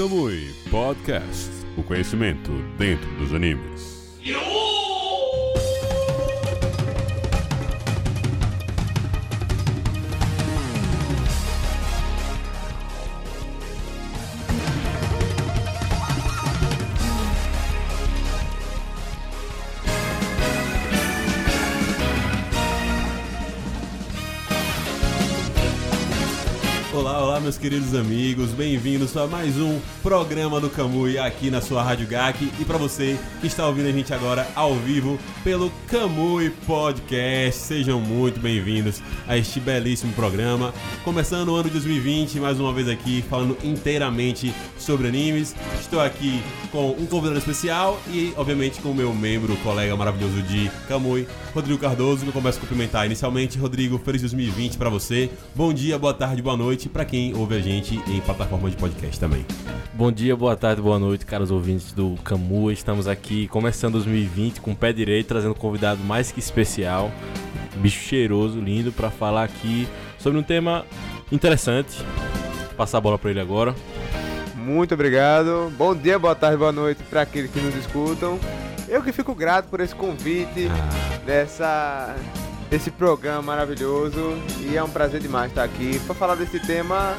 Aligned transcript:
Kamui 0.00 0.48
Podcast. 0.70 1.50
O 1.76 1.82
conhecimento 1.82 2.50
dentro 2.78 3.06
dos 3.18 3.34
animes. 3.34 4.18
Meus 27.50 27.58
queridos 27.58 27.96
amigos, 27.96 28.52
bem-vindos 28.52 29.16
a 29.16 29.26
mais 29.26 29.58
um 29.58 29.80
programa 30.04 30.60
do 30.60 30.70
Camui 30.70 31.18
aqui 31.18 31.50
na 31.50 31.60
sua 31.60 31.82
Rádio 31.82 32.06
GAC 32.06 32.48
e 32.60 32.64
para 32.64 32.78
você 32.78 33.18
que 33.40 33.48
está 33.48 33.66
ouvindo 33.66 33.88
a 33.88 33.92
gente 33.92 34.14
agora 34.14 34.46
ao 34.54 34.76
vivo 34.76 35.18
pelo 35.42 35.68
Camui 35.88 36.50
Podcast, 36.64 37.60
sejam 37.60 38.00
muito 38.00 38.38
bem-vindos 38.38 39.02
a 39.26 39.36
este 39.36 39.58
belíssimo 39.58 40.12
programa. 40.12 40.72
Começando 41.02 41.48
o 41.48 41.56
ano 41.56 41.64
de 41.64 41.70
2020, 41.70 42.38
mais 42.38 42.60
uma 42.60 42.72
vez 42.72 42.88
aqui 42.88 43.24
falando 43.28 43.56
inteiramente 43.64 44.54
sobre 44.78 45.08
animes. 45.08 45.56
Estou 45.80 46.00
aqui 46.00 46.40
com 46.70 46.90
um 46.90 47.06
convidado 47.06 47.38
especial 47.38 48.00
e, 48.08 48.32
obviamente, 48.36 48.80
com 48.80 48.90
o 48.90 48.94
meu 48.94 49.12
membro, 49.12 49.56
colega 49.56 49.96
maravilhoso 49.96 50.40
de 50.42 50.70
Camui, 50.86 51.26
Rodrigo 51.52 51.80
Cardoso, 51.80 52.22
que 52.22 52.28
eu 52.28 52.32
começo 52.32 52.58
a 52.58 52.60
cumprimentar 52.60 53.06
inicialmente. 53.06 53.58
Rodrigo, 53.58 53.98
feliz 53.98 54.20
2020 54.22 54.78
para 54.78 54.88
você. 54.88 55.30
Bom 55.54 55.72
dia, 55.72 55.98
boa 55.98 56.14
tarde, 56.14 56.40
boa 56.40 56.56
noite 56.56 56.88
para 56.88 57.04
quem 57.04 57.34
ouve 57.40 57.56
a 57.56 57.60
gente 57.60 57.96
em 58.06 58.20
plataforma 58.20 58.68
de 58.68 58.76
podcast 58.76 59.18
também. 59.18 59.46
Bom 59.94 60.12
dia, 60.12 60.36
boa 60.36 60.54
tarde, 60.54 60.82
boa 60.82 60.98
noite, 60.98 61.24
caros 61.24 61.50
ouvintes 61.50 61.92
do 61.92 62.14
Camu. 62.22 62.70
Estamos 62.70 63.08
aqui 63.08 63.48
começando 63.48 63.94
2020 63.94 64.60
com 64.60 64.72
o 64.72 64.76
pé 64.76 64.92
direito, 64.92 65.28
trazendo 65.28 65.52
um 65.52 65.54
convidado 65.54 66.02
mais 66.04 66.30
que 66.30 66.38
especial, 66.38 67.10
bicho 67.76 67.98
cheiroso, 68.00 68.60
lindo, 68.60 68.92
para 68.92 69.10
falar 69.10 69.44
aqui 69.44 69.88
sobre 70.18 70.38
um 70.38 70.42
tema 70.42 70.84
interessante. 71.32 71.96
Vou 72.66 72.74
passar 72.76 72.98
a 72.98 73.00
bola 73.00 73.18
para 73.18 73.30
ele 73.30 73.40
agora. 73.40 73.74
Muito 74.54 74.92
obrigado. 74.92 75.72
Bom 75.78 75.94
dia, 75.94 76.18
boa 76.18 76.34
tarde, 76.34 76.58
boa 76.58 76.72
noite 76.72 77.02
para 77.04 77.22
aqueles 77.22 77.50
que 77.50 77.58
nos 77.58 77.74
escutam. 77.74 78.38
Eu 78.86 79.02
que 79.02 79.12
fico 79.12 79.34
grato 79.34 79.68
por 79.68 79.80
esse 79.80 79.94
convite 79.94 80.68
Ah, 80.70 81.18
dessa 81.24 82.14
desse 82.70 82.90
programa 82.90 83.42
maravilhoso 83.42 84.38
e 84.60 84.76
é 84.76 84.82
um 84.82 84.88
prazer 84.88 85.20
demais 85.20 85.50
estar 85.50 85.64
aqui 85.64 85.98
para 86.06 86.14
falar 86.14 86.36
desse 86.36 86.60
tema 86.60 87.16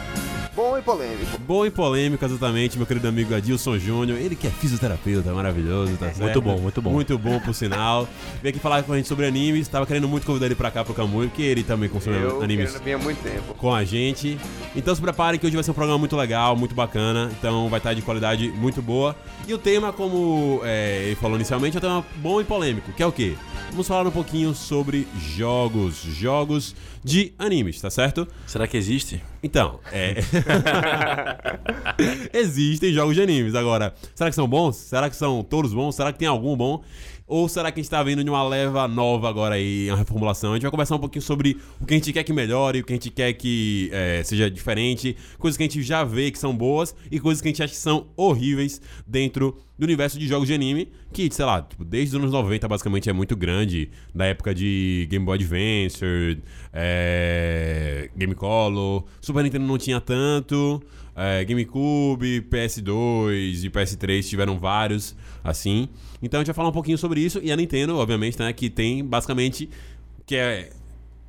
bom 0.61 0.77
e 0.77 0.81
polêmico. 0.81 1.37
bom 1.39 1.65
e 1.65 1.71
polêmico, 1.71 2.23
exatamente, 2.23 2.77
meu 2.77 2.85
querido 2.85 3.07
amigo 3.07 3.33
Adilson 3.33 3.79
Júnior, 3.79 4.19
ele 4.19 4.35
que 4.35 4.45
é 4.45 4.49
fisioterapeuta, 4.51 5.33
maravilhoso, 5.33 5.97
tá 5.97 6.05
certo? 6.13 6.21
Muito 6.21 6.41
bom, 6.41 6.59
muito 6.59 6.81
bom. 6.81 6.91
Muito 6.91 7.17
bom, 7.17 7.39
por 7.39 7.55
sinal. 7.55 8.07
Veio 8.41 8.51
aqui 8.51 8.59
falar 8.59 8.83
com 8.83 8.93
a 8.93 8.97
gente 8.97 9.07
sobre 9.07 9.25
animes, 9.25 9.67
tava 9.67 9.87
querendo 9.87 10.07
muito 10.07 10.25
convidar 10.25 10.45
ele 10.45 10.55
pra 10.55 10.69
cá 10.69 10.83
pro 10.83 10.93
Camui, 10.93 11.27
porque 11.27 11.41
ele 11.41 11.63
também 11.63 11.89
consome 11.89 12.17
Eu 12.17 12.43
animes 12.43 12.79
vir 12.79 12.93
há 12.93 12.97
muito 12.99 13.21
tempo. 13.23 13.55
com 13.55 13.73
a 13.73 13.83
gente. 13.83 14.37
Então 14.75 14.93
se 14.93 15.01
preparem 15.01 15.39
que 15.39 15.45
hoje 15.47 15.55
vai 15.55 15.63
ser 15.63 15.71
um 15.71 15.73
programa 15.73 15.97
muito 15.97 16.15
legal, 16.15 16.55
muito 16.55 16.75
bacana. 16.75 17.31
Então 17.39 17.67
vai 17.67 17.79
estar 17.79 17.93
de 17.95 18.03
qualidade 18.03 18.49
muito 18.49 18.81
boa. 18.81 19.15
E 19.47 19.53
o 19.53 19.57
tema, 19.57 19.91
como 19.91 20.61
é, 20.63 21.05
ele 21.05 21.15
falou 21.15 21.37
inicialmente, 21.37 21.75
é 21.75 21.79
um 21.79 21.81
tema 21.81 22.05
bom 22.17 22.39
e 22.39 22.43
polêmico, 22.43 22.91
que 22.91 23.01
é 23.01 23.05
o 23.05 23.11
quê? 23.11 23.35
Vamos 23.71 23.87
falar 23.87 24.05
um 24.05 24.11
pouquinho 24.11 24.53
sobre 24.53 25.07
jogos, 25.17 26.01
jogos 26.03 26.75
de 27.03 27.33
animes, 27.37 27.81
tá 27.81 27.89
certo? 27.89 28.27
Será 28.45 28.67
que 28.67 28.77
existe? 28.77 29.23
Então, 29.41 29.79
é. 29.91 30.15
Existem 32.33 32.93
jogos 32.93 33.15
de 33.15 33.21
animes. 33.21 33.55
Agora, 33.55 33.93
será 34.13 34.29
que 34.29 34.35
são 34.35 34.47
bons? 34.47 34.75
Será 34.75 35.09
que 35.09 35.15
são 35.15 35.43
todos 35.43 35.73
bons? 35.73 35.95
Será 35.95 36.13
que 36.13 36.19
tem 36.19 36.27
algum 36.27 36.55
bom? 36.55 36.83
Ou 37.31 37.47
será 37.47 37.71
que 37.71 37.79
a 37.79 37.81
gente 37.81 37.89
tá 37.89 38.03
vindo 38.03 38.21
de 38.25 38.29
uma 38.29 38.45
leva 38.45 38.89
nova 38.89 39.29
agora 39.29 39.55
aí, 39.55 39.89
uma 39.89 39.95
reformulação? 39.95 40.51
A 40.51 40.55
gente 40.55 40.63
vai 40.63 40.71
conversar 40.71 40.97
um 40.97 40.99
pouquinho 40.99 41.21
sobre 41.21 41.55
o 41.79 41.85
que 41.85 41.93
a 41.93 41.97
gente 41.97 42.11
quer 42.11 42.25
que 42.25 42.33
melhore, 42.33 42.81
o 42.81 42.83
que 42.83 42.91
a 42.91 42.95
gente 42.97 43.09
quer 43.09 43.31
que 43.31 43.89
é, 43.93 44.21
seja 44.21 44.51
diferente, 44.51 45.15
coisas 45.39 45.55
que 45.55 45.63
a 45.63 45.65
gente 45.65 45.81
já 45.81 46.03
vê 46.03 46.29
que 46.29 46.37
são 46.37 46.53
boas 46.53 46.93
e 47.09 47.21
coisas 47.21 47.41
que 47.41 47.47
a 47.47 47.51
gente 47.51 47.63
acha 47.63 47.71
que 47.71 47.79
são 47.79 48.07
horríveis 48.17 48.81
dentro 49.07 49.55
do 49.79 49.85
universo 49.85 50.19
de 50.19 50.27
jogos 50.27 50.45
de 50.45 50.53
anime, 50.53 50.91
que, 51.13 51.33
sei 51.33 51.45
lá, 51.45 51.61
tipo, 51.61 51.85
desde 51.85 52.17
os 52.17 52.21
anos 52.21 52.33
90 52.33 52.67
basicamente 52.67 53.09
é 53.09 53.13
muito 53.13 53.33
grande, 53.37 53.89
da 54.13 54.25
época 54.25 54.53
de 54.53 55.07
Game 55.09 55.25
Boy 55.25 55.35
Advance, 55.35 56.37
é, 56.73 58.09
Game 58.13 58.35
Color, 58.35 59.05
Super 59.21 59.41
Nintendo 59.41 59.65
não 59.65 59.77
tinha 59.77 60.01
tanto, 60.01 60.83
é, 61.21 61.45
GameCube, 61.45 62.41
PS2 62.49 63.63
e 63.63 63.69
PS3 63.69 64.27
tiveram 64.27 64.57
vários, 64.57 65.15
assim. 65.43 65.87
Então 66.21 66.39
a 66.39 66.41
gente 66.41 66.47
vai 66.47 66.55
falar 66.55 66.69
um 66.69 66.73
pouquinho 66.73 66.97
sobre 66.97 67.19
isso, 67.21 67.39
e 67.43 67.51
a 67.51 67.55
Nintendo, 67.55 67.97
obviamente, 67.97 68.39
né, 68.39 68.51
que 68.53 68.69
tem 68.69 69.03
basicamente, 69.05 69.69
que 70.25 70.35
é 70.35 70.71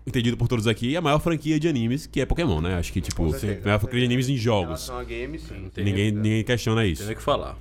entendido 0.06 0.36
por 0.36 0.48
todos 0.48 0.66
aqui, 0.66 0.96
a 0.96 1.00
maior 1.00 1.18
franquia 1.20 1.58
de 1.60 1.68
animes, 1.68 2.06
que 2.06 2.20
é 2.20 2.26
Pokémon, 2.26 2.60
né? 2.60 2.74
Acho 2.74 2.92
que, 2.92 3.00
tipo, 3.00 3.30
certeza. 3.30 3.60
a 3.62 3.64
maior 3.66 3.78
franquia 3.78 4.00
de 4.00 4.04
animes 4.06 4.28
em 4.28 4.34
Em 4.34 4.36
jogos. 4.36 4.90
a 4.90 5.04
games, 5.04 5.42
sim. 5.42 5.70
Ninguém, 5.76 6.10
ninguém 6.10 6.42
questiona 6.44 6.84
isso. 6.84 7.06
tem 7.06 7.14
que 7.14 7.22
falar. 7.22 7.56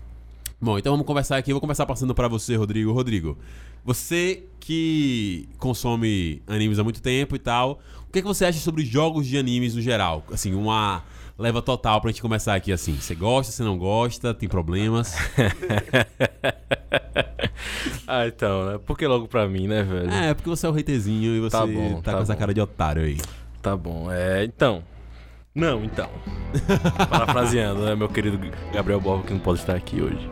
Bom, 0.62 0.78
então 0.78 0.94
vamos 0.94 1.08
conversar 1.08 1.38
aqui. 1.38 1.52
Eu 1.52 1.56
vou 1.56 1.62
começar 1.62 1.88
passando 1.88 2.14
pra 2.14 2.28
você, 2.28 2.56
Rodrigo. 2.56 2.94
Rodrigo, 2.94 3.36
você 3.84 4.44
que 4.60 5.50
consome 5.58 6.44
animes 6.46 6.78
há 6.78 6.84
muito 6.84 7.02
tempo 7.02 7.36
e 7.36 7.40
tal, 7.40 7.80
o 8.08 8.12
que, 8.12 8.22
que 8.22 8.28
você 8.28 8.46
acha 8.46 8.60
sobre 8.60 8.86
jogos 8.86 9.26
de 9.26 9.40
animes 9.40 9.74
no 9.74 9.82
geral? 9.82 10.24
Assim, 10.32 10.54
uma 10.54 11.02
leva 11.36 11.64
total 11.64 12.00
pra 12.00 12.12
gente 12.12 12.22
começar 12.22 12.54
aqui 12.54 12.72
assim. 12.72 12.96
Você 12.96 13.16
gosta, 13.16 13.52
você 13.52 13.64
não 13.64 13.76
gosta, 13.76 14.36
tem 14.36 14.48
problemas? 14.48 15.16
ah, 18.06 18.28
então, 18.28 18.66
né? 18.68 18.78
Por 18.86 18.96
que 18.96 19.08
logo 19.08 19.28
pra 19.28 19.48
mim, 19.48 19.68
né, 19.68 19.82
velho? 19.82 20.12
é, 20.12 20.32
porque 20.36 20.48
você 20.48 20.68
é 20.68 20.70
o 20.70 20.78
haterzinho 20.78 21.38
e 21.38 21.40
você 21.40 21.58
tá, 21.58 21.62
Tá 21.62 21.66
bom, 21.66 21.96
com 21.96 22.02
tá 22.04 22.20
essa 22.20 22.34
bom. 22.34 22.40
cara 22.40 22.54
de 22.54 22.62
otário 22.62 23.02
aí. 23.02 23.18
Tá 23.64 23.76
bom, 23.76 24.12
é. 24.12 24.44
Então. 24.44 24.84
Não, 25.56 25.84
então. 25.84 26.08
Parafraseando, 27.10 27.84
né, 27.84 27.96
meu 27.96 28.08
querido 28.08 28.40
Gabriel 28.72 29.02
Borba, 29.02 29.26
que 29.26 29.34
não 29.34 29.40
pode 29.40 29.60
estar 29.60 29.76
aqui 29.76 30.00
hoje. 30.00 30.30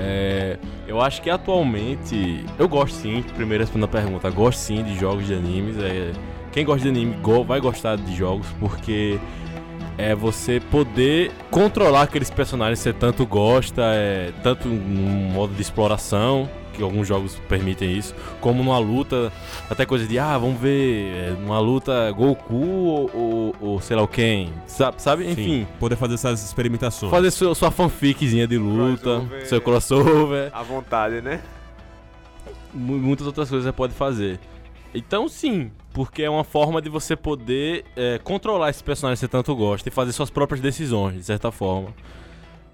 É, 0.00 0.58
eu 0.86 1.00
acho 1.00 1.20
que 1.20 1.28
atualmente. 1.28 2.44
Eu 2.58 2.68
gosto 2.68 2.94
sim, 2.94 3.22
primeiro 3.34 3.64
respondendo 3.64 3.88
a 3.88 3.92
pergunta, 3.92 4.30
gosto 4.30 4.58
sim 4.60 4.84
de 4.84 4.96
jogos 4.96 5.26
de 5.26 5.34
animes. 5.34 5.76
É, 5.78 6.12
quem 6.52 6.64
gosta 6.64 6.82
de 6.82 6.88
anime 6.88 7.16
vai 7.44 7.60
gostar 7.60 7.96
de 7.96 8.14
jogos, 8.14 8.46
porque 8.60 9.18
é 9.98 10.14
você 10.14 10.60
poder 10.60 11.32
controlar 11.50 12.02
aqueles 12.02 12.30
personagens 12.30 12.78
que 12.78 12.84
você 12.84 12.92
tanto 12.92 13.26
gosta, 13.26 13.82
é, 13.94 14.32
tanto 14.42 14.68
no 14.68 15.32
modo 15.32 15.52
de 15.52 15.60
exploração, 15.60 16.48
que 16.78 16.82
alguns 16.84 17.06
jogos 17.06 17.36
permitem 17.48 17.92
isso, 17.96 18.14
como 18.40 18.62
numa 18.62 18.78
luta, 18.78 19.30
até 19.68 19.84
coisa 19.84 20.06
de, 20.06 20.18
ah, 20.18 20.38
vamos 20.38 20.58
ver, 20.60 21.12
é, 21.14 21.30
numa 21.38 21.58
luta 21.60 22.10
Goku 22.12 22.54
ou, 22.54 23.10
ou, 23.14 23.54
ou 23.60 23.80
sei 23.80 23.96
lá 23.96 24.02
o 24.02 24.08
quem, 24.08 24.52
sabe? 24.66 25.02
sabe? 25.02 25.30
Enfim, 25.30 25.44
Sim, 25.44 25.66
poder 25.78 25.96
fazer 25.96 26.14
essas 26.14 26.44
experimentações. 26.44 27.10
fazer 27.10 27.30
sua, 27.30 27.54
sua 27.54 27.70
fanficzinha 27.70 28.46
de 28.46 28.56
luta, 28.56 29.02
Crossover. 29.20 29.46
seu 29.46 29.60
crossover, 29.60 30.50
À 30.54 30.62
vontade, 30.62 31.20
né? 31.20 31.40
mu- 32.72 32.98
muitas 32.98 33.26
outras 33.26 33.48
coisas 33.48 33.64
você 33.66 33.72
pode 33.72 33.92
fazer. 33.94 34.38
Então 34.94 35.28
sim, 35.28 35.70
porque 35.92 36.22
é 36.22 36.30
uma 36.30 36.44
forma 36.44 36.80
de 36.80 36.88
você 36.88 37.14
poder 37.14 37.84
é, 37.94 38.18
controlar 38.24 38.70
esse 38.70 38.82
personagem 38.82 39.16
que 39.16 39.20
você 39.20 39.28
tanto 39.28 39.54
gosta 39.54 39.88
e 39.88 39.92
fazer 39.92 40.12
suas 40.12 40.30
próprias 40.30 40.60
decisões, 40.60 41.16
de 41.16 41.24
certa 41.24 41.50
forma. 41.50 41.88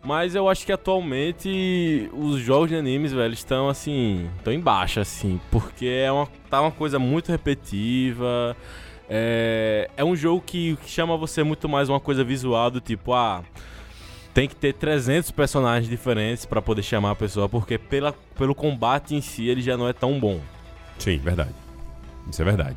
Mas 0.04 0.34
eu 0.34 0.48
acho 0.50 0.66
que 0.66 0.72
atualmente 0.72 2.10
os 2.12 2.38
jogos 2.38 2.69
de 2.69 2.76
animes, 2.76 3.12
velho, 3.12 3.32
estão 3.32 3.70
assim, 3.70 4.28
estão 4.37 4.53
em 4.53 4.60
baixa, 4.60 5.00
assim, 5.00 5.41
porque 5.50 5.87
é 5.87 6.12
uma, 6.12 6.28
tá 6.50 6.60
uma 6.60 6.70
coisa 6.70 6.98
muito 6.98 7.32
repetitiva. 7.32 8.54
É, 9.09 9.91
é 9.97 10.04
um 10.04 10.15
jogo 10.15 10.42
que, 10.45 10.77
que 10.77 10.91
chama 10.91 11.16
você 11.16 11.42
muito 11.42 11.68
mais 11.68 11.89
uma 11.89 11.98
coisa 11.98 12.22
visual 12.22 12.71
do 12.71 12.80
tipo, 12.80 13.15
ah, 13.15 13.42
tem 14.34 14.47
que 14.47 14.54
ter 14.54 14.74
300 14.74 15.30
personagens 15.30 15.89
diferentes 15.89 16.45
pra 16.45 16.60
poder 16.60 16.83
chamar 16.83 17.12
a 17.12 17.15
pessoa, 17.15 17.48
porque 17.48 17.78
pela, 17.78 18.12
pelo 18.36 18.54
combate 18.54 19.15
em 19.15 19.22
si 19.22 19.48
ele 19.48 19.62
já 19.62 19.77
não 19.77 19.89
é 19.89 19.95
tão 19.95 20.21
bom. 20.21 20.39
Sim, 20.98 21.16
verdade. 21.16 21.54
Isso 22.30 22.42
é 22.42 22.45
verdade. 22.45 22.77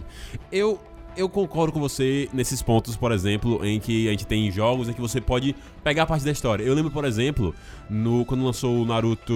Eu, 0.49 0.79
eu 1.17 1.27
concordo 1.27 1.73
com 1.73 1.79
você 1.79 2.29
nesses 2.31 2.61
pontos, 2.61 2.95
por 2.95 3.11
exemplo, 3.11 3.65
em 3.65 3.79
que 3.79 4.07
a 4.07 4.11
gente 4.11 4.25
tem 4.25 4.49
jogos 4.51 4.87
em 4.87 4.93
que 4.93 5.01
você 5.01 5.19
pode 5.19 5.55
pegar 5.83 6.03
a 6.03 6.05
parte 6.05 6.23
da 6.23 6.31
história. 6.31 6.63
Eu 6.63 6.73
lembro, 6.73 6.91
por 6.91 7.03
exemplo, 7.03 7.53
no, 7.89 8.23
quando 8.25 8.45
lançou 8.45 8.81
o 8.81 8.85
Naruto. 8.85 9.33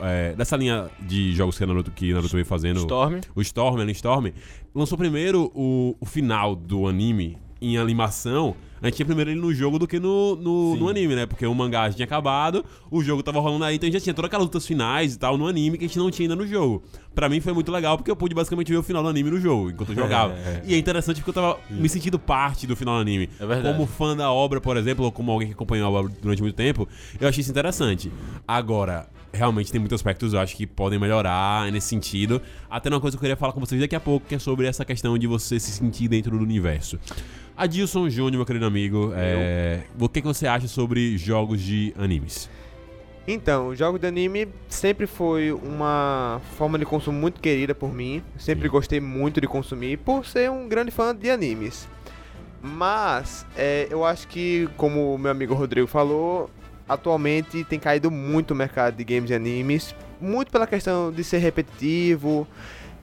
é, 0.00 0.34
dessa 0.34 0.56
linha 0.56 0.90
de 1.00 1.32
jogos 1.34 1.58
que 1.58 1.66
Naruto, 1.66 1.90
que 1.90 2.12
Naruto 2.12 2.34
vem 2.34 2.44
fazendo. 2.44 2.78
Storm. 2.80 3.20
O 3.34 3.42
Storm, 3.42 3.80
Alan 3.80 3.90
Storm, 3.90 4.32
lançou 4.74 4.96
primeiro 4.96 5.52
o, 5.54 5.94
o 6.00 6.06
final 6.06 6.56
do 6.56 6.88
anime 6.88 7.36
em 7.60 7.76
animação. 7.76 8.56
A 8.82 8.86
gente 8.86 8.96
tinha 8.96 9.06
primeiro 9.06 9.30
ele 9.30 9.40
no 9.40 9.54
jogo 9.54 9.78
do 9.78 9.86
que 9.86 10.00
no, 10.00 10.34
no, 10.34 10.76
no 10.76 10.88
anime, 10.88 11.14
né? 11.14 11.24
Porque 11.24 11.46
o 11.46 11.54
mangá 11.54 11.88
já 11.88 11.94
tinha 11.94 12.04
acabado, 12.04 12.64
o 12.90 13.02
jogo 13.02 13.22
tava 13.22 13.38
rolando 13.38 13.64
aí, 13.64 13.76
então 13.76 13.86
a 13.86 13.90
gente 13.90 14.00
já 14.00 14.04
tinha 14.04 14.14
todas 14.14 14.28
aquelas 14.28 14.44
lutas 14.44 14.66
finais 14.66 15.14
e 15.14 15.18
tal 15.18 15.38
no 15.38 15.46
anime 15.46 15.78
que 15.78 15.84
a 15.84 15.86
gente 15.86 15.98
não 15.98 16.10
tinha 16.10 16.24
ainda 16.24 16.36
no 16.36 16.46
jogo. 16.46 16.82
Pra 17.14 17.28
mim 17.28 17.40
foi 17.40 17.52
muito 17.52 17.70
legal 17.70 17.96
porque 17.96 18.10
eu 18.10 18.16
pude 18.16 18.34
basicamente 18.34 18.72
ver 18.72 18.78
o 18.78 18.82
final 18.82 19.02
do 19.02 19.08
anime 19.08 19.30
no 19.30 19.40
jogo, 19.40 19.70
enquanto 19.70 19.90
eu 19.90 19.96
jogava. 19.96 20.32
É. 20.42 20.62
E 20.64 20.74
é 20.74 20.78
interessante 20.78 21.16
porque 21.16 21.30
eu 21.30 21.34
tava 21.34 21.60
me 21.70 21.88
sentindo 21.88 22.18
parte 22.18 22.66
do 22.66 22.74
final 22.74 22.96
do 22.96 23.00
anime. 23.00 23.28
É 23.38 23.46
verdade. 23.46 23.76
Como 23.76 23.86
fã 23.86 24.16
da 24.16 24.32
obra, 24.32 24.60
por 24.60 24.76
exemplo, 24.76 25.04
ou 25.04 25.12
como 25.12 25.30
alguém 25.30 25.48
que 25.48 25.54
acompanhou 25.54 25.86
a 25.86 26.00
obra 26.00 26.12
durante 26.20 26.42
muito 26.42 26.54
tempo, 26.54 26.88
eu 27.20 27.28
achei 27.28 27.42
isso 27.42 27.50
interessante. 27.50 28.10
Agora, 28.46 29.08
realmente 29.32 29.72
tem 29.72 29.80
muitos 29.80 29.94
aspectos 29.94 30.34
eu 30.34 30.40
acho 30.40 30.56
que 30.56 30.66
podem 30.66 30.98
melhorar 30.98 31.70
nesse 31.72 31.88
sentido. 31.88 32.40
Até 32.70 32.88
uma 32.88 33.00
coisa 33.00 33.16
que 33.16 33.18
eu 33.18 33.22
queria 33.22 33.36
falar 33.36 33.52
com 33.52 33.60
vocês 33.60 33.80
daqui 33.80 33.96
a 33.96 34.00
pouco, 34.00 34.26
que 34.26 34.34
é 34.34 34.38
sobre 34.38 34.66
essa 34.66 34.84
questão 34.84 35.16
de 35.16 35.26
você 35.26 35.58
se 35.58 35.72
sentir 35.72 36.08
dentro 36.08 36.36
do 36.36 36.42
universo. 36.42 36.98
Adilson 37.56 38.08
Júnior, 38.08 38.38
meu 38.38 38.46
querido 38.46 38.66
amigo, 38.72 39.12
é, 39.14 39.82
o 39.98 40.08
que, 40.08 40.20
que 40.20 40.26
você 40.26 40.46
acha 40.46 40.66
sobre 40.66 41.16
jogos 41.18 41.60
de 41.60 41.94
animes? 41.98 42.48
Então, 43.28 43.68
o 43.68 43.76
jogo 43.76 43.98
de 43.98 44.06
anime 44.06 44.48
sempre 44.68 45.06
foi 45.06 45.52
uma 45.52 46.40
forma 46.56 46.76
de 46.78 46.84
consumo 46.84 47.20
muito 47.20 47.40
querida 47.40 47.74
por 47.74 47.94
mim. 47.94 48.22
Sempre 48.36 48.64
Sim. 48.64 48.72
gostei 48.72 49.00
muito 49.00 49.40
de 49.40 49.46
consumir 49.46 49.98
por 49.98 50.26
ser 50.26 50.50
um 50.50 50.68
grande 50.68 50.90
fã 50.90 51.14
de 51.14 51.30
animes. 51.30 51.86
Mas 52.60 53.46
é, 53.56 53.86
eu 53.90 54.04
acho 54.04 54.26
que, 54.26 54.68
como 54.76 55.14
o 55.14 55.18
meu 55.18 55.30
amigo 55.30 55.54
Rodrigo 55.54 55.86
falou, 55.86 56.50
atualmente 56.88 57.62
tem 57.64 57.78
caído 57.78 58.10
muito 58.10 58.52
o 58.52 58.56
mercado 58.56 58.96
de 58.96 59.04
games 59.04 59.30
e 59.30 59.34
animes. 59.34 59.94
Muito 60.20 60.50
pela 60.50 60.66
questão 60.66 61.12
de 61.12 61.22
ser 61.22 61.38
repetitivo, 61.38 62.46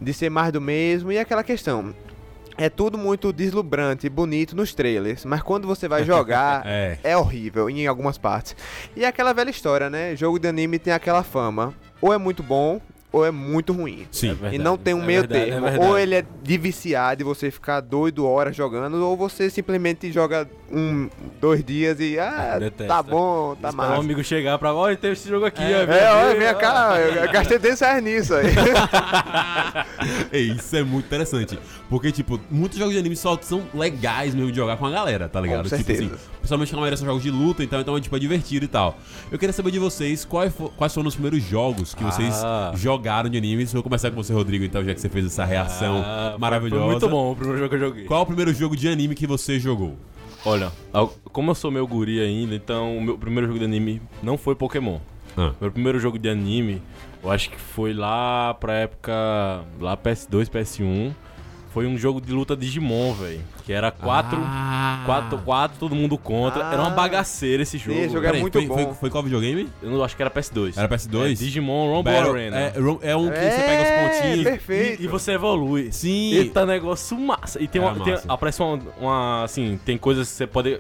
de 0.02 0.14
ser 0.14 0.30
mais 0.30 0.52
do 0.52 0.60
mesmo 0.60 1.12
e 1.12 1.18
aquela 1.18 1.44
questão. 1.44 1.94
É 2.60 2.70
tudo 2.70 2.98
muito 2.98 3.32
deslumbrante 3.32 4.06
e 4.06 4.10
bonito 4.10 4.56
nos 4.56 4.74
trailers, 4.74 5.24
mas 5.24 5.42
quando 5.42 5.66
você 5.68 5.88
vai 5.88 6.04
jogar, 6.04 6.62
É. 6.68 6.98
é 7.04 7.18
horrível 7.18 7.70
em 7.70 7.88
algumas 7.88 8.18
partes. 8.18 8.56
E 8.96 9.06
é 9.06 9.08
aquela 9.08 9.32
velha 9.34 9.50
história, 9.50 9.90
né? 9.90 10.16
Jogo 10.16 10.38
de 10.38 10.48
anime 10.48 10.78
tem 10.78 10.92
aquela 10.92 11.24
fama. 11.24 11.74
Ou 12.02 12.14
é 12.14 12.18
muito 12.18 12.44
bom, 12.44 12.82
ou 13.12 13.26
é 13.26 13.32
muito 13.32 13.74
ruim. 13.74 14.06
Sim. 14.12 14.30
É 14.30 14.34
verdade, 14.34 14.56
e 14.56 14.60
não 14.60 14.78
tem 14.78 14.94
um 14.94 15.04
é 15.04 15.06
meio 15.06 15.20
verdade, 15.22 15.42
é 15.42 15.46
termo. 15.52 15.62
verdade. 15.68 15.86
ou 15.90 15.98
ele 16.00 16.16
é 16.16 16.26
de 16.44 16.58
viciar, 16.58 17.16
de 17.16 17.24
você 17.24 17.50
ficar 17.50 17.80
doido 17.82 18.26
horas 18.28 18.56
jogando, 18.56 18.96
ou 19.04 19.18
você 19.18 19.50
simplesmente 19.50 20.12
joga 20.12 20.48
um, 20.72 21.10
dois 21.42 21.64
dias 21.64 22.00
e 22.00 22.20
ah, 22.20 22.58
Detesta. 22.60 22.86
tá 22.94 23.02
bom, 23.02 23.56
tá 23.56 23.70
Esperar 23.70 23.98
um 23.98 24.02
amigo 24.02 24.24
chegar 24.24 24.58
pra, 24.60 24.74
olha, 24.74 24.96
tem 24.96 25.12
esse 25.12 25.28
jogo 25.28 25.46
aqui. 25.46 25.64
É, 25.64 25.86
ó, 25.88 25.92
É, 25.92 26.26
olha, 26.28 26.38
minha 26.38 26.52
ó." 26.52 26.60
cara, 26.60 27.00
eu 27.00 27.32
gastei 27.34 27.58
10 27.58 27.80
reais 27.80 28.04
nisso 28.04 28.34
aí. 28.36 28.46
É, 30.32 30.38
isso 30.40 30.76
é 30.76 30.84
muito 30.84 31.06
interessante. 31.06 31.58
Porque, 31.90 32.12
tipo, 32.12 32.40
muitos 32.50 32.78
jogos 32.78 32.94
de 32.94 33.00
anime 33.00 33.16
só 33.16 33.38
são 33.42 33.64
legais 33.74 34.34
mesmo 34.36 34.52
de 34.52 34.58
jogar 34.58 34.78
com 34.78 34.86
a 34.86 34.92
galera, 34.92 35.28
tá 35.28 35.42
ligado? 35.42 35.70
Com 35.70 35.76
tipo 35.76 35.84
certeza. 35.84 36.06
assim, 36.06 36.24
principalmente 36.38 36.74
maioria 36.76 36.98
são 36.98 37.08
jogos 37.08 37.24
de 37.24 37.32
luta, 37.32 37.64
então, 37.64 37.80
então 37.82 38.00
tipo, 38.00 38.16
é 38.16 38.20
divertido 38.20 38.66
e 38.66 38.68
tal. 38.68 38.98
Eu 39.32 39.38
queria 39.40 39.52
saber 39.54 39.72
de 39.72 39.80
vocês 39.80 40.24
quais, 40.26 40.54
quais 40.78 40.94
foram 40.94 41.08
os 41.08 41.16
primeiros 41.16 41.44
jogos 41.44 41.94
que 41.94 42.04
vocês 42.04 42.34
Ah. 42.44 42.72
Jogaram 43.00 43.30
de 43.30 43.38
animes. 43.38 43.72
Vou 43.72 43.82
começar 43.82 44.12
com 44.12 44.18
você, 44.22 44.34
Rodrigo, 44.34 44.66
então, 44.66 44.84
já 44.84 44.94
que 44.94 45.00
você 45.00 45.08
fez 45.10 45.26
essa 45.26 45.46
reação 45.46 46.04
Ah, 46.06 46.36
maravilhosa. 46.38 46.82
Foi 46.84 46.92
muito 46.92 47.10
bom 47.10 47.32
o 47.32 47.36
primeiro 47.36 47.60
jogo 47.60 47.70
que 47.70 47.76
eu 47.76 47.80
joguei. 47.80 48.04
Qual 48.06 48.20
é 48.20 48.24
o 48.24 48.26
primeiro 48.26 48.54
jogo 48.54 48.76
de 48.76 48.88
anime 48.90 49.16
que 49.16 49.26
você 49.26 49.58
jogou? 49.60 49.96
Olha, 50.46 50.72
como 51.32 51.52
eu 51.52 51.56
sou 51.56 51.70
meu 51.72 51.86
guri 51.88 52.20
ainda, 52.22 52.56
então 52.56 52.98
o 52.98 53.02
meu 53.02 53.18
primeiro 53.18 53.48
jogo 53.48 53.60
de 53.60 53.66
anime 53.66 54.02
não 54.22 54.38
foi 54.38 54.56
Pokémon. 54.56 55.00
Ah. 55.38 55.52
Meu 55.60 55.72
primeiro 55.72 56.00
jogo 56.00 56.18
de 56.20 56.30
anime, 56.30 56.82
eu 57.24 57.32
acho 57.32 57.50
que 57.50 57.58
foi 57.60 57.94
lá 57.94 58.54
pra 58.54 58.74
época. 58.74 59.12
lá 59.80 59.96
PS2, 59.98 60.50
PS1. 60.50 61.14
Foi 61.72 61.86
um 61.86 61.98
jogo 61.98 62.20
de 62.20 62.32
luta 62.32 62.56
Digimon, 62.58 63.14
velho. 63.14 63.42
Que 63.64 63.72
era 63.72 63.92
quatro, 63.92 64.40
Ah. 64.42 65.04
quatro, 65.06 65.38
quatro, 65.38 65.78
todo 65.80 65.94
mundo 65.96 66.18
contra. 66.18 66.64
Era 66.66 66.82
uma 66.82 66.88
Ah. 66.88 66.96
bagaceira 66.96 67.62
esse 67.62 67.78
jogo. 67.78 67.98
Esse 68.00 68.08
jogo 68.14 68.20
é. 68.26 68.30
Peraí, 68.30 68.42
muito 68.42 68.58
foi, 68.58 68.68
bom. 68.68 68.74
Foi, 68.76 68.94
foi 68.96 69.10
qual 69.12 69.22
videogame? 69.24 69.70
Eu 69.82 69.92
não 69.92 70.04
acho 70.04 70.16
que 70.16 70.22
era 70.24 70.32
PS2. 70.32 70.78
Era 70.78 70.88
PS2? 70.90 71.32
É, 71.32 71.34
Digimon 71.36 71.94
Rumble 71.96 72.12
Battle- 72.12 72.34
Arena. 72.34 72.58
É, 72.58 72.74
é 73.12 73.16
um 73.16 73.30
que 73.30 73.36
você 73.38 73.62
pega 73.62 73.84
os 73.84 74.14
pontinhos. 74.20 74.44
perfeito. 74.44 75.02
E, 75.02 75.06
e 75.06 75.08
você 75.08 75.34
evolui. 75.34 75.92
Sim. 75.92 76.34
Eita, 76.34 76.66
negócio 76.66 77.16
massa. 77.20 77.62
E 77.62 77.68
tem 77.68 77.80
É 77.82 77.86
uma. 77.86 78.04
tem- 78.04 78.14
massa. 78.14 78.34
aparece 78.34 78.62
uma, 78.64 78.80
uma. 79.00 79.44
Assim, 79.44 79.80
tem 79.86 79.98
coisas 79.98 80.28
que 80.28 80.34
você 80.36 80.48
pode. 80.48 80.80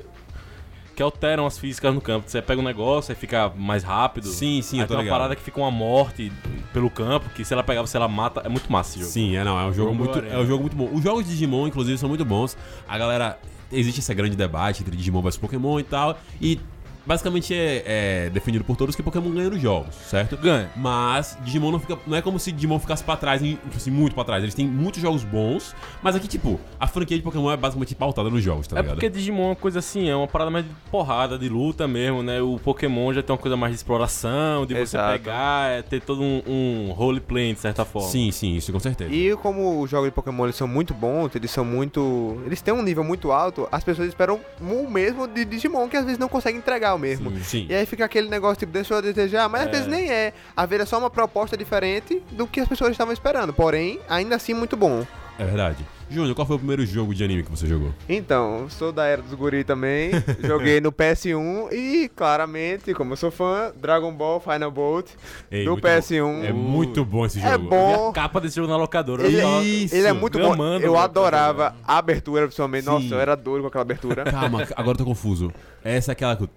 Que 0.99 1.03
alteram 1.03 1.45
as 1.45 1.57
físicas 1.57 1.95
no 1.95 2.01
campo. 2.01 2.29
Você 2.29 2.41
pega 2.41 2.59
um 2.59 2.63
negócio, 2.63 3.13
aí 3.13 3.15
fica 3.17 3.49
mais 3.55 3.83
rápido. 3.83 4.27
Sim, 4.27 4.61
sim, 4.61 4.79
aí 4.79 4.81
eu 4.81 4.85
tô 4.85 4.89
tem 4.89 4.97
uma 4.97 5.03
ligado. 5.03 5.15
parada 5.17 5.33
que 5.33 5.41
fica 5.41 5.57
uma 5.57 5.71
morte 5.71 6.29
pelo 6.73 6.89
campo, 6.89 7.29
que 7.29 7.45
se 7.45 7.53
ela 7.53 7.63
pegar, 7.63 7.79
você 7.79 7.95
ela 7.95 8.09
mata. 8.09 8.41
É 8.41 8.49
muito 8.49 8.69
massa 8.69 8.89
esse 8.89 8.99
jogo. 8.99 9.09
Sim, 9.09 9.37
é 9.37 9.45
não, 9.45 9.57
é 9.57 9.63
um 9.63 9.71
jogo 9.71 9.91
Rumble 9.91 10.03
muito, 10.07 10.19
Arena. 10.19 10.35
é 10.35 10.37
um 10.37 10.45
jogo 10.45 10.63
muito 10.63 10.75
bom. 10.75 10.89
Os 10.93 11.01
jogos 11.01 11.23
de 11.23 11.29
Digimon, 11.29 11.67
inclusive, 11.69 11.97
são 11.97 12.09
muito 12.09 12.25
bons. 12.25 12.57
A 12.85 12.97
galera 12.97 13.39
existe 13.71 14.01
esse 14.01 14.13
grande 14.13 14.35
debate 14.35 14.81
entre 14.81 14.93
Digimon 14.93 15.21
versus 15.21 15.39
Pokémon 15.39 15.79
e 15.79 15.83
tal, 15.83 16.19
e 16.41 16.59
basicamente 17.09 17.55
é, 17.55 17.83
é 18.27 18.29
definido 18.29 18.63
por 18.63 18.77
todos 18.77 18.95
que 18.95 19.01
Pokémon 19.01 19.31
ganha 19.31 19.49
nos 19.49 19.59
jogos, 19.59 19.95
certo? 19.95 20.37
Ganha. 20.37 20.69
Mas 20.75 21.35
Digimon 21.41 21.71
não 21.71 21.79
fica, 21.79 21.97
não 22.05 22.15
é 22.15 22.21
como 22.21 22.37
se 22.37 22.51
Digimon 22.51 22.77
ficasse 22.77 23.03
pra 23.03 23.17
trás, 23.17 23.41
em- 23.41 23.55
tipo 23.55 23.75
assim, 23.77 23.89
muito 23.89 24.13
pra 24.13 24.23
trás. 24.23 24.43
Eles 24.43 24.53
têm 24.53 24.67
muitos 24.67 25.01
jogos 25.01 25.23
bons, 25.23 25.75
mas 26.03 26.15
aqui 26.15 26.27
tipo, 26.27 26.59
a 26.79 26.85
franquia 26.85 27.17
de 27.17 27.23
Pokémon 27.23 27.51
é 27.51 27.57
basicamente 27.57 27.95
pautada 27.95 28.29
nos 28.29 28.43
jogos, 28.43 28.67
tá 28.67 28.75
É 28.77 28.81
ligado? 28.81 28.95
porque 28.97 29.09
Digimon 29.09 29.41
é 29.43 29.47
uma 29.47 29.55
coisa 29.55 29.79
assim, 29.79 30.07
é 30.07 30.15
uma 30.15 30.27
parada 30.27 30.51
mais 30.51 30.63
de 30.65 30.71
porrada, 30.91 31.35
de 31.35 31.49
luta 31.49 31.87
mesmo, 31.87 32.21
né? 32.21 32.39
O 32.43 32.59
Pokémon 32.63 33.11
já 33.11 33.23
tem 33.23 33.33
uma 33.33 33.41
coisa 33.41 33.57
mais 33.57 33.71
de 33.73 33.77
exploração, 33.77 34.67
de 34.67 34.75
você 34.75 34.81
Exato. 34.97 35.17
pegar, 35.17 35.71
é 35.71 35.81
ter 35.81 36.01
todo 36.01 36.21
um, 36.21 36.43
um 36.47 36.91
roleplay, 36.91 37.53
de 37.53 37.59
certa 37.59 37.83
forma. 37.83 38.07
Sim, 38.07 38.29
sim, 38.31 38.55
isso 38.55 38.71
com 38.71 38.79
certeza. 38.79 39.11
E 39.11 39.35
como 39.37 39.81
os 39.81 39.89
jogos 39.89 40.09
de 40.09 40.13
Pokémon 40.13 40.43
eles 40.45 40.55
são 40.55 40.67
muito 40.67 40.93
bons, 40.93 41.35
eles 41.35 41.49
são 41.49 41.65
muito. 41.65 42.39
Eles 42.45 42.61
têm 42.61 42.71
um 42.71 42.83
nível 42.83 43.03
muito 43.03 43.31
alto, 43.31 43.67
as 43.71 43.83
pessoas 43.83 44.09
esperam 44.09 44.39
o 44.61 44.87
mesmo 44.87 45.27
de 45.27 45.43
Digimon, 45.43 45.87
que 45.89 45.97
às 45.97 46.03
vezes 46.05 46.19
não 46.19 46.27
conseguem 46.29 46.59
entregar 46.59 46.93
o 46.93 46.98
mesmo. 46.99 47.31
Sim. 47.39 47.65
E 47.69 47.73
aí 47.73 47.85
fica 47.85 48.05
aquele 48.05 48.29
negócio 48.29 48.57
tipo, 48.57 48.71
deixou 48.71 48.97
a 48.97 49.01
desejar, 49.01 49.47
mas 49.49 49.61
às 49.61 49.67
É. 49.67 49.71
vezes 49.71 49.87
nem 49.87 50.09
é. 50.11 50.33
Às 50.55 50.69
vezes 50.69 50.83
é 50.83 50.85
só 50.85 50.99
uma 50.99 51.09
proposta 51.09 51.57
diferente 51.57 52.21
do 52.31 52.45
que 52.45 52.59
as 52.59 52.67
pessoas 52.67 52.91
estavam 52.91 53.13
esperando. 53.13 53.53
Porém, 53.53 53.99
ainda 54.09 54.35
assim 54.35 54.53
muito 54.53 54.75
bom. 54.77 55.05
É 55.39 55.45
verdade. 55.45 55.85
Júnior, 56.11 56.33
qual 56.35 56.45
foi 56.45 56.55
o 56.55 56.59
primeiro 56.59 56.83
jogo 56.85 57.13
de 57.13 57.23
anime 57.23 57.43
que 57.43 57.51
você 57.51 57.67
jogou? 57.67 57.93
Então, 58.09 58.67
sou 58.69 58.91
da 58.91 59.05
era 59.05 59.21
dos 59.21 59.33
guri 59.35 59.63
também. 59.63 60.09
joguei 60.43 60.81
no 60.81 60.91
PS1 60.91 61.71
e, 61.71 62.09
claramente, 62.13 62.93
como 62.95 63.13
eu 63.13 63.17
sou 63.17 63.29
fã, 63.31 63.71
Dragon 63.79 64.11
Ball 64.11 64.39
Final 64.39 64.71
Bolt 64.71 65.07
Ei, 65.51 65.65
do 65.65 65.71
muito 65.73 65.87
PS1. 65.87 66.21
bom. 66.23 66.43
É 66.43 66.51
muito 66.51 67.05
bom 67.05 67.25
esse 67.25 67.39
É 67.39 67.51
jogo. 67.53 67.69
bom. 67.69 67.91
Eu 67.93 68.03
vi 68.05 68.09
a 68.09 68.13
capa 68.13 68.41
desse 68.41 68.55
jogo 68.55 68.67
na 68.67 68.75
locadora. 68.75 69.23
Ele, 69.25 69.41
Isso, 69.63 69.95
ele 69.95 70.07
é 70.07 70.13
muito 70.13 70.39
bom. 70.39 70.55
Eu 70.81 70.97
adorava 70.97 71.75
a 71.87 71.97
abertura, 71.99 72.43
principalmente. 72.47 72.85
Nossa, 72.85 73.07
Sim. 73.07 73.13
eu 73.13 73.19
era 73.19 73.35
doido 73.35 73.61
com 73.61 73.67
aquela 73.67 73.83
abertura. 73.83 74.23
Calma, 74.25 74.67
agora 74.75 74.95
eu 74.95 74.97
tô 74.97 75.05
confuso. 75.05 75.53
Essa 75.83 76.11
é 76.11 76.13
aquela 76.13 76.35
que 76.35 76.49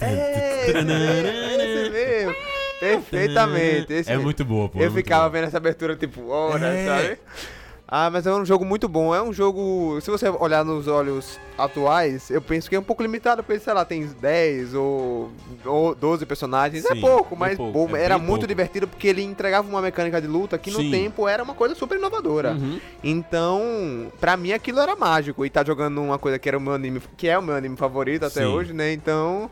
É, 0.00 0.70
esse 0.70 1.90
mesmo. 1.90 2.59
Perfeitamente. 2.80 3.92
Esse 3.92 4.08
É 4.10 4.12
mesmo. 4.14 4.24
muito 4.24 4.44
boa, 4.44 4.68
pô. 4.68 4.78
é 4.78 4.82
Eu 4.86 4.90
muito 4.90 4.94
ficava 5.04 5.28
vendo 5.28 5.44
essa 5.44 5.58
abertura 5.58 5.94
tipo 5.96 6.28
horas, 6.28 6.62
É. 6.62 6.86
sabe? 6.86 7.18
Ah, 7.92 8.08
mas 8.08 8.24
é 8.24 8.32
um 8.32 8.44
jogo 8.44 8.64
muito 8.64 8.88
bom. 8.88 9.12
É 9.12 9.20
um 9.20 9.32
jogo. 9.32 9.98
Se 10.00 10.12
você 10.12 10.28
olhar 10.28 10.64
nos 10.64 10.86
olhos 10.86 11.40
atuais, 11.58 12.30
eu 12.30 12.40
penso 12.40 12.70
que 12.70 12.76
é 12.76 12.78
um 12.78 12.84
pouco 12.84 13.02
limitado, 13.02 13.42
porque, 13.42 13.58
sei 13.58 13.72
lá, 13.72 13.84
tem 13.84 14.06
10 14.06 14.74
ou, 14.74 15.32
ou 15.64 15.92
12 15.96 16.24
personagens. 16.24 16.84
é 16.84 16.94
Sim, 16.94 17.00
pouco, 17.00 17.34
é 17.34 17.38
mas 17.38 17.56
pouco, 17.56 17.88
bom, 17.88 17.96
é 17.96 18.04
era 18.04 18.16
muito 18.16 18.28
pouco. 18.42 18.46
divertido 18.46 18.86
porque 18.86 19.08
ele 19.08 19.22
entregava 19.24 19.68
uma 19.68 19.82
mecânica 19.82 20.20
de 20.20 20.28
luta 20.28 20.56
que 20.56 20.70
no 20.70 20.78
Sim. 20.78 20.90
tempo 20.92 21.26
era 21.26 21.42
uma 21.42 21.52
coisa 21.54 21.74
super 21.74 21.98
inovadora. 21.98 22.52
Uhum. 22.52 22.78
Então, 23.02 24.12
pra 24.20 24.36
mim 24.36 24.52
aquilo 24.52 24.78
era 24.78 24.94
mágico. 24.94 25.44
E 25.44 25.50
tá 25.50 25.64
jogando 25.64 26.00
uma 26.00 26.16
coisa 26.16 26.38
que 26.38 26.48
era 26.48 26.56
o 26.56 26.60
meu 26.60 26.74
anime, 26.74 27.02
que 27.16 27.26
é 27.28 27.36
o 27.36 27.42
meu 27.42 27.56
anime 27.56 27.76
favorito 27.76 28.24
até 28.24 28.42
Sim. 28.42 28.46
hoje, 28.46 28.72
né? 28.72 28.92
Então. 28.92 29.50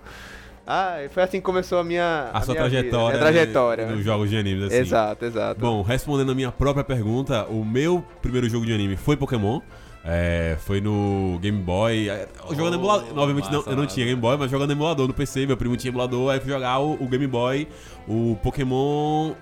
Ah, 0.71 0.99
foi 1.11 1.23
assim 1.23 1.39
que 1.39 1.45
começou 1.45 1.79
a 1.79 1.85
minha. 1.85 2.29
A, 2.31 2.43
sua 2.43 2.53
minha 2.53 2.69
vida, 2.69 2.81
trajetória. 2.83 3.19
minha 3.19 3.33
trajetória. 3.33 3.87
né, 3.87 3.93
Nos 3.95 4.05
jogos 4.05 4.29
de 4.29 4.37
animes, 4.37 4.65
assim. 4.65 4.77
Exato, 4.77 5.25
exato. 5.25 5.59
Bom, 5.59 5.81
respondendo 5.81 6.31
a 6.31 6.35
minha 6.35 6.53
própria 6.53 6.85
pergunta, 6.85 7.47
o 7.47 7.65
meu 7.65 8.05
primeiro 8.21 8.47
jogo 8.51 8.67
de 8.67 8.75
anime 8.75 8.95
foi 8.95 9.17
Pokémon. 9.17 9.61
É, 10.05 10.57
foi 10.61 10.81
no 10.81 11.39
Game 11.41 11.59
Boy. 11.59 12.11
É, 12.11 12.29
Jogando 12.51 12.75
Oh, 12.75 12.81
emulador. 12.81 13.19
Obviamente 13.19 13.51
não, 13.51 13.63
eu 13.65 13.77
não 13.77 13.87
tinha 13.87 14.05
Game 14.05 14.21
Boy, 14.21 14.37
mas 14.37 14.51
jogando 14.51 14.71
emulador 14.71 15.09
no 15.09 15.15
PC. 15.15 15.47
Meu 15.47 15.57
primo 15.57 15.75
tinha 15.75 15.91
emulador, 15.91 16.33
aí 16.33 16.39
fui 16.39 16.51
jogar 16.53 16.79
o, 16.81 17.03
o 17.03 17.09
Game 17.09 17.27
Boy, 17.27 17.67
o 18.07 18.37
Pokémon. 18.43 19.33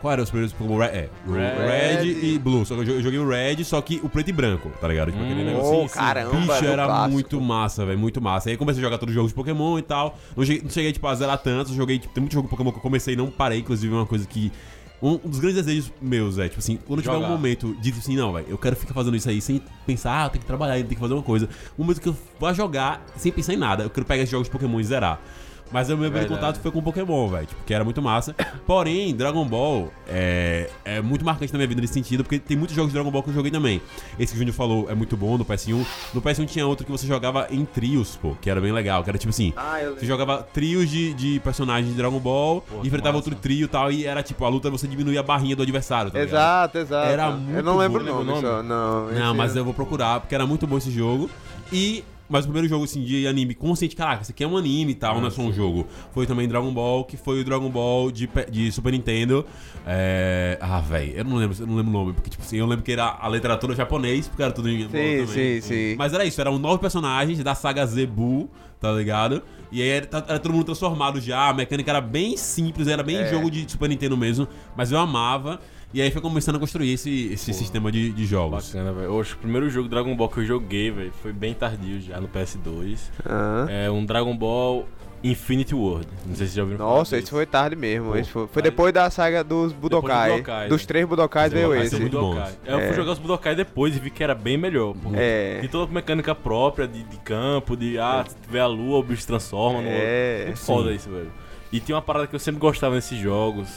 Qual 0.00 0.12
era 0.12 0.22
os 0.22 0.30
primeiros 0.30 0.52
Pokémon? 0.52 0.78
Red, 0.78 0.86
é, 0.86 1.08
Red. 1.26 2.02
Red 2.04 2.08
e 2.34 2.38
Blue. 2.38 2.64
Só 2.64 2.74
que 2.76 2.80
eu 2.82 2.84
jo- 2.84 2.92
eu 2.92 3.02
joguei 3.02 3.18
o 3.18 3.28
Red, 3.28 3.64
só 3.64 3.80
que 3.80 4.00
o 4.02 4.08
preto 4.08 4.28
e 4.30 4.32
branco, 4.32 4.70
tá 4.80 4.86
ligado? 4.86 5.10
Tipo, 5.10 5.24
aquele 5.24 5.42
Hum. 5.42 5.44
negocinho. 5.46 5.84
Oh, 5.84 5.88
caramba, 5.88 6.36
Bicho, 6.36 6.64
era 6.66 6.84
clássico. 6.84 7.12
muito 7.12 7.40
massa, 7.40 7.84
velho, 7.84 7.98
muito 7.98 8.20
massa. 8.20 8.48
Aí 8.48 8.54
eu 8.54 8.58
comecei 8.58 8.80
a 8.80 8.84
jogar 8.84 8.98
todos 8.98 9.10
os 9.12 9.14
jogos 9.16 9.32
de 9.32 9.34
Pokémon 9.34 9.76
e 9.78 9.82
tal. 9.82 10.16
Não 10.36 10.44
cheguei, 10.44 10.62
não 10.62 10.70
cheguei 10.70 10.92
tipo, 10.92 11.06
a 11.06 11.14
zerar 11.16 11.38
tanto, 11.38 11.74
joguei, 11.74 11.98
tipo, 11.98 12.14
tem 12.14 12.20
muito 12.22 12.32
jogo 12.32 12.46
de 12.46 12.50
Pokémon 12.50 12.70
que 12.70 12.78
eu 12.78 12.82
comecei 12.82 13.14
e 13.14 13.16
não 13.16 13.28
parei, 13.28 13.58
inclusive 13.58 13.92
é 13.92 13.96
uma 13.96 14.06
coisa 14.06 14.26
que. 14.26 14.52
Um, 15.00 15.16
dos 15.16 15.38
grandes 15.38 15.64
desejos 15.64 15.92
meus 16.02 16.38
é, 16.38 16.48
tipo 16.48 16.58
assim, 16.58 16.76
quando 16.84 17.00
tiver 17.02 17.12
um 17.14 17.20
Jogar. 17.20 17.28
momento 17.28 17.72
de 17.76 17.82
tipo 17.82 17.98
assim, 17.98 18.16
não, 18.16 18.32
velho, 18.32 18.46
eu 18.48 18.58
quero 18.58 18.74
ficar 18.74 18.92
fazendo 18.94 19.16
isso 19.16 19.28
aí 19.28 19.40
sem 19.40 19.62
pensar, 19.86 20.22
ah, 20.22 20.26
eu 20.26 20.30
tenho 20.30 20.40
que 20.40 20.46
trabalhar, 20.46 20.74
tenho 20.74 20.88
que 20.88 20.96
fazer 20.96 21.14
uma 21.14 21.22
coisa. 21.22 21.48
Um 21.78 21.84
momento 21.84 22.00
que 22.00 22.08
eu 22.08 22.16
vá 22.40 22.52
jogar 22.52 23.04
sem 23.16 23.30
pensar 23.30 23.54
em 23.54 23.56
nada, 23.58 23.84
eu 23.84 23.90
quero 23.90 24.04
pegar 24.04 24.22
esses 24.24 24.30
jogos 24.32 24.48
de 24.48 24.50
Pokémon 24.50 24.80
e 24.80 24.84
zerar. 24.84 25.20
Mas 25.70 25.88
o 25.88 25.96
meu 25.96 26.10
primeiro 26.10 26.28
contato 26.28 26.58
foi 26.60 26.70
com 26.70 26.82
Pokémon, 26.82 27.28
velho. 27.28 27.46
Tipo, 27.46 27.64
que 27.64 27.74
era 27.74 27.84
muito 27.84 28.00
massa. 28.00 28.34
Porém, 28.66 29.14
Dragon 29.14 29.44
Ball 29.44 29.92
é, 30.06 30.70
é 30.84 31.00
muito 31.02 31.24
marcante 31.24 31.52
na 31.52 31.58
minha 31.58 31.68
vida 31.68 31.80
nesse 31.80 31.94
sentido, 31.94 32.22
porque 32.24 32.38
tem 32.38 32.56
muitos 32.56 32.74
jogos 32.74 32.90
de 32.90 32.94
Dragon 32.94 33.10
Ball 33.10 33.22
que 33.22 33.30
eu 33.30 33.34
joguei 33.34 33.50
também. 33.50 33.80
Esse 34.18 34.32
que 34.32 34.36
o 34.36 34.38
Júnior 34.38 34.54
falou 34.54 34.90
é 34.90 34.94
muito 34.94 35.16
bom 35.16 35.36
no 35.36 35.44
PS1. 35.44 35.84
No 36.14 36.22
PS1 36.22 36.46
tinha 36.46 36.66
outro 36.66 36.84
que 36.86 36.92
você 36.92 37.06
jogava 37.06 37.46
em 37.50 37.64
trios, 37.64 38.16
pô, 38.16 38.34
que 38.40 38.48
era 38.48 38.60
bem 38.60 38.72
legal. 38.72 39.02
Que 39.04 39.10
era 39.10 39.18
tipo 39.18 39.30
assim. 39.30 39.52
Ah, 39.56 39.80
eu 39.82 39.94
Você 39.96 40.06
jogava 40.06 40.42
trios 40.42 40.88
de, 40.88 41.12
de 41.14 41.40
personagens 41.40 41.90
de 41.90 41.96
Dragon 41.96 42.18
Ball, 42.18 42.60
Pô, 42.62 42.84
enfrentava 42.84 43.16
outro 43.16 43.34
trio 43.34 43.64
e 43.64 43.68
tal, 43.68 43.92
e 43.92 44.06
era 44.06 44.22
tipo, 44.22 44.44
a 44.44 44.48
luta 44.48 44.70
você 44.70 44.86
diminuía 44.86 45.20
a 45.20 45.22
barrinha 45.22 45.54
do 45.54 45.62
adversário, 45.62 46.10
tá 46.10 46.18
ligado? 46.18 46.34
Exato, 46.34 46.78
exato. 46.78 47.08
Era 47.08 47.26
Eu 47.26 47.32
muito 47.36 47.62
não 47.64 47.76
lembro 47.76 48.04
bom, 48.04 48.20
o 48.20 48.24
nome. 48.24 48.42
Não, 48.42 49.10
Não, 49.10 49.34
mas 49.34 49.54
eu 49.56 49.64
vou 49.64 49.74
procurar, 49.74 50.20
porque 50.20 50.34
era 50.34 50.46
muito 50.46 50.66
bom 50.66 50.78
esse 50.78 50.90
jogo. 50.90 51.30
E. 51.72 52.04
Mas 52.28 52.44
o 52.44 52.48
primeiro 52.48 52.68
jogo 52.68 52.84
assim, 52.84 53.02
de 53.02 53.26
anime 53.26 53.54
consciente, 53.54 53.96
caraca, 53.96 54.22
isso 54.22 54.32
aqui 54.32 54.44
é 54.44 54.46
um 54.46 54.56
anime 54.56 54.92
e 54.92 54.94
tal, 54.94 55.18
não 55.20 55.28
é 55.28 55.30
só 55.30 55.40
um 55.42 55.52
jogo. 55.52 55.86
Foi 56.12 56.26
também 56.26 56.46
Dragon 56.46 56.70
Ball, 56.72 57.04
que 57.04 57.16
foi 57.16 57.40
o 57.40 57.44
Dragon 57.44 57.70
Ball 57.70 58.10
de, 58.10 58.28
de 58.50 58.70
Super 58.70 58.92
Nintendo. 58.92 59.46
É... 59.86 60.58
Ah, 60.60 60.80
velho, 60.80 61.12
eu 61.16 61.24
não 61.24 61.36
lembro, 61.36 61.56
eu 61.58 61.66
não 61.66 61.76
lembro 61.76 61.90
o 61.90 61.92
nome, 61.94 62.12
porque 62.12 62.28
tipo 62.30 62.42
assim, 62.42 62.56
eu 62.58 62.66
lembro 62.66 62.84
que 62.84 62.92
era 62.92 63.16
a 63.18 63.26
letra 63.28 63.56
toda 63.56 63.74
japonês, 63.74 64.28
porque 64.28 64.42
era 64.42 64.52
tudo 64.52 64.68
em 64.68 64.82
Sim, 64.82 64.88
também. 64.88 65.26
sim, 65.26 65.60
sim. 65.62 65.96
Mas 65.96 66.12
era 66.12 66.24
isso, 66.24 66.40
eram 66.40 66.58
nove 66.58 66.78
personagens 66.80 67.42
da 67.42 67.54
saga 67.54 67.86
Zebu, 67.86 68.50
tá 68.78 68.92
ligado? 68.92 69.42
E 69.72 69.80
aí 69.82 69.88
era, 69.88 70.06
tá- 70.06 70.24
era 70.28 70.38
todo 70.38 70.52
mundo 70.52 70.64
transformado 70.64 71.20
já, 71.20 71.48
a 71.48 71.54
mecânica 71.54 71.90
era 71.90 72.00
bem 72.00 72.36
simples, 72.36 72.88
era 72.88 73.02
bem 73.02 73.16
É. 73.16 73.30
jogo 73.30 73.50
de 73.50 73.70
Super 73.70 73.88
Nintendo 73.88 74.16
mesmo, 74.16 74.46
mas 74.76 74.92
eu 74.92 74.98
amava. 74.98 75.60
E 75.92 76.02
aí 76.02 76.10
foi 76.10 76.20
começando 76.20 76.56
a 76.56 76.58
construir 76.58 76.92
esse, 76.92 77.32
esse 77.32 77.52
sistema 77.54 77.90
de, 77.90 78.10
de 78.12 78.26
jogos. 78.26 78.66
Bacana, 78.72 78.92
velho. 78.92 79.18
O 79.20 79.24
primeiro 79.38 79.70
jogo 79.70 79.88
Dragon 79.88 80.14
Ball 80.14 80.28
que 80.28 80.38
eu 80.40 80.44
joguei, 80.44 80.90
velho, 80.90 81.12
foi 81.22 81.32
bem 81.32 81.54
tardio 81.54 82.00
já 82.00 82.20
no 82.20 82.28
PS2. 82.28 82.98
Ah. 83.24 83.66
É 83.70 83.90
um 83.90 84.04
Dragon 84.04 84.36
Ball 84.36 84.86
Infinity 85.24 85.74
World. 85.74 86.06
Não 86.26 86.34
sei 86.36 86.46
se 86.46 86.52
vocês 86.52 86.52
já 86.54 86.62
ouviram 86.62 86.84
Nossa, 86.84 87.16
esse 87.16 87.30
foi 87.30 87.46
tarde 87.46 87.74
mesmo. 87.74 88.10
Pô, 88.10 88.16
esse 88.16 88.30
foi, 88.30 88.46
foi 88.48 88.62
depois 88.62 88.92
da 88.92 89.08
saga 89.10 89.42
dos 89.42 89.72
Budokai. 89.72 90.30
Budokai, 90.32 90.68
dos 90.68 90.82
né? 90.82 90.86
três 90.86 91.08
Budokais 91.08 91.52
veio 91.54 91.64
Budokai 91.68 91.82
esse. 91.86 91.90
são 91.92 92.00
muito 92.00 92.20
Budokai. 92.20 92.52
bons. 92.52 92.58
É, 92.66 92.72
Eu 92.74 92.78
É. 92.80 92.86
fui 92.88 92.94
jogar 92.96 93.12
os 93.12 93.18
Budokai 93.18 93.54
depois 93.56 93.96
e 93.96 93.98
vi 93.98 94.10
que 94.10 94.22
era 94.22 94.34
bem 94.34 94.58
melhor. 94.58 94.94
É. 95.14 95.58
De 95.62 95.68
toda 95.68 95.90
a 95.90 95.94
mecânica 95.94 96.34
própria, 96.34 96.86
de, 96.86 97.02
de 97.02 97.16
campo, 97.20 97.74
de 97.76 97.98
ah, 97.98 98.26
se 98.28 98.36
tiver 98.36 98.60
a 98.60 98.66
lua, 98.66 98.98
o 98.98 99.02
bicho 99.02 99.22
se 99.22 99.26
transforma. 99.26 99.80
no 99.80 99.88
É. 99.88 100.44
Muito 100.48 100.58
foda 100.60 100.90
Sim. 100.90 100.96
isso, 100.96 101.08
velho. 101.10 101.32
E 101.72 101.80
tem 101.80 101.96
uma 101.96 102.02
parada 102.02 102.26
que 102.26 102.34
eu 102.36 102.38
sempre 102.40 102.60
gostava 102.60 102.94
nesses 102.94 103.18
jogos. 103.18 103.68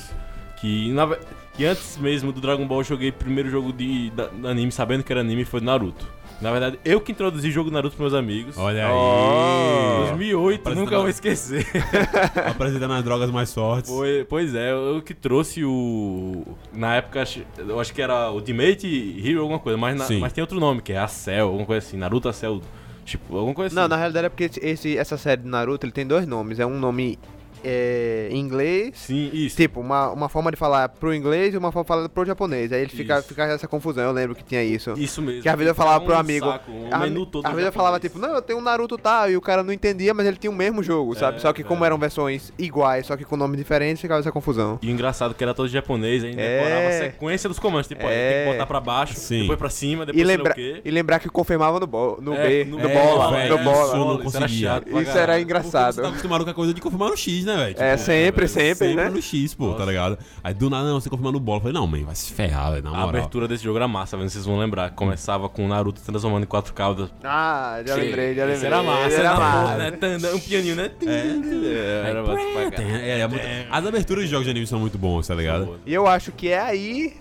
Que, 0.59 0.91
na, 0.91 1.05
ve- 1.07 1.17
que 1.55 1.65
antes 1.65 1.97
mesmo 1.97 2.31
do 2.31 2.39
Dragon 2.41 2.65
Ball 2.67 2.79
eu 2.79 2.83
joguei 2.83 3.09
o 3.09 3.13
primeiro 3.13 3.49
jogo 3.49 3.71
de, 3.73 4.09
da, 4.11 4.27
da 4.27 4.49
anime, 4.49 4.71
sabendo 4.71 5.03
que 5.03 5.11
era 5.11 5.21
anime, 5.21 5.45
foi 5.45 5.61
Naruto. 5.61 6.07
Na 6.41 6.49
verdade, 6.51 6.79
eu 6.83 6.99
que 6.99 7.11
introduzi 7.11 7.49
o 7.49 7.51
jogo 7.51 7.69
Naruto 7.69 7.95
pros 7.95 8.11
meus 8.11 8.19
amigos. 8.19 8.57
Olha 8.57 8.89
Oh. 8.91 10.01
aí. 10.03 10.07
2008, 10.09 10.61
Parece 10.63 10.79
nunca 10.81 10.91
que 10.95 10.97
vou 10.97 11.07
esquecer. 11.09 11.67
Apresentando 12.49 12.93
as 12.95 13.03
drogas 13.03 13.29
mais 13.29 13.53
fortes. 13.53 13.91
Foi- 13.91 14.25
pois 14.27 14.55
é, 14.55 14.71
eu 14.71 15.01
que 15.03 15.13
trouxe 15.13 15.63
o. 15.63 16.43
Na 16.73 16.95
época, 16.95 17.23
eu 17.59 17.79
acho 17.79 17.93
que 17.93 18.01
era 18.01 18.31
Ultimate 18.31 19.21
Hero, 19.23 19.41
alguma 19.41 19.59
coisa, 19.59 19.77
mas, 19.77 19.95
na- 19.97 20.19
mas 20.19 20.33
tem 20.33 20.41
outro 20.41 20.59
nome, 20.59 20.81
que 20.81 20.93
é 20.93 20.97
a 20.97 21.07
Cell, 21.07 21.45
alguma 21.47 21.65
coisa 21.65 21.85
assim, 21.85 21.97
Naruto 21.97 22.27
a 22.27 22.33
Cell. 22.33 22.59
Tipo, 23.05 23.35
alguma 23.37 23.53
coisa 23.53 23.67
assim. 23.67 23.75
Não, 23.75 23.87
na 23.87 23.95
realidade 23.97 24.25
é 24.25 24.29
porque 24.29 24.45
esse- 24.45 24.59
esse, 24.65 24.97
essa 24.97 25.17
série 25.17 25.41
de 25.41 25.47
Naruto 25.47 25.85
ele 25.85 25.93
tem 25.93 26.07
dois 26.07 26.25
nomes. 26.25 26.59
É 26.59 26.65
um 26.65 26.79
nome 26.79 27.19
é, 27.63 28.27
em 28.31 28.39
inglês. 28.39 28.91
Sim, 28.95 29.29
isso. 29.33 29.55
Tipo, 29.55 29.79
uma, 29.79 30.09
uma 30.11 30.29
forma 30.29 30.51
de 30.51 30.57
falar 30.57 30.89
pro 30.89 31.13
inglês 31.13 31.53
e 31.53 31.57
uma 31.57 31.71
forma 31.71 31.83
de 31.83 31.87
falar 31.87 32.09
pro 32.09 32.25
japonês. 32.25 32.71
Aí 32.71 32.81
ele 32.81 32.89
fica, 32.89 33.19
Isso. 33.19 33.27
fica 33.27 33.43
essa 33.45 33.67
confusão. 33.67 34.03
Eu 34.03 34.11
lembro 34.11 34.35
que 34.35 34.43
tinha 34.43 34.63
isso. 34.63 34.93
Isso 34.97 35.21
mesmo. 35.21 35.41
Que 35.41 35.49
às 35.49 35.55
vezes 35.55 35.69
eu 35.69 35.75
falava 35.75 35.99
Fica 35.99 36.05
pro 36.07 36.15
um 36.15 36.19
amigo. 36.19 36.45
saco, 36.47 36.71
um 36.71 36.87
a- 36.93 36.97
menu 36.99 37.25
todo 37.25 37.45
às 37.45 37.51
vezes 37.51 37.65
eu 37.67 37.71
falava 37.73 37.99
tipo, 37.99 38.19
não, 38.19 38.35
eu 38.35 38.41
tenho 38.41 38.59
um 38.59 38.61
Naruto 38.61 38.97
tal, 38.97 39.29
e 39.29 39.37
o 39.37 39.41
cara 39.41 39.63
não 39.63 39.73
entendia, 39.73 40.13
mas 40.13 40.25
ele 40.25 40.37
tinha 40.37 40.51
o 40.51 40.55
mesmo 40.55 40.81
jogo, 40.83 41.15
sabe? 41.15 41.37
É, 41.37 41.39
só 41.39 41.51
que 41.53 41.63
como 41.63 41.83
é. 41.83 41.87
eram 41.87 41.97
versões 41.97 42.51
iguais, 42.57 43.05
só 43.07 43.15
que 43.17 43.23
com 43.25 43.35
nomes 43.37 43.57
diferentes, 43.57 44.01
ficava 44.01 44.19
essa 44.19 44.31
confusão. 44.31 44.79
E 44.81 44.87
o 44.87 44.91
engraçado 44.91 45.33
que 45.33 45.43
era 45.43 45.53
todo 45.53 45.67
japonês, 45.69 46.23
ainda 46.23 46.41
É. 46.41 46.57
decorava 46.63 46.87
a 46.87 46.91
sequência 46.91 47.49
dos 47.49 47.59
comandos. 47.59 47.87
Tipo, 47.87 48.05
ó, 48.05 48.07
tem 48.09 48.17
É. 48.17 48.43
que 48.45 48.51
botar 48.51 48.65
pra 48.65 48.79
baixo, 48.79 49.13
Sim. 49.15 49.41
depois 49.41 49.57
pra 49.59 49.69
cima, 49.69 50.03
E, 50.03 50.05
depois 50.07 50.25
lembra, 50.27 50.51
o 50.51 50.55
quê. 50.55 50.81
e 50.83 50.91
lembrar 50.91 51.19
que 51.19 51.29
confirmava 51.29 51.79
no, 51.79 51.87
bo 51.87 52.17
no 52.21 52.33
É, 52.33 52.47
B, 52.47 52.65
no- 52.65 52.77
no 52.79 52.89
é, 52.89 52.93
bola, 52.93 53.47
no 53.47 53.57
bola. 53.57 53.85
isso 53.87 53.95
não 53.95 54.03
Isso 54.03 54.37
era 54.37 54.45
conseguia. 54.45 54.47
Isso 54.47 54.61
era 54.67 55.03
caralho. 55.13 55.31
Porque 55.31 55.41
engraçado. 55.43 55.93
Você 55.95 56.01
tá 56.01 56.07
acostumado 56.09 56.43
com 56.43 56.49
a 56.51 56.53
coisa 56.53 56.73
de 56.73 56.81
confirmar 56.81 57.09
no 57.09 57.17
X, 57.17 57.45
né, 57.45 57.50
velho? 57.57 57.75
É, 57.77 57.97
sempre, 57.97 58.47
sempre, 58.47 58.75
sempre 58.75 58.95
né? 58.95 59.09
no 59.09 59.21
X, 59.21 59.53
pô, 59.53 59.67
tá 59.67 59.79
Nossa. 59.79 59.85
ligado? 59.85 60.17
Aí 60.43 60.53
do 60.53 60.69
nada, 60.69 60.89
não, 60.89 60.99
você 60.99 61.09
confirma 61.09 61.31
no 61.31 61.39
bola. 61.39 61.57
Eu 61.57 61.61
falei, 61.61 61.73
não, 61.73 61.87
mãe, 61.87 62.03
vai 62.03 62.15
se 62.15 62.31
ferrar, 62.31 62.71
velho, 62.71 62.83
na 62.83 62.89
A 62.89 62.93
moral. 62.93 63.09
abertura 63.09 63.47
desse 63.47 63.63
jogo 63.63 63.77
era 63.77 63.87
massa, 63.87 64.17
velho, 64.17 64.29
vocês 64.29 64.45
vão 64.45 64.57
lembrar. 64.59 64.91
Começava 64.91 65.47
com 65.49 65.65
o 65.65 65.67
Naruto 65.67 66.01
transformando 66.01 66.43
em 66.43 66.47
quatro 66.47 66.73
caudas. 66.73 67.09
Ah, 67.23 67.81
já 67.85 67.95
lembrei, 67.95 68.35
já 68.35 68.41
lembrei. 68.41 68.57
Isso 68.57 68.65
era 68.65 68.83
massa, 68.83 69.15
era 69.15 69.33
né? 69.33 69.39
massa. 69.39 69.77
Né? 69.77 70.33
Um 70.33 70.39
pianinho, 70.39 70.75
né? 70.75 70.91
É, 71.05 72.09
era 72.09 72.23
massa 72.23 72.45
pra 72.53 72.71
caralho. 72.71 72.95
É, 72.95 73.19
é 73.19 73.67
As 73.69 73.85
aberturas 73.85 74.25
de 74.25 74.29
jogos 74.29 74.45
de 74.45 74.51
anime 74.51 74.67
são 74.67 74.79
muito 74.79 74.97
bons, 74.97 75.27
tá 75.27 75.35
ligado? 75.35 75.79
E 75.85 75.93
eu 75.93 76.07
acho 76.07 76.31
que 76.31 76.49
é 76.49 76.59
aí, 76.59 77.13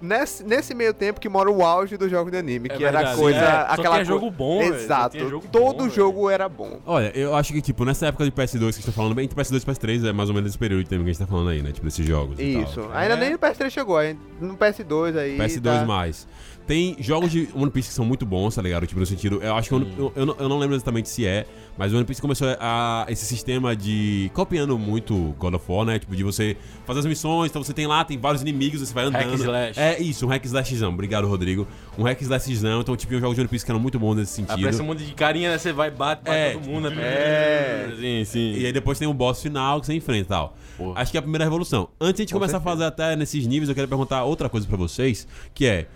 nesse, 0.00 0.42
nesse 0.44 0.74
meio 0.74 0.92
tempo, 0.92 1.20
que 1.20 1.28
mora 1.28 1.50
o 1.50 1.62
auge 1.64 1.96
dos 1.96 2.10
jogos 2.10 2.32
de 2.32 2.38
anime, 2.38 2.68
É 2.70 2.76
que 2.76 2.84
era 2.84 2.98
a 2.98 3.02
verdade. 3.02 3.20
coisa, 3.20 3.38
É, 3.38 3.50
só 3.66 3.72
aquela 3.72 3.94
que 3.96 4.00
é 4.02 4.04
jogo 4.04 4.30
bom, 4.30 4.62
Exato. 4.62 5.18
jogo 5.28 5.48
Todo 5.50 5.84
bom, 5.84 5.88
jogo 5.90 6.30
era 6.30 6.48
bom. 6.48 6.78
Olha, 6.84 7.10
eu 7.14 7.34
acho 7.34 7.52
que, 7.52 7.62
tipo, 7.62 7.84
nessa 7.84 8.06
época 8.06 8.24
de 8.24 8.32
PS2 8.32 8.68
que 8.76 8.82
você 8.82 8.86
tá 8.86 8.92
falando, 8.92 9.14
bem 9.14 9.24
entre 9.24 9.40
PS2 9.40 9.62
e 9.62 9.66
PS3 9.66 10.08
é 10.08 10.12
mais 10.12 10.28
ou 10.28 10.34
menos 10.34 10.50
esse 10.50 10.58
período 10.58 10.82
de 10.84 10.88
tempo 10.90 11.04
que 11.04 11.10
a 11.10 11.12
gente 11.12 11.20
tá 11.20 11.26
falando 11.26 11.50
aí, 11.50 11.62
né? 11.62 11.72
Tipo, 11.72 11.86
desses 11.86 12.04
jogos. 12.06 12.38
e 12.40 12.52
tal. 12.54 12.62
Isso. 12.62 12.80
Ainda 12.92 13.14
É. 13.14 13.16
nem 13.16 13.30
no 13.32 13.38
PS3 13.38 13.70
chegou, 13.70 14.02
hein? 14.02 14.18
no 14.40 14.56
PS2 14.56 15.16
aí. 15.16 15.38
PS2 15.38 15.62
tá... 15.80 15.84
mais. 15.84 16.26
Tem 16.66 16.96
jogos 16.98 17.30
de 17.30 17.48
One 17.54 17.70
Piece 17.70 17.88
que 17.90 17.94
são 17.94 18.04
muito 18.04 18.26
bons, 18.26 18.56
tá 18.56 18.60
ligado? 18.62 18.86
Tipo, 18.88 18.98
no 18.98 19.06
sentido. 19.06 19.38
Eu 19.40 19.54
acho 19.54 19.68
que. 19.68 19.74
One- 19.76 19.94
eu, 19.96 20.12
eu 20.16 20.26
não, 20.26 20.36
eu 20.38 20.48
não 20.48 20.58
lembro 20.58 20.74
exatamente 20.74 21.08
se 21.08 21.24
é, 21.24 21.46
mas 21.78 21.92
o 21.92 21.96
One 21.96 22.04
Piece 22.04 22.20
começou 22.20 22.48
a. 22.58 23.06
Esse 23.08 23.24
sistema 23.24 23.76
de. 23.76 24.30
Copiando 24.34 24.76
muito 24.76 25.14
God 25.38 25.54
of 25.54 25.64
War, 25.68 25.86
né? 25.86 25.98
Tipo, 26.00 26.16
de 26.16 26.24
você 26.24 26.56
fazer 26.84 26.98
as 27.00 27.06
missões, 27.06 27.50
então 27.50 27.62
você 27.62 27.72
tem 27.72 27.86
lá, 27.86 28.04
tem 28.04 28.18
vários 28.18 28.42
inimigos, 28.42 28.80
você 28.80 28.92
vai 28.92 29.04
andando. 29.04 29.22
Hack 29.30 29.34
slash. 29.38 29.78
É 29.80 30.02
isso, 30.02 30.26
um 30.26 30.28
hack 30.28 30.44
slashzão. 30.44 30.92
Obrigado, 30.92 31.28
Rodrigo. 31.28 31.68
Um 31.96 32.02
hack 32.02 32.20
slashzão. 32.22 32.80
Então, 32.80 32.96
tipo, 32.96 33.14
um 33.14 33.20
jogo 33.20 33.32
de 33.34 33.40
One 33.42 33.48
Piece 33.48 33.64
que 33.64 33.70
eram 33.70 33.78
muito 33.80 33.98
bons 34.00 34.16
nesse 34.16 34.32
sentido. 34.32 34.58
Aparece 34.58 34.82
um 34.82 34.86
monte 34.86 35.04
de 35.04 35.14
carinha, 35.14 35.50
né? 35.52 35.58
Você 35.58 35.72
vai, 35.72 35.88
bate, 35.90 36.24
bate 36.24 36.36
É. 36.36 36.50
todo 36.54 36.64
mundo. 36.66 36.90
né? 36.90 36.96
É. 37.00 37.88
Sim, 38.00 38.24
sim. 38.24 38.52
E 38.58 38.66
aí 38.66 38.72
depois 38.72 38.98
tem 38.98 39.06
um 39.06 39.14
boss 39.14 39.40
final 39.40 39.78
que 39.80 39.86
você 39.86 39.94
enfrenta 39.94 40.20
e 40.22 40.24
tal. 40.24 40.56
Porra. 40.76 41.00
Acho 41.00 41.12
que 41.12 41.16
é 41.16 41.20
a 41.20 41.22
primeira 41.22 41.44
revolução. 41.44 41.88
Antes 42.00 42.16
de 42.16 42.22
a 42.22 42.24
gente 42.24 42.32
Com 42.32 42.40
começar 42.40 42.58
certeza. 42.58 42.70
a 42.70 42.76
fazer 42.76 42.84
até 42.86 43.14
nesses 43.16 43.46
níveis, 43.46 43.68
eu 43.68 43.74
quero 43.74 43.86
perguntar 43.86 44.24
outra 44.24 44.48
coisa 44.48 44.66
pra 44.66 44.76
vocês, 44.76 45.28
que 45.54 45.64
é... 45.64 45.86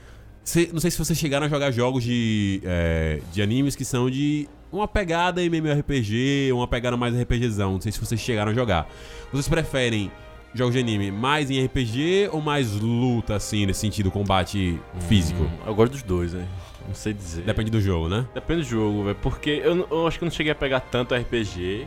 cê- 0.44 0.70
não 0.72 0.80
sei 0.80 0.90
se 0.90 0.98
vocês 0.98 1.18
chegaram 1.18 1.46
a 1.46 1.48
jogar 1.48 1.70
jogos 1.70 2.02
de, 2.04 2.60
é, 2.64 3.20
de 3.32 3.40
animes 3.42 3.74
que 3.76 3.84
são 3.84 4.10
de 4.10 4.48
uma 4.72 4.86
pegada 4.86 5.42
MMORPG, 5.42 6.50
uma 6.52 6.66
pegada 6.68 6.96
mais 6.96 7.14
RPGzão. 7.14 7.72
Não 7.74 7.80
sei 7.80 7.92
se 7.92 7.98
vocês 8.00 8.20
chegaram 8.20 8.52
a 8.52 8.54
jogar. 8.54 8.88
Vocês 9.32 9.48
preferem 9.48 10.10
jogos 10.54 10.74
de 10.74 10.80
anime 10.80 11.10
mais 11.10 11.50
em 11.50 11.64
RPG 11.64 12.28
ou 12.32 12.40
mais 12.40 12.72
luta, 12.72 13.34
assim, 13.36 13.66
nesse 13.66 13.80
sentido, 13.80 14.10
combate 14.10 14.80
físico? 15.08 15.42
Hum, 15.42 15.50
Eu 15.66 15.74
gosto 15.74 15.92
dos 15.92 16.02
dois, 16.02 16.32
né? 16.32 16.46
Não 16.86 16.94
sei 16.94 17.12
dizer. 17.12 17.42
Depende 17.42 17.70
do 17.70 17.80
jogo, 17.80 18.08
né? 18.08 18.26
Depende 18.34 18.62
do 18.62 18.66
jogo, 18.68 19.04
velho. 19.04 19.16
Porque 19.22 19.60
eu, 19.62 19.86
eu 19.90 20.06
acho 20.06 20.18
que 20.18 20.24
eu 20.24 20.26
não 20.26 20.32
cheguei 20.34 20.50
a 20.52 20.54
pegar 20.56 20.80
tanto 20.80 21.14
RPG. 21.14 21.86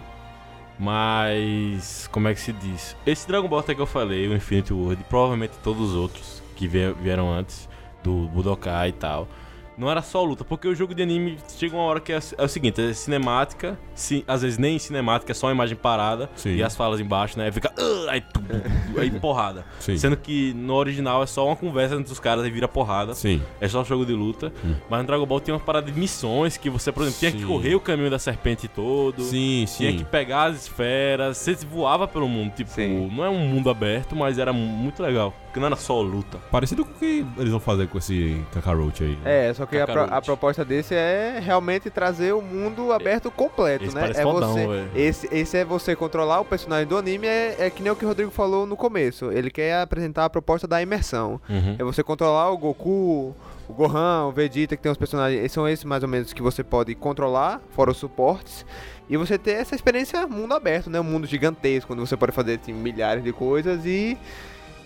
Mas. 0.80 2.08
Como 2.12 2.28
é 2.28 2.34
que 2.34 2.40
se 2.42 2.52
diz? 2.54 2.96
Esse 3.06 3.28
Dragon 3.28 3.48
Ball 3.48 3.60
até 3.60 3.74
que 3.76 3.82
eu 3.82 3.86
falei, 3.86 4.28
o 4.28 4.34
Infinity 4.36 4.74
World, 4.74 5.02
e 5.02 5.04
provavelmente 5.06 5.54
todos 5.64 5.90
os 5.92 5.96
outros 5.96 6.42
que 6.56 6.68
vie- 6.68 6.94
vieram 7.02 7.32
antes, 7.32 7.68
do 8.04 8.28
Budokai 8.30 8.90
e 8.90 8.94
tal. 8.94 9.28
Não 9.76 9.90
era 9.90 10.04
só 10.04 10.24
luta, 10.24 10.44
porque 10.44 10.68
o 10.68 10.76
jogo 10.76 10.94
de 10.94 11.02
anime 11.02 11.36
chega 11.58 11.76
uma 11.76 11.86
hora 11.86 12.00
que 12.00 12.14
é, 12.14 12.20
é 12.38 12.44
o 12.44 12.48
seguinte: 12.48 12.80
é 12.80 12.94
cinemática, 12.94 13.76
ci- 13.96 14.24
às 14.28 14.44
vezes 14.44 14.60
nem 14.60 14.78
cinemática, 14.78 15.32
é 15.32 15.34
só 15.34 15.48
uma 15.48 15.52
imagem 15.54 15.76
parada 15.76 16.30
Sim. 16.36 16.58
e 16.58 16.62
as 16.62 16.76
falas 16.76 17.00
embaixo, 17.00 17.40
né? 17.40 17.52
Fica. 17.52 17.74
"Ah", 17.76 18.12
aí, 18.12 18.22
tu, 18.22 18.40
tu, 18.40 18.94
tu, 18.94 19.00
aí 19.00 19.10
porrada. 19.20 19.66
Sim. 19.80 19.98
Sendo 19.98 20.16
que 20.16 20.54
no 20.54 20.76
original 20.76 21.24
é 21.24 21.26
só 21.26 21.48
uma 21.48 21.56
conversa 21.56 21.96
entre 21.96 22.14
os 22.14 22.20
caras 22.20 22.46
e 22.46 22.52
vira 22.52 22.68
porrada. 22.68 23.16
Sim. 23.16 23.42
É 23.60 23.68
só 23.68 23.84
jogo 23.84 24.06
de 24.06 24.14
luta. 24.14 24.54
Mas 24.88 25.02
no 25.02 25.08
Dragon 25.08 25.26
Ball 25.26 25.40
tem 25.40 25.52
uma 25.52 25.60
parada 25.60 25.92
de 25.92 26.00
missões 26.00 26.56
que 26.56 26.70
você, 26.70 26.92
por 26.92 27.02
exemplo, 27.02 27.20
tinha 27.20 27.32
que 27.32 27.44
correr 27.44 27.74
o 27.74 27.80
caminho 27.80 28.12
da 28.12 28.20
serpente 28.20 28.68
todo. 28.68 29.24
Sim, 29.24 29.66
Tinha 29.76 29.92
sim. 29.92 29.98
que 29.98 30.04
pegar 30.04 30.52
as 30.52 30.58
esferas. 30.68 31.36
Você 31.38 31.56
voava 31.66 32.08
pelo 32.08 32.30
mundo. 32.30 32.54
Tipo, 32.54 32.70
Sim. 32.70 33.10
não 33.12 33.26
é 33.26 33.30
um 33.30 33.40
mundo 33.40 33.72
aberto, 33.72 34.16
mas 34.16 34.38
era 34.38 34.54
mu- 34.54 34.68
muito 34.68 35.02
legal. 35.02 35.34
Porque 35.54 35.60
não 35.60 35.68
era 35.68 35.76
só 35.76 36.02
luta. 36.02 36.40
Parecido 36.50 36.84
com 36.84 36.90
o 36.94 36.96
que 36.96 37.24
eles 37.38 37.52
vão 37.52 37.60
fazer 37.60 37.88
com 37.88 38.00
esse 38.00 38.42
Kakarote 38.52 39.04
aí. 39.04 39.16
né? 39.24 39.50
É, 39.50 39.54
só 39.54 39.68
que 39.68 39.78
a, 39.78 39.86
pro- 39.86 39.94
Kakarot. 39.94 40.14
a 40.18 40.22
proposta 40.24 40.66
desse 40.66 40.96
é 40.96 41.40
realmente 41.40 41.92
trazer 41.92 42.34
o 42.34 42.42
mundo 42.42 42.92
aberto 42.92 43.30
completo, 43.30 43.86
Esse 43.86 43.94
né? 43.94 44.02
parece 44.02 44.20
É 44.20 44.24
fodão, 44.24 44.52
você, 44.52 44.88
esse, 44.96 45.30
esse 45.32 45.56
é 45.58 45.64
você 45.64 45.96
controlar 45.96 46.40
o 46.40 46.46
personagem 46.46 46.88
do 46.88 46.98
anime, 46.98 47.28
é, 47.28 47.56
é 47.60 47.70
que 47.70 47.84
nem 47.84 47.92
o 47.92 47.96
que 47.96 48.04
o 48.04 48.08
Rodrigo 48.08 48.32
falou 48.32 48.66
no 48.66 48.76
começo. 48.76 49.32
Ele 49.32 49.52
quer 49.52 49.80
apresentar 49.80 50.26
a 50.26 50.30
proposta 50.30 50.68
da 50.68 50.82
imersão. 50.82 51.40
Uhum. 51.48 51.76
É 51.78 51.84
você 51.84 52.02
controlar 52.02 52.50
o 52.50 52.58
Goku, 52.58 53.36
o 53.70 53.74
Gohan, 53.74 54.26
o 54.26 54.32
Vegeta, 54.32 54.76
que 54.76 54.82
tem 54.82 54.92
os 54.92 54.98
personagens. 54.98 55.52
São 55.52 55.70
esses 55.70 55.86
mais 55.86 56.02
ou 56.02 56.10
menos 56.10 56.34
que 56.34 56.42
você 56.42 56.64
pode 56.64 56.96
controlar, 56.96 57.62
fora 57.76 57.92
os 57.92 57.98
suportes. 57.98 58.66
E 59.08 59.18
você 59.18 59.38
ter 59.38 59.52
essa 59.52 59.76
experiência 59.76 60.26
mundo 60.26 60.56
aberto, 60.56 60.90
né? 60.90 61.00
Um 61.00 61.04
mundo 61.04 61.28
gigantesco, 61.28 61.94
onde 61.94 62.00
você 62.02 62.18
pode 62.18 62.32
fazer 62.32 62.58
assim, 62.60 62.74
milhares 62.74 63.24
de 63.24 63.32
coisas 63.32 63.86
e 63.86 64.18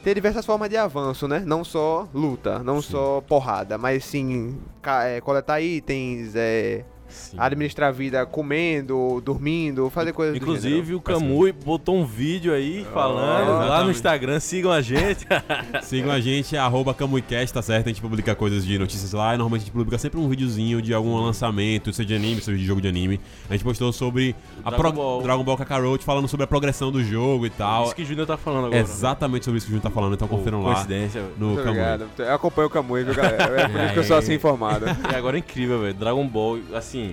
ter 0.08 0.14
diversas 0.14 0.46
formas 0.46 0.70
de 0.70 0.78
avanço, 0.78 1.28
né? 1.28 1.44
Não 1.46 1.66
só 1.66 2.08
luta, 2.14 2.60
não 2.60 2.82
Sim. 2.82 2.92
só 2.92 3.20
porrada, 3.28 3.78
mas 3.78 4.06
sim 4.06 4.58
é, 5.04 5.20
coletar 5.20 5.60
itens, 5.60 6.34
é, 6.34 6.86
Sim. 7.18 7.38
administrar 7.40 7.90
a 7.90 7.92
vida 7.92 8.26
comendo, 8.26 9.22
dormindo, 9.24 9.90
fazer 9.90 10.14
coisas 10.14 10.36
Inclusive, 10.36 10.96
o 10.96 11.02
Camui 11.02 11.52
botou 11.52 11.96
um 11.98 12.06
vídeo 12.06 12.54
aí 12.54 12.86
falando 12.94 13.50
lá 13.50 13.56
no 13.56 13.64
exatamente. 13.64 13.96
Instagram. 13.96 14.40
Sigam 14.40 14.72
a 14.72 14.82
gente. 14.82 15.26
Sigam 15.84 16.12
a 16.12 16.20
gente, 16.20 16.56
arroba 16.56 16.94
CamuiCast, 16.94 17.54
tá 17.54 17.62
certo? 17.62 17.88
A 17.88 17.90
gente 17.90 18.02
publica 18.02 18.36
coisas 18.36 18.66
de 18.66 18.78
notícias 18.78 19.14
lá 19.14 19.34
e 19.34 19.38
normalmente 19.38 19.62
a 19.62 19.66
gente 19.66 19.74
publica 19.74 19.98
sempre 19.98 20.20
um 20.20 20.30
videozinho 20.30 20.82
de 20.82 20.94
algum 20.94 21.16
lançamento, 21.20 21.92
seja 21.92 22.08
de 22.08 22.16
anime, 22.16 22.42
seja 22.42 22.58
de 22.58 22.66
jogo 22.66 22.82
de 22.82 22.88
anime. 22.88 23.20
A 23.50 23.54
gente 23.54 23.64
postou 23.64 23.92
sobre 23.92 24.36
a 24.64 24.70
Dragon 24.70 24.92
Ball. 24.94 25.22
Dragon 25.22 25.44
Ball 25.44 25.58
Kakarot, 25.58 26.04
falando 26.04 26.28
sobre 26.28 26.44
a 26.44 26.48
progressão 26.48 26.92
do 26.92 27.04
jogo 27.04 27.46
e 27.46 27.50
tal. 27.50 27.86
Isso 27.86 27.96
que 27.96 28.04
o 28.04 28.06
Júnior 28.06 28.28
tá 28.28 28.38
falando 28.38 28.66
agora. 28.68 28.80
Exatamente 28.80 29.46
sobre 29.46 29.58
isso 29.58 29.68
que 29.68 29.72
o 29.72 29.76
Júnior 29.76 29.84
tá 29.84 29.94
falando, 29.94 30.14
então 30.14 30.28
confiram 30.28 30.64
lá 30.64 30.74
Coincidência, 30.74 31.24
no 31.38 31.48
Muito 31.48 31.64
Kamui. 31.64 31.80
obrigado. 31.80 32.08
Eu 32.18 32.34
acompanho 32.34 32.68
o 32.68 32.72
Kamui, 32.72 33.04
viu, 33.04 33.16
galera? 33.16 33.44
É 33.62 33.68
por 33.68 33.80
isso 33.82 33.94
que 33.94 34.00
eu 34.00 34.04
sou 34.06 34.18
assim 34.18 34.34
informado. 34.36 34.86
E 35.12 35.16
agora 35.16 35.38
é 35.38 35.40
incrível, 35.40 35.82
velho. 35.82 35.94
Dragon 35.94 36.28
Ball, 36.28 36.60
assim. 36.74 37.07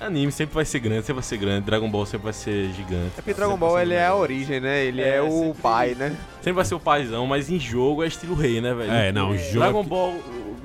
Anime 0.00 0.30
sempre 0.30 0.54
vai 0.54 0.64
ser 0.64 0.78
grande, 0.78 1.00
sempre 1.00 1.14
vai 1.14 1.22
ser 1.24 1.36
grande. 1.38 1.66
Dragon 1.66 1.90
Ball 1.90 2.06
sempre 2.06 2.24
vai 2.24 2.32
ser 2.32 2.70
gigante. 2.72 3.14
É 3.18 3.20
porque 3.20 3.34
Dragon 3.34 3.56
Ball 3.56 3.80
ele 3.80 3.94
é 3.94 4.06
a 4.06 4.14
origem, 4.14 4.60
né? 4.60 4.84
Ele 4.84 5.02
é, 5.02 5.16
É, 5.16 5.22
o 5.22 5.28
sempre- 5.30 5.60
pai, 5.62 5.94
né? 5.96 6.16
Sempre 6.36 6.52
vai 6.52 6.64
ser 6.64 6.74
o 6.76 6.80
paizão, 6.80 7.26
mas 7.26 7.50
em 7.50 7.58
jogo 7.58 8.04
é 8.04 8.06
estilo 8.06 8.36
rei, 8.36 8.60
né, 8.60 8.72
velho? 8.74 8.92
É, 8.92 9.10
não, 9.10 9.30
o 9.30 9.36
jogo 9.36 9.58
Dragon 9.58 9.80
é 9.80 9.82
que- 9.82 9.88
Ball, 9.88 10.14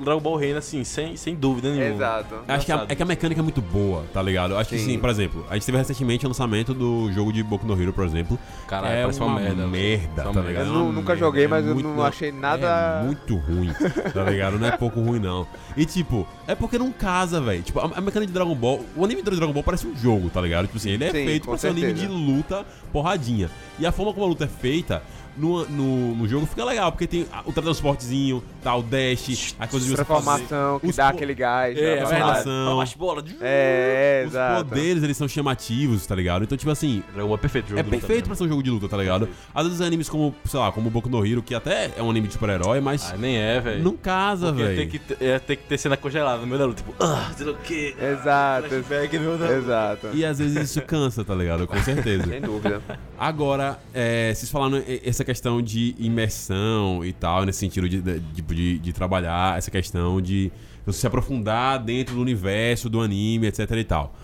Dragon 0.00 0.20
Ball 0.20 0.36
reina, 0.36 0.58
assim, 0.58 0.82
sem, 0.84 1.16
sem 1.16 1.34
dúvida 1.34 1.70
nenhuma. 1.70 1.94
Exato. 1.94 2.34
Acho 2.48 2.66
que 2.66 2.72
a, 2.72 2.86
é 2.88 2.94
que 2.94 3.02
a 3.02 3.06
mecânica 3.06 3.40
é 3.40 3.42
muito 3.42 3.60
boa, 3.60 4.04
tá 4.12 4.20
ligado? 4.22 4.56
Acho 4.56 4.70
que 4.70 4.78
Sim. 4.78 4.84
sim, 4.92 4.98
por 4.98 5.08
exemplo, 5.10 5.46
a 5.50 5.54
gente 5.54 5.66
teve 5.66 5.78
recentemente 5.78 6.24
o 6.24 6.28
lançamento 6.28 6.72
do 6.74 7.10
jogo 7.12 7.32
de 7.32 7.42
Boku 7.42 7.66
no 7.66 7.80
Hero, 7.80 7.92
por 7.92 8.04
exemplo. 8.04 8.38
Caralho, 8.66 8.94
é 8.94 9.00
parece 9.02 9.20
uma, 9.20 9.26
uma 9.28 9.40
merda. 9.40 9.66
merda, 9.66 10.22
tá 10.22 10.32
merda. 10.32 10.48
ligado? 10.48 10.66
Eu 10.66 10.72
É 10.74 10.78
nunca 10.78 10.94
merda, 10.94 11.16
joguei, 11.16 11.44
é 11.44 11.48
mas 11.48 11.66
eu 11.66 11.74
muito- 11.74 11.88
não 11.88 12.02
achei 12.04 12.32
nada- 12.32 13.00
É 13.02 13.06
muito 13.06 13.36
ruim, 13.36 13.72
tá 14.12 14.24
ligado? 14.30 14.58
Não 14.58 14.66
é 14.68 14.76
pouco 14.76 15.00
ruim, 15.00 15.18
não. 15.20 15.46
E 15.76 15.84
tipo, 15.84 16.26
é 16.46 16.54
porque 16.54 16.78
não 16.78 16.90
casa, 16.92 17.40
velho. 17.40 17.62
Tipo, 17.62 17.80
a, 17.80 17.84
a 17.96 18.00
mecânica 18.00 18.26
de 18.26 18.32
Dragon 18.32 18.54
Ball, 18.54 18.80
o 18.96 19.04
anime 19.04 19.22
do 19.22 19.30
Dragon 19.30 19.52
Ball 19.52 19.62
parece 19.62 19.86
um 19.86 19.96
jogo, 19.96 20.30
tá 20.30 20.40
ligado? 20.40 20.66
Tipo 20.66 20.78
assim, 20.78 20.90
ele 20.90 21.04
é 21.04 21.10
Sim, 21.10 21.24
feito 21.24 21.48
pra 21.48 21.58
ser 21.58 21.68
um 21.68 21.70
anime 21.70 21.92
de 21.92 22.00
certeza. 22.00 22.18
luta 22.20 22.66
porradinha. 22.92 23.50
E 23.78 23.86
a 23.86 23.92
forma 23.92 24.12
como 24.12 24.24
a 24.26 24.28
luta 24.28 24.44
é 24.44 24.48
feita. 24.48 25.02
No, 25.36 25.64
no, 25.68 26.14
no 26.14 26.28
jogo 26.28 26.46
fica 26.46 26.64
legal, 26.64 26.92
porque 26.92 27.06
tem 27.06 27.26
a- 27.32 27.40
o 27.44 27.52
teletransportezinho, 27.52 28.42
tá, 28.62 28.74
o 28.76 28.82
dash, 28.82 29.54
a 29.58 29.66
coisa 29.66 29.84
de 29.86 29.90
você 29.92 30.04
fazer. 30.04 30.22
Transformação, 30.24 30.78
que 30.80 30.86
Os 30.86 30.96
dá 30.96 31.08
po- 31.10 31.16
aquele 31.16 31.34
gás. 31.34 31.76
É, 31.76 31.80
né? 31.80 31.92
é 31.92 31.96
transformação. 31.96 32.44
verdade. 32.52 32.76
Baixa 32.76 32.98
bola. 32.98 33.24
É, 33.40 34.22
é, 34.22 34.26
Os 34.26 34.32
exato. 34.32 34.64
poderes, 34.68 35.02
eles 35.02 35.16
são 35.16 35.26
chamativos, 35.28 36.06
tá 36.06 36.14
ligado? 36.14 36.44
Então, 36.44 36.56
tipo 36.56 36.70
assim, 36.70 37.02
é 37.16 37.36
perfeito 37.36 37.68
jogo 37.68 37.80
é 37.80 37.82
perfeito 37.82 38.26
pra 38.26 38.34
ser 38.36 38.44
um 38.44 38.48
jogo 38.48 38.62
de 38.62 38.70
luta, 38.70 38.88
tá 38.88 38.96
ligado? 38.96 39.28
Às 39.54 39.64
vezes 39.66 39.80
animes 39.80 40.08
como, 40.08 40.34
sei 40.44 40.60
lá, 40.60 40.70
como 40.70 40.88
Boku 40.88 41.08
no 41.08 41.26
Hero, 41.26 41.42
que 41.42 41.54
até 41.54 41.90
é 41.96 42.02
um 42.02 42.10
anime 42.10 42.28
de 42.28 42.34
super-herói, 42.34 42.80
mas 42.80 43.12
Ah, 43.12 43.16
nem 43.16 43.36
é, 43.36 43.60
velho. 43.60 43.82
não 43.82 43.96
casa, 43.96 44.52
velho. 44.52 44.76
tem 44.76 44.88
que, 44.88 44.98
ter- 44.98 45.16
é, 45.20 45.38
tem 45.38 45.56
que 45.56 45.64
ter 45.64 45.78
cena 45.78 45.96
congelada 45.96 46.38
no 46.40 46.46
meio 46.46 46.58
da 46.58 46.66
luta. 46.66 46.82
Tipo, 46.82 46.94
ah, 47.00 47.30
sei 47.36 47.46
lá 47.46 47.52
o 47.52 47.56
quê. 47.56 47.94
Exato. 48.00 48.68
Flashback 48.68 49.18
no 49.18 49.24
meio 49.24 49.38
da 49.38 49.52
Exato. 49.52 50.08
E 50.14 50.24
às 50.24 50.38
vezes 50.38 50.70
isso 50.70 50.80
cansa, 50.82 51.24
tá 51.24 51.34
ligado? 51.34 51.66
Com 51.66 51.80
certeza. 51.82 52.24
Sem 52.30 52.40
dúvida. 52.40 52.80
Agora, 53.18 53.78
é, 53.92 54.32
vocês 54.34 54.50
falaram 54.50 54.78
e- 54.78 55.00
essa 55.24 55.32
questão 55.32 55.62
de 55.62 55.94
imersão 55.98 57.02
e 57.04 57.12
tal, 57.12 57.44
nesse 57.44 57.58
sentido 57.60 57.88
de, 57.88 58.00
de, 58.02 58.20
de- 58.42 58.78
de 58.78 58.92
trabalhar, 58.92 59.56
essa 59.56 59.70
questão 59.70 60.20
de 60.20 60.52
você 60.84 61.00
se 61.00 61.06
aprofundar 61.06 61.78
dentro 61.82 62.14
do 62.14 62.20
universo 62.20 62.90
do 62.90 63.00
anime, 63.00 63.46
etc 63.46 63.70
e 63.70 63.84
tal. 63.84 64.14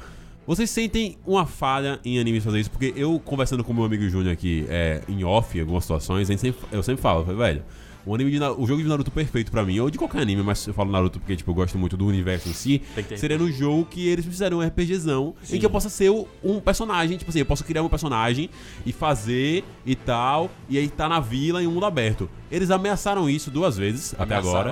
Vocês 0.46 0.68
sentem 0.68 1.16
uma 1.26 1.46
falha 1.46 1.98
em 2.04 2.18
animes 2.18 2.44
fazer 2.44 2.60
isso? 2.60 2.70
Porque 2.70 2.92
eu, 2.96 3.18
conversando 3.20 3.62
com 3.64 3.72
meu 3.72 3.84
amigo 3.84 4.06
Júnior 4.08 4.32
aqui 4.32 4.66
é, 4.68 5.00
em 5.08 5.24
off, 5.24 5.56
em 5.56 5.60
algumas 5.62 5.84
situações, 5.84 6.26
sempre- 6.26 6.54
eu 6.72 6.82
sempre 6.82 7.00
falo, 7.00 7.24
velho, 7.24 7.62
o, 8.06 8.14
anime 8.14 8.30
de, 8.30 8.38
o 8.38 8.66
jogo 8.66 8.82
de 8.82 8.88
Naruto 8.88 9.10
perfeito 9.10 9.50
pra 9.50 9.64
mim, 9.64 9.78
ou 9.80 9.90
de 9.90 9.98
qualquer 9.98 10.22
anime, 10.22 10.42
mas 10.42 10.66
eu 10.66 10.74
falo 10.74 10.90
Naruto 10.90 11.18
porque 11.18 11.36
tipo, 11.36 11.50
eu 11.50 11.54
gosto 11.54 11.78
muito 11.78 11.96
do 11.96 12.06
universo 12.06 12.48
em 12.48 12.52
si, 12.52 12.82
seria 13.16 13.38
no 13.38 13.50
jogo 13.50 13.84
que 13.86 14.08
eles 14.08 14.24
fizeram 14.24 14.58
um 14.58 14.66
RPGzão 14.66 15.34
em 15.50 15.58
que 15.58 15.66
eu 15.66 15.70
possa 15.70 15.88
ser 15.88 16.10
um 16.42 16.60
personagem, 16.60 17.16
tipo 17.18 17.30
assim, 17.30 17.40
eu 17.40 17.46
posso 17.46 17.64
criar 17.64 17.82
um 17.82 17.88
personagem 17.88 18.48
e 18.84 18.92
fazer 18.92 19.64
e 19.84 19.94
tal, 19.94 20.50
e 20.68 20.78
aí 20.78 20.88
tá 20.88 21.08
na 21.08 21.20
vila 21.20 21.62
em 21.62 21.66
um 21.66 21.72
mundo 21.72 21.86
aberto. 21.86 22.28
Eles 22.50 22.70
ameaçaram 22.70 23.28
isso 23.30 23.50
duas 23.50 23.76
vezes 23.76 24.14
até 24.18 24.34
agora. 24.34 24.70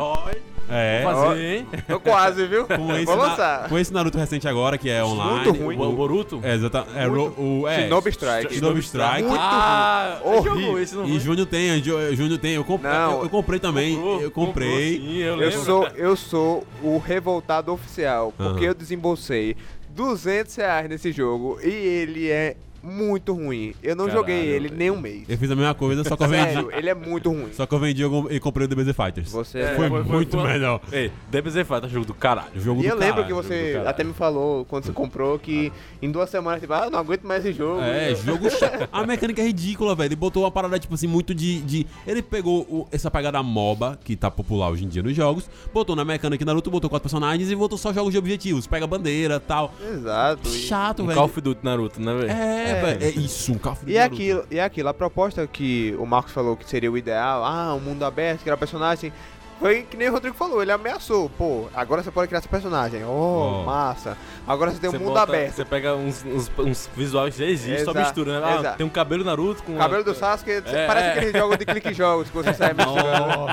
É. 0.71 1.03
Vou 1.03 1.13
fazer, 1.15 1.57
hein? 1.57 1.67
Tô 1.87 1.99
quase, 1.99 2.47
viu? 2.47 2.67
Com 2.67 2.95
esse, 2.95 3.05
Vou 3.07 3.17
na- 3.17 3.67
com 3.69 3.79
esse 3.79 3.93
Naruto 3.93 4.19
recente 4.19 4.47
agora, 4.47 4.77
que 4.77 4.91
é 4.91 5.03
online. 5.03 5.47
Muito 5.47 5.65
ruim. 5.65 5.79
O 5.81 5.93
Boruto? 5.93 6.41
É, 6.43 6.55
exata, 6.55 6.87
é, 6.95 7.09
o, 7.09 7.67
é, 7.67 7.83
Shinobi 7.85 8.11
Strike. 8.11 8.55
Shinobi 8.55 8.81
Strike. 8.81 9.23
Muito 9.23 9.41
ah, 9.41 10.21
ruim. 10.23 10.37
Horrível. 10.37 10.79
esse, 10.79 10.95
não 10.95 11.07
E? 11.07 11.19
Júnior 11.19 11.47
tem, 11.47 11.83
Júnior 11.83 12.39
tem. 12.39 12.55
Eu, 12.55 12.65
comp- 12.65 12.83
Não. 12.83 13.13
eu, 13.19 13.23
eu 13.23 13.31
comprei 13.31 13.59
também. 13.59 13.97
Comprou, 13.97 14.21
eu 14.21 14.31
comprei. 14.31 14.99
comprou, 14.99 15.11
sim, 15.11 15.19
eu 15.19 15.41
Eu 15.41 15.53
sou, 15.53 15.89
eu 15.97 16.17
sou 16.17 16.67
o 16.83 16.99
revoltado 16.99 17.73
oficial, 17.73 18.35
porque 18.37 18.65
eu 18.65 18.75
desembolsei 18.75 19.57
200 19.91 20.55
reais 20.57 20.89
nesse 20.89 21.13
jogo 21.13 21.59
e 21.63 21.69
ele 21.71 22.29
é 22.29 22.57
muito 22.89 23.33
ruim. 23.35 23.75
Eu 23.83 23.95
não 23.95 24.07
Caralho, 24.07 24.21
joguei 24.21 24.47
ele 24.49 24.71
nem 24.71 24.91
um 24.91 25.01
mês. 25.01 25.25
Eu 25.29 25.39
fiz 25.39 25.51
a 25.51 25.57
mesma 25.57 25.75
coisa, 25.75 26.03
só 26.05 26.17
que 26.17 26.23
eu 26.25 26.29
vendi. 26.29 26.53
Sério, 26.53 26.71
ele 26.73 26.89
é 26.89 26.95
muito 26.95 27.31
ruim. 27.31 27.53
Só 27.53 27.67
que 27.67 27.75
eu 27.75 27.79
vendi 27.79 28.03
eu- 28.03 28.27
e 28.31 28.41
comprei 28.41 28.65
o 28.65 28.69
DBZ 28.69 28.93
Fighters. 28.95 29.31
Você 29.31 29.59
É, 29.61 29.75
foi, 29.75 29.89
foi- 29.89 30.05
foi- 30.05 30.17
muito 30.17 30.37
foi- 30.39 30.47
melhor. 30.49 30.81
Ei, 30.93 31.11
DBZ 31.31 31.65
Fighter 31.65 31.85
é 31.85 31.89
jogo 31.89 32.07
do 32.07 32.15
caralho. 32.15 32.49
Jogo 32.57 32.81
E 32.81 32.85
do 32.85 32.89
eu 32.89 32.97
lembro 32.97 33.23
que 33.25 33.31
caralho, 33.31 33.35
você 33.37 33.55
jogo 33.55 33.67
do 33.69 33.73
caralho. 33.73 33.89
até 33.91 34.05
me 34.05 34.13
falou 34.15 34.65
quando 34.65 34.85
você 34.85 34.93
comprou 34.93 35.39
que 35.39 35.73
em 36.03 36.11
duas 36.11 36.29
semanas, 36.31 36.61
tipo, 36.61 36.73
ah, 36.73 36.89
não 36.91 36.99
aguento 36.99 37.23
mais 37.25 37.45
esse 37.45 37.57
jogo. 37.57 37.81
É, 37.81 38.15
jogo 38.15 38.49
chato. 38.51 38.89
A 38.93 39.07
mecânica 39.07 39.43
é 39.43 39.45
ridícula, 39.45 39.95
velho. 39.95 40.09
Ele 40.09 40.17
botou 40.17 40.43
uma 40.45 40.51
parada, 40.51 40.79
tipo 40.79 40.95
assim, 40.95 41.07
muito 41.07 41.35
de. 41.35 41.61
de... 41.63 41.87
Ele 42.07 42.23
pegou 42.23 42.61
o- 42.63 42.87
essa 42.91 43.11
pegada 43.11 43.43
MOBA, 43.43 43.99
que 44.05 44.17
tá 44.17 44.31
popular 44.31 44.71
hoje 44.71 44.85
em 44.85 44.89
dia 44.89 45.03
nos 45.03 45.15
jogos, 45.15 45.49
botou 45.73 45.95
na 45.95 46.05
mecânica 46.05 46.45
Naruto, 46.45 46.71
botou 46.71 46.89
quatro 46.89 47.03
personagens 47.03 47.51
e 47.51 47.55
botou 47.57 47.77
só 47.79 47.93
jogos 47.93 48.13
de 48.13 48.19
objetivos. 48.19 48.67
Pega 48.67 48.87
bandeira 48.87 49.37
e 49.37 49.41
tal. 49.41 49.73
Exato. 49.93 50.49
E, 50.49 50.53
Chato, 50.53 51.03
Um 51.03 51.07
velho. 51.07 51.17
Call 51.17 51.27
of 51.27 51.41
Duty 51.41 51.61
Naruto, 51.65 52.01
né, 52.01 52.15
velho? 52.15 52.31
É, 52.31 52.78
É. 52.87 53.05
É 53.05 53.09
isso, 53.11 53.53
um 53.53 53.57
Duty 53.57 53.79
e 53.87 53.97
é 53.97 54.03
aquilo, 54.03 54.45
e 54.51 54.59
é 54.59 54.65
aquilo, 54.65 54.89
a 54.89 54.95
proposta 54.95 55.47
que 55.47 55.95
o 55.99 56.07
Marcos 56.07 56.33
falou 56.33 56.57
que 56.57 56.69
seria 56.69 56.91
o 56.91 56.97
ideal, 56.97 57.45
ah, 57.45 57.75
um 57.75 57.81
mundo 57.81 58.05
aberto, 58.05 58.43
criar 58.43 58.57
personagem, 58.57 59.13
foi 59.59 59.83
que 59.83 59.97
nem 59.97 60.09
o 60.09 60.13
Rodrigo 60.13 60.37
falou, 60.37 60.63
ele 60.63 60.73
ameaçou, 60.73 61.29
pô, 61.31 61.67
agora 61.75 62.03
você 62.03 62.11
pode 62.11 62.29
criar 62.29 62.41
seu 62.41 62.51
personagem, 62.51 63.05
oh, 63.05 63.61
Oh. 63.61 63.65
massa, 63.65 64.17
agora 64.47 64.71
você 64.71 64.79
tem 64.79 64.89
um 64.89 64.93
Você 64.93 64.99
mundo 64.99 65.09
bota- 65.09 65.23
aberto. 65.23 65.55
Você 65.55 65.65
pega 65.65 65.95
uns, 65.95 66.25
uns, 66.25 66.51
uns 66.59 66.91
visuais 66.97 67.35
que 67.35 67.41
já 67.45 67.51
existem, 67.51 67.85
só 67.85 67.91
Exato, 67.91 67.99
mistura, 67.99 68.41
né? 68.41 68.47
Ah, 68.47 68.59
exato. 68.61 68.77
tem 68.79 68.87
um 68.87 68.91
cabelo 68.91 69.25
Naruto 69.25 69.63
com. 69.63 69.77
Cabelo 69.77 70.05
do 70.05 70.15
Sasuke, 70.15 70.51
É, 70.51 70.87
parece 70.87 71.07
é. 71.07 71.11
aqueles 71.13 71.33
jogos 71.33 71.59
de 71.59 71.67
clique 71.67 71.93
jogos 71.95 72.29
que 72.29 72.35
você 72.37 72.55
sai 72.55 72.73
misturando. 72.75 73.47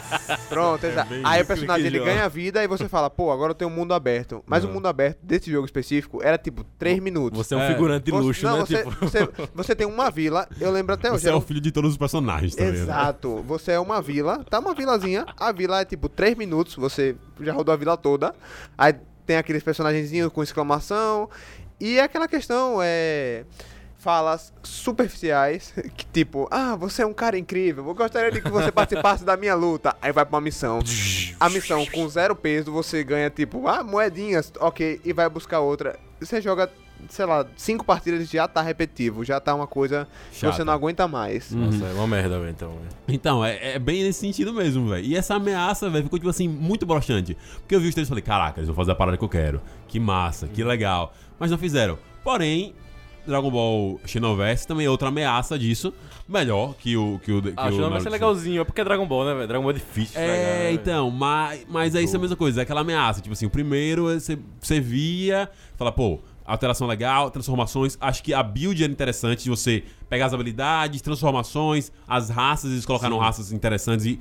Pronto, 0.50 0.84
exato. 0.86 1.10
bem 1.10 1.22
Aí 1.24 1.42
o 1.42 1.46
personagem 1.46 1.86
ele 1.88 2.00
ganha 2.00 2.28
vida 2.30 2.64
e 2.64 2.68
você 2.68 2.88
fala, 2.88 3.10
pô, 3.10 3.32
agora 3.32 3.52
eu 3.52 3.56
tenho 3.56 3.70
um 3.72 3.74
mundo 3.74 3.94
aberto. 3.94 4.44
Mas 4.46 4.64
o 4.64 4.68
Ah. 4.68 4.72
mundo 4.72 4.88
aberto 4.88 5.20
desse 5.24 5.50
jogo 5.52 5.66
específico 5.66 6.22
era 6.24 6.38
tipo 6.38 6.64
3 6.78 7.00
minutos. 7.00 7.38
Você 7.38 7.54
é 7.54 7.58
um 7.58 7.62
É. 7.62 7.68
figurante 7.68 8.06
de 8.06 8.12
luxo, 8.12 8.46
não, 8.46 8.58
né? 8.58 8.66
você, 8.66 8.78
tipo. 8.84 8.92
você, 9.06 9.30
você 9.54 9.76
tem 9.76 9.88
uma 9.88 10.10
vila, 10.12 10.48
eu 10.60 10.72
lembro 10.72 10.94
até 10.94 11.12
hoje. 11.12 11.22
Você 11.22 11.30
é 11.30 11.34
o 11.34 11.38
um- 11.38 11.42
filho 11.42 11.62
de 11.62 11.72
todos 11.72 11.92
os 11.92 11.98
personagens, 11.98 12.56
tá 12.56 12.64
vendo? 12.64 12.76
Exato. 12.76 13.44
Você 13.48 13.72
é 13.74 13.80
uma 13.80 14.02
vila, 14.02 14.44
tá 14.50 14.60
uma 14.60 14.74
vilazinha, 14.74 15.26
a 15.40 15.52
vila 15.52 15.82
é 15.82 15.86
tipo 15.86 15.95
3 15.98 16.38
minutos, 16.38 16.76
você 16.76 17.16
já 17.42 17.54
rodou 17.54 17.74
a 17.74 17.78
vila 17.78 17.98
toda. 17.98 18.34
Aí 18.78 18.94
tem 19.26 19.38
aqueles 19.38 19.64
personagenzinhos 19.64 20.32
com 20.32 20.44
exclamação. 20.44 21.30
E 21.80 21.98
é 21.98 22.04
aquela 22.04 22.28
questão, 22.28 22.80
é. 22.82 23.44
Falas 23.98 24.54
superficiais, 24.62 25.74
que 25.98 26.06
tipo, 26.06 26.48
ah, 26.52 26.76
você 26.76 27.02
é 27.02 27.06
um 27.08 27.14
cara 27.14 27.40
incrível, 27.40 27.88
eu 27.88 27.96
gostaria 27.96 28.32
de 28.32 28.40
que 28.40 28.50
você 28.50 28.70
participasse 28.72 29.26
da 29.26 29.36
minha 29.36 29.56
luta. 29.56 29.96
Aí 30.00 30.12
vai 30.12 30.24
pra 30.24 30.36
uma 30.36 30.42
missão. 30.42 30.80
A 31.40 31.50
missão 31.50 31.84
com 31.88 32.08
zero 32.08 32.36
peso, 32.36 32.72
você 32.72 33.04
ganha 33.04 33.32
tipo, 33.32 33.68
ah, 33.68 33.84
moedinhas, 33.84 34.54
ok, 34.60 35.02
e 35.04 35.12
vai 35.12 35.28
buscar 35.28 35.60
outra. 35.60 35.98
Você 36.20 36.40
joga, 36.40 36.72
sei 37.10 37.26
lá, 37.26 37.46
cinco 37.56 37.86
partidas 37.86 38.30
já 38.30 38.48
tá 38.48 38.62
repetitivo, 38.62 39.24
já 39.24 39.40
tá 39.40 39.54
uma 39.54 39.68
coisa 39.68 40.08
que 40.32 40.40
Chato. 40.40 40.56
você 40.56 40.64
não 40.64 40.74
aguenta 40.74 41.08
mais. 41.08 41.52
Nossa, 41.52 41.86
é 41.86 41.94
uma 41.94 42.08
merda, 42.08 42.40
velho, 42.40 42.52
então. 42.52 42.70
velho. 42.70 42.82
Então, 43.08 43.44
é, 43.46 43.76
é 43.76 43.80
bem 43.80 44.04
nesse 44.04 44.20
sentido 44.20 44.54
mesmo, 44.54 44.90
velho. 44.90 45.06
E 45.06 45.16
essa 45.16 45.36
ameaça, 45.36 45.90
velho, 45.90 46.04
ficou, 46.06 46.20
tipo 46.20 46.30
assim, 46.30 46.48
muito 46.48 46.86
broxante. 46.86 47.38
Porque 47.60 47.76
eu 47.76 47.80
vi 47.80 47.88
os 47.90 47.94
três 47.94 48.08
e 48.08 48.10
falei, 48.10 48.24
caraca, 48.24 48.60
eles 48.60 48.68
vão 48.68 48.76
fazer 48.76 48.92
a 48.92 48.96
parada 48.96 49.18
que 49.18 49.24
eu 49.24 49.30
quero. 49.30 49.62
Que 49.88 50.00
massa, 50.00 50.48
que 50.48 50.64
legal. 50.64 51.14
Mas 51.40 51.52
não 51.52 51.58
fizeram. 51.58 51.98
Porém, 52.24 52.74
Dragon 53.28 53.50
Ball 53.52 54.00
Xenoverse 54.06 54.68
também 54.68 54.86
é 54.86 54.90
outra 54.90 55.08
ameaça 55.10 55.58
disso. 55.58 55.94
Melhor 56.28 56.74
que 56.76 56.96
o. 56.98 57.20
Que 57.24 57.32
o, 57.32 57.42
que 57.42 57.54
Ah, 57.56 57.68
o 57.68 57.72
ser 57.72 57.82
Naruto. 57.82 58.10
legalzinho, 58.10 58.62
é 58.62 58.64
porque 58.64 58.82
é 58.82 58.84
Dragon 58.84 59.06
Ball, 59.08 59.26
né, 59.26 59.34
velho? 59.34 59.48
Dragon 59.48 59.64
Ball 59.64 59.72
é 59.72 59.76
difícil. 59.76 60.20
de 60.20 60.26
É, 60.28 60.72
então, 60.74 61.12
mas, 61.12 61.66
mas 61.70 61.94
é 61.96 62.02
isso 62.02 62.16
a 62.16 62.20
mesma 62.20 62.36
coisa, 62.36 62.62
é 62.62 62.64
aquela 62.64 62.82
ameaça. 62.82 63.22
Tipo 63.22 63.34
assim, 63.34 63.46
o 63.46 63.50
primeiro 63.50 64.04
você, 64.06 64.38
você 64.60 64.80
via, 64.80 65.50
fala, 65.76 65.92
pô, 65.92 66.20
alteração 66.46 66.88
legal, 66.88 67.32
transformações. 67.32 67.98
Acho 68.00 68.24
que 68.24 68.34
a 68.34 68.44
build 68.44 68.84
era 68.84 68.92
interessante 68.92 69.44
de 69.44 69.50
você 69.50 69.84
pegar 70.10 70.28
as 70.28 70.34
habilidades, 70.34 71.02
transformações, 71.02 71.92
as 72.08 72.30
raças, 72.30 72.72
eles 72.72 72.86
colocaram 72.86 73.18
Sim. 73.18 73.24
raças 73.24 73.52
interessantes 73.52 74.06
e 74.06 74.20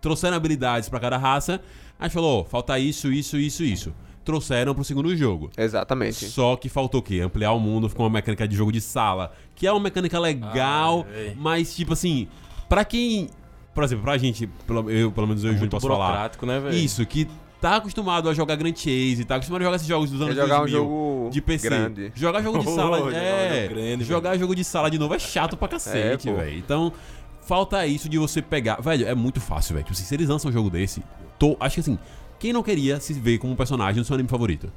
trouxeram 0.00 0.36
habilidades 0.36 0.88
pra 0.88 1.00
cada 1.00 1.16
raça. 1.16 1.60
Aí 1.98 2.10
falou, 2.10 2.44
falta 2.44 2.78
isso, 2.78 3.10
isso, 3.12 3.36
isso, 3.38 3.62
isso. 3.64 3.94
Trouxeram 4.24 4.74
pro 4.74 4.82
segundo 4.84 5.14
jogo. 5.16 5.50
Exatamente. 5.56 6.26
Só 6.26 6.56
que 6.56 6.68
faltou 6.68 7.00
o 7.00 7.02
quê? 7.02 7.20
Ampliar 7.20 7.52
o 7.52 7.60
mundo, 7.60 7.88
ficou 7.88 8.06
uma 8.06 8.12
mecânica 8.12 8.48
de 8.48 8.56
jogo 8.56 8.72
de 8.72 8.80
sala, 8.80 9.32
que 9.54 9.66
é 9.66 9.72
uma 9.72 9.80
mecânica 9.80 10.18
legal, 10.18 11.06
Ah, 11.08 11.32
mas 11.36 11.74
tipo 11.74 11.92
assim, 11.92 12.26
pra 12.68 12.84
quem, 12.86 13.28
por 13.74 13.84
exemplo, 13.84 14.02
pra 14.04 14.16
gente, 14.16 14.46
pelo, 14.66 14.90
eu, 14.90 15.12
pelo 15.12 15.26
menos 15.26 15.44
eu 15.44 15.50
e 15.50 15.54
o 15.54 15.58
Júnior 15.58 15.60
Muito 15.60 15.70
posso 15.72 15.86
falar, 15.86 16.30
né, 16.42 16.60
velho? 16.60 16.74
isso, 16.74 17.04
que 17.04 17.28
tá 17.64 17.76
acostumado 17.76 18.28
a 18.28 18.34
jogar 18.34 18.56
Grand 18.56 18.74
Chase, 18.76 19.24
tá 19.24 19.36
acostumado 19.36 19.62
a 19.62 19.64
jogar 19.64 19.76
esses 19.76 19.88
jogos 19.88 20.10
dos 20.10 20.20
É 20.20 20.24
anos 20.24 20.36
jogar 20.36 20.56
um 20.56 20.58
2000, 20.60 20.78
jogo 20.78 21.30
de 21.32 21.40
PC. 21.40 21.66
grande. 21.68 22.12
Jogar 22.14 22.42
jogo 22.42 22.58
de 22.58 22.68
Oh, 22.68 22.70
sala, 22.76 22.98
jogar 22.98 23.16
é, 23.16 23.62
jogo 23.62 23.74
grande, 23.74 24.04
jogar 24.04 24.36
jogo 24.38 24.54
de 24.54 24.64
sala 24.64 24.90
de 24.90 24.98
novo 24.98 25.14
é 25.14 25.18
chato 25.18 25.56
pra 25.56 25.66
cacete, 25.66 26.28
É, 26.28 26.32
velho. 26.34 26.58
Então, 26.58 26.92
falta 27.40 27.86
isso 27.86 28.06
de 28.06 28.18
você 28.18 28.42
pegar, 28.42 28.82
velho, 28.82 29.08
é 29.08 29.14
muito 29.14 29.40
fácil, 29.40 29.72
velho. 29.74 29.84
Tipo, 29.86 29.96
se 29.96 30.14
eles 30.14 30.28
lançam 30.28 30.50
um 30.50 30.52
jogo 30.52 30.68
desse, 30.68 31.02
tô, 31.38 31.56
acho 31.58 31.76
que 31.76 31.80
assim, 31.80 31.98
quem 32.38 32.52
não 32.52 32.62
queria 32.62 33.00
se 33.00 33.14
ver 33.14 33.38
como 33.38 33.54
um 33.54 33.56
personagem 33.56 34.02
do 34.02 34.04
seu 34.06 34.12
anime 34.12 34.28
favorito? 34.28 34.70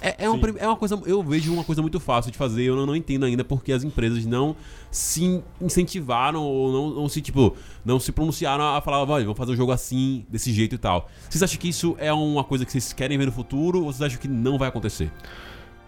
É, 0.00 0.24
é, 0.24 0.28
uma, 0.28 0.48
é 0.58 0.66
uma 0.66 0.76
coisa, 0.76 1.00
eu 1.06 1.22
vejo 1.22 1.52
uma 1.52 1.64
coisa 1.64 1.80
muito 1.80 1.98
fácil 1.98 2.30
de 2.30 2.36
fazer, 2.36 2.64
eu 2.64 2.76
não, 2.76 2.84
não 2.84 2.94
entendo 2.96 3.24
ainda 3.24 3.42
porque 3.42 3.72
as 3.72 3.82
empresas 3.82 4.26
não 4.26 4.54
se 4.90 5.42
incentivaram 5.60 6.42
ou 6.42 6.72
não, 6.72 7.02
não 7.02 7.08
se, 7.08 7.20
tipo, 7.22 7.56
não 7.84 7.98
se 7.98 8.12
pronunciaram 8.12 8.76
a 8.76 8.80
falar, 8.80 8.98
olha, 9.08 9.24
vamos 9.24 9.38
fazer 9.38 9.52
um 9.52 9.56
jogo 9.56 9.72
assim, 9.72 10.26
desse 10.28 10.52
jeito 10.52 10.74
e 10.74 10.78
tal. 10.78 11.08
Vocês 11.28 11.42
acham 11.42 11.58
que 11.58 11.68
isso 11.68 11.96
é 11.98 12.12
uma 12.12 12.44
coisa 12.44 12.64
que 12.64 12.72
vocês 12.72 12.92
querem 12.92 13.16
ver 13.16 13.26
no 13.26 13.32
futuro 13.32 13.78
ou 13.80 13.92
vocês 13.92 14.02
acham 14.02 14.20
que 14.20 14.28
não 14.28 14.58
vai 14.58 14.68
acontecer? 14.68 15.10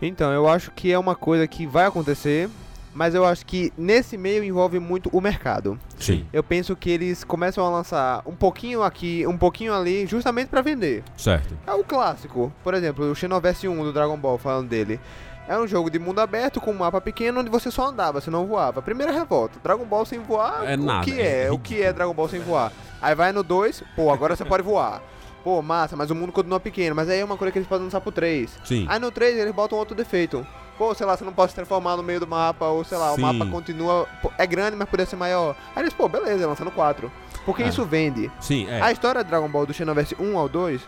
Então, 0.00 0.32
eu 0.32 0.48
acho 0.48 0.70
que 0.70 0.90
é 0.92 0.98
uma 0.98 1.14
coisa 1.14 1.46
que 1.46 1.66
vai 1.66 1.86
acontecer, 1.86 2.48
mas 2.94 3.14
eu 3.14 3.24
acho 3.24 3.44
que 3.46 3.72
nesse 3.76 4.16
meio 4.16 4.42
envolve 4.44 4.78
muito 4.78 5.08
o 5.12 5.20
mercado. 5.20 5.78
Sim. 5.98 6.26
Eu 6.32 6.42
penso 6.42 6.74
que 6.76 6.90
eles 6.90 7.24
começam 7.24 7.64
a 7.64 7.70
lançar 7.70 8.22
um 8.26 8.34
pouquinho 8.34 8.82
aqui, 8.82 9.26
um 9.26 9.36
pouquinho 9.38 9.74
ali, 9.74 10.06
justamente 10.06 10.48
pra 10.48 10.62
vender. 10.62 11.02
Certo. 11.16 11.56
É 11.66 11.72
o 11.72 11.84
clássico. 11.84 12.52
Por 12.64 12.74
exemplo, 12.74 13.10
o 13.10 13.14
Xenoverse 13.14 13.68
1 13.68 13.84
do 13.84 13.92
Dragon 13.92 14.16
Ball, 14.16 14.38
falando 14.38 14.68
dele. 14.68 14.98
É 15.46 15.58
um 15.58 15.66
jogo 15.66 15.88
de 15.90 15.98
mundo 15.98 16.18
aberto 16.20 16.60
com 16.60 16.72
um 16.72 16.74
mapa 16.74 17.00
pequeno 17.00 17.40
onde 17.40 17.48
você 17.48 17.70
só 17.70 17.86
andava, 17.88 18.20
você 18.20 18.30
não 18.30 18.46
voava. 18.46 18.82
Primeira 18.82 19.10
revolta. 19.12 19.58
Dragon 19.64 19.84
Ball 19.86 20.04
sem 20.04 20.18
voar, 20.18 20.62
É 20.70 20.74
o 20.74 20.82
nada, 20.82 21.04
que 21.06 21.18
é 21.18 21.44
é? 21.46 21.50
o 21.50 21.58
que 21.58 21.80
é 21.82 21.90
Dragon 21.90 22.12
Ball 22.12 22.28
sem 22.28 22.40
voar? 22.40 22.70
Aí 23.00 23.14
vai 23.14 23.32
no 23.32 23.42
2, 23.42 23.82
pô, 23.96 24.10
agora 24.12 24.36
você 24.36 24.44
pode 24.44 24.62
voar. 24.62 25.00
Pô, 25.44 25.62
massa, 25.62 25.96
mas 25.96 26.10
o 26.10 26.14
mundo 26.14 26.32
continua 26.32 26.58
pequeno. 26.60 26.94
Mas 26.94 27.08
aí 27.08 27.20
é 27.20 27.24
uma 27.24 27.36
coisa 27.36 27.52
que 27.52 27.58
eles 27.58 27.68
podem 27.68 27.84
lançar 27.84 28.00
pro 28.00 28.12
3. 28.12 28.58
Sim. 28.64 28.86
Aí 28.88 28.98
no 28.98 29.10
3 29.10 29.36
eles 29.38 29.54
botam 29.54 29.78
outro 29.78 29.94
defeito. 29.94 30.46
Pô, 30.76 30.94
sei 30.94 31.06
lá, 31.06 31.16
você 31.16 31.24
não 31.24 31.32
pode 31.32 31.50
se 31.50 31.56
transformar 31.56 31.96
no 31.96 32.02
meio 32.04 32.20
do 32.20 32.26
mapa, 32.26 32.66
ou 32.66 32.84
sei 32.84 32.96
lá, 32.98 33.12
Sim. 33.14 33.22
o 33.22 33.26
mapa 33.26 33.46
continua. 33.50 34.06
pô, 34.22 34.30
é 34.38 34.46
grande, 34.46 34.76
mas 34.76 34.88
poderia 34.88 35.10
ser 35.10 35.16
maior. 35.16 35.56
Aí 35.74 35.82
eles, 35.82 35.92
pô, 35.92 36.08
beleza, 36.08 36.46
lança 36.46 36.64
no 36.64 36.70
4. 36.70 37.10
Porque 37.44 37.62
É. 37.62 37.68
isso 37.68 37.84
vende. 37.84 38.30
Sim, 38.40 38.68
é. 38.68 38.80
A 38.80 38.92
história 38.92 39.24
de 39.24 39.28
Dragon 39.30 39.48
Ball 39.48 39.66
do 39.66 39.72
Xenoverse 39.74 40.14
1 40.20 40.38
ao 40.38 40.48
2, 40.48 40.80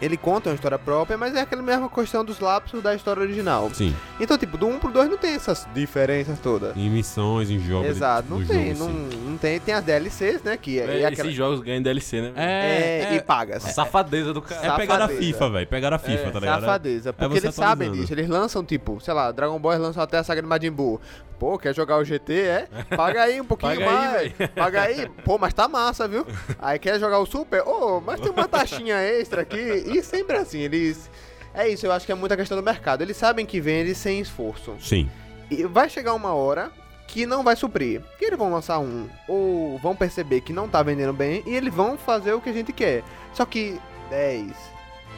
ele 0.00 0.16
conta 0.16 0.50
uma 0.50 0.54
história 0.54 0.78
própria, 0.78 1.16
mas 1.16 1.34
é 1.34 1.40
aquela 1.40 1.62
mesma 1.62 1.88
questão 1.88 2.24
dos 2.24 2.40
lapsos 2.40 2.82
da 2.82 2.94
história 2.94 3.22
original. 3.22 3.70
Sim. 3.72 3.94
Então, 4.20 4.38
tipo, 4.38 4.56
do 4.56 4.66
1 4.66 4.78
pro 4.78 4.90
2 4.90 5.10
não 5.10 5.16
tem 5.18 5.34
essas 5.34 5.66
diferenças 5.74 6.38
todas. 6.38 6.76
Em 6.76 6.88
missões, 6.90 7.50
em 7.50 7.58
jogos. 7.58 7.88
Exato, 7.88 8.28
não 8.28 8.44
tem, 8.44 8.74
jogo, 8.74 8.90
não, 8.92 9.10
sim. 9.10 9.18
não 9.26 9.38
tem. 9.38 9.58
Tem 9.60 9.74
as 9.74 9.84
DLCs, 9.84 10.42
né, 10.42 10.56
que 10.56 10.78
é, 10.78 10.84
É, 10.84 11.00
é 11.00 11.06
aquela... 11.06 11.28
Esses 11.28 11.34
jogos 11.34 11.60
ganham 11.60 11.82
DLC, 11.82 12.20
né? 12.20 12.32
É, 12.36 13.00
É, 13.12 13.14
e 13.16 13.20
pagas. 13.20 13.64
A 13.64 13.70
safadeza 13.70 14.32
do 14.32 14.40
cara. 14.42 14.74
é 14.74 14.76
pegar 14.76 15.02
a. 15.02 15.08
FIFA, 15.08 15.50
velho. 15.50 15.66
Pegar 15.66 15.92
a 15.92 15.98
FIFA, 15.98 16.28
É, 16.28 16.30
tá 16.30 16.40
ligado? 16.40 16.60
Safadeza, 16.60 17.12
porque 17.12 17.40
você 17.40 17.46
eles 17.46 17.54
sabem 17.54 17.92
disso. 17.92 18.12
Eles 18.12 18.28
lançam, 18.28 18.64
tipo, 18.64 19.00
sei 19.00 19.14
lá, 19.14 19.32
Dragon 19.32 19.58
Ball 19.58 19.78
lançam 19.78 20.02
até 20.02 20.18
a 20.18 20.24
saga 20.24 20.42
de 20.42 20.48
Majin 20.48 20.70
Buu. 20.70 21.00
Pô, 21.38 21.58
quer 21.58 21.74
jogar 21.74 21.98
o 21.98 22.04
GT, 22.04 22.32
é? 22.32 22.68
Paga 22.96 23.22
aí 23.22 23.40
um 23.40 23.44
pouquinho 23.44 23.78
Paga 23.78 23.90
aí, 23.90 24.34
mais. 24.38 24.50
Paga 24.50 24.82
aí. 24.82 25.08
Pô, 25.24 25.38
mas 25.38 25.54
tá 25.54 25.68
massa, 25.68 26.08
viu? 26.08 26.26
Aí 26.58 26.78
quer 26.78 26.98
jogar 26.98 27.18
o 27.18 27.26
Super? 27.26 27.62
Ô, 27.62 28.00
mas 28.00 28.20
tem 28.20 28.30
uma 28.30 28.48
taxinha 28.48 28.96
extra 28.96 29.42
aqui. 29.42 29.56
E 29.56 30.02
sempre 30.02 30.36
assim, 30.36 30.60
eles... 30.60 31.10
É 31.54 31.68
isso, 31.68 31.86
eu 31.86 31.92
acho 31.92 32.04
que 32.04 32.12
é 32.12 32.14
muita 32.14 32.36
questão 32.36 32.56
do 32.56 32.62
mercado. 32.62 33.02
Eles 33.02 33.16
sabem 33.16 33.46
que 33.46 33.60
vende 33.60 33.94
sem 33.94 34.20
esforço. 34.20 34.76
Sim. 34.80 35.08
E 35.50 35.64
vai 35.64 35.88
chegar 35.88 36.14
uma 36.14 36.34
hora 36.34 36.70
que 37.08 37.26
não 37.26 37.42
vai 37.42 37.56
suprir. 37.56 38.02
Que 38.18 38.26
eles 38.26 38.38
vão 38.38 38.52
lançar 38.52 38.78
um, 38.78 39.08
ou 39.26 39.78
vão 39.78 39.96
perceber 39.96 40.42
que 40.42 40.52
não 40.52 40.68
tá 40.68 40.82
vendendo 40.82 41.12
bem, 41.12 41.42
e 41.46 41.54
eles 41.54 41.74
vão 41.74 41.96
fazer 41.96 42.34
o 42.34 42.40
que 42.40 42.50
a 42.50 42.52
gente 42.52 42.72
quer. 42.72 43.02
Só 43.32 43.44
que 43.44 43.80
10, 44.10 44.52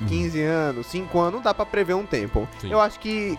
15 0.09 0.41
anos, 0.41 0.87
5 0.87 1.19
anos, 1.19 1.35
não 1.35 1.43
dá 1.43 1.53
pra 1.53 1.67
prever 1.67 1.95
um 1.95 2.07
tempo. 2.07 2.49
Sim. 2.61 2.71
Eu 2.71 2.81
acho 2.81 2.99
que 3.01 3.39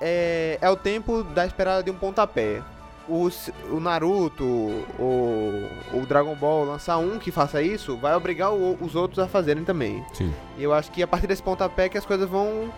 é, 0.00 0.58
é 0.60 0.70
o 0.70 0.76
tempo 0.76 1.22
da 1.22 1.46
esperada 1.46 1.82
de 1.82 1.90
um 1.90 1.94
pontapé. 1.94 2.62
Os- 3.08 3.50
o 3.70 3.78
Naruto, 3.80 4.44
o, 4.44 5.68
o 5.92 6.06
Dragon 6.06 6.34
Ball 6.34 6.64
lançar 6.64 6.96
um 6.98 7.18
que 7.18 7.30
faça 7.30 7.60
isso, 7.60 7.96
vai 7.98 8.14
obrigar 8.14 8.52
o- 8.52 8.78
os 8.80 8.94
outros 8.94 9.18
a 9.18 9.28
fazerem 9.28 9.62
também. 9.64 10.04
Sim. 10.14 10.32
E 10.56 10.62
eu 10.62 10.72
acho 10.72 10.90
que 10.90 11.02
a 11.02 11.06
partir 11.06 11.26
desse 11.26 11.42
pontapé 11.42 11.88
que 11.88 11.98
as 11.98 12.06
coisas 12.06 12.28
vão 12.28 12.72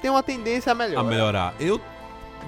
ter 0.00 0.08
uma 0.08 0.22
tendência 0.22 0.72
a 0.72 0.74
melhorar. 0.74 1.00
A 1.00 1.04
melhorar. 1.04 1.54
Eu 1.60 1.78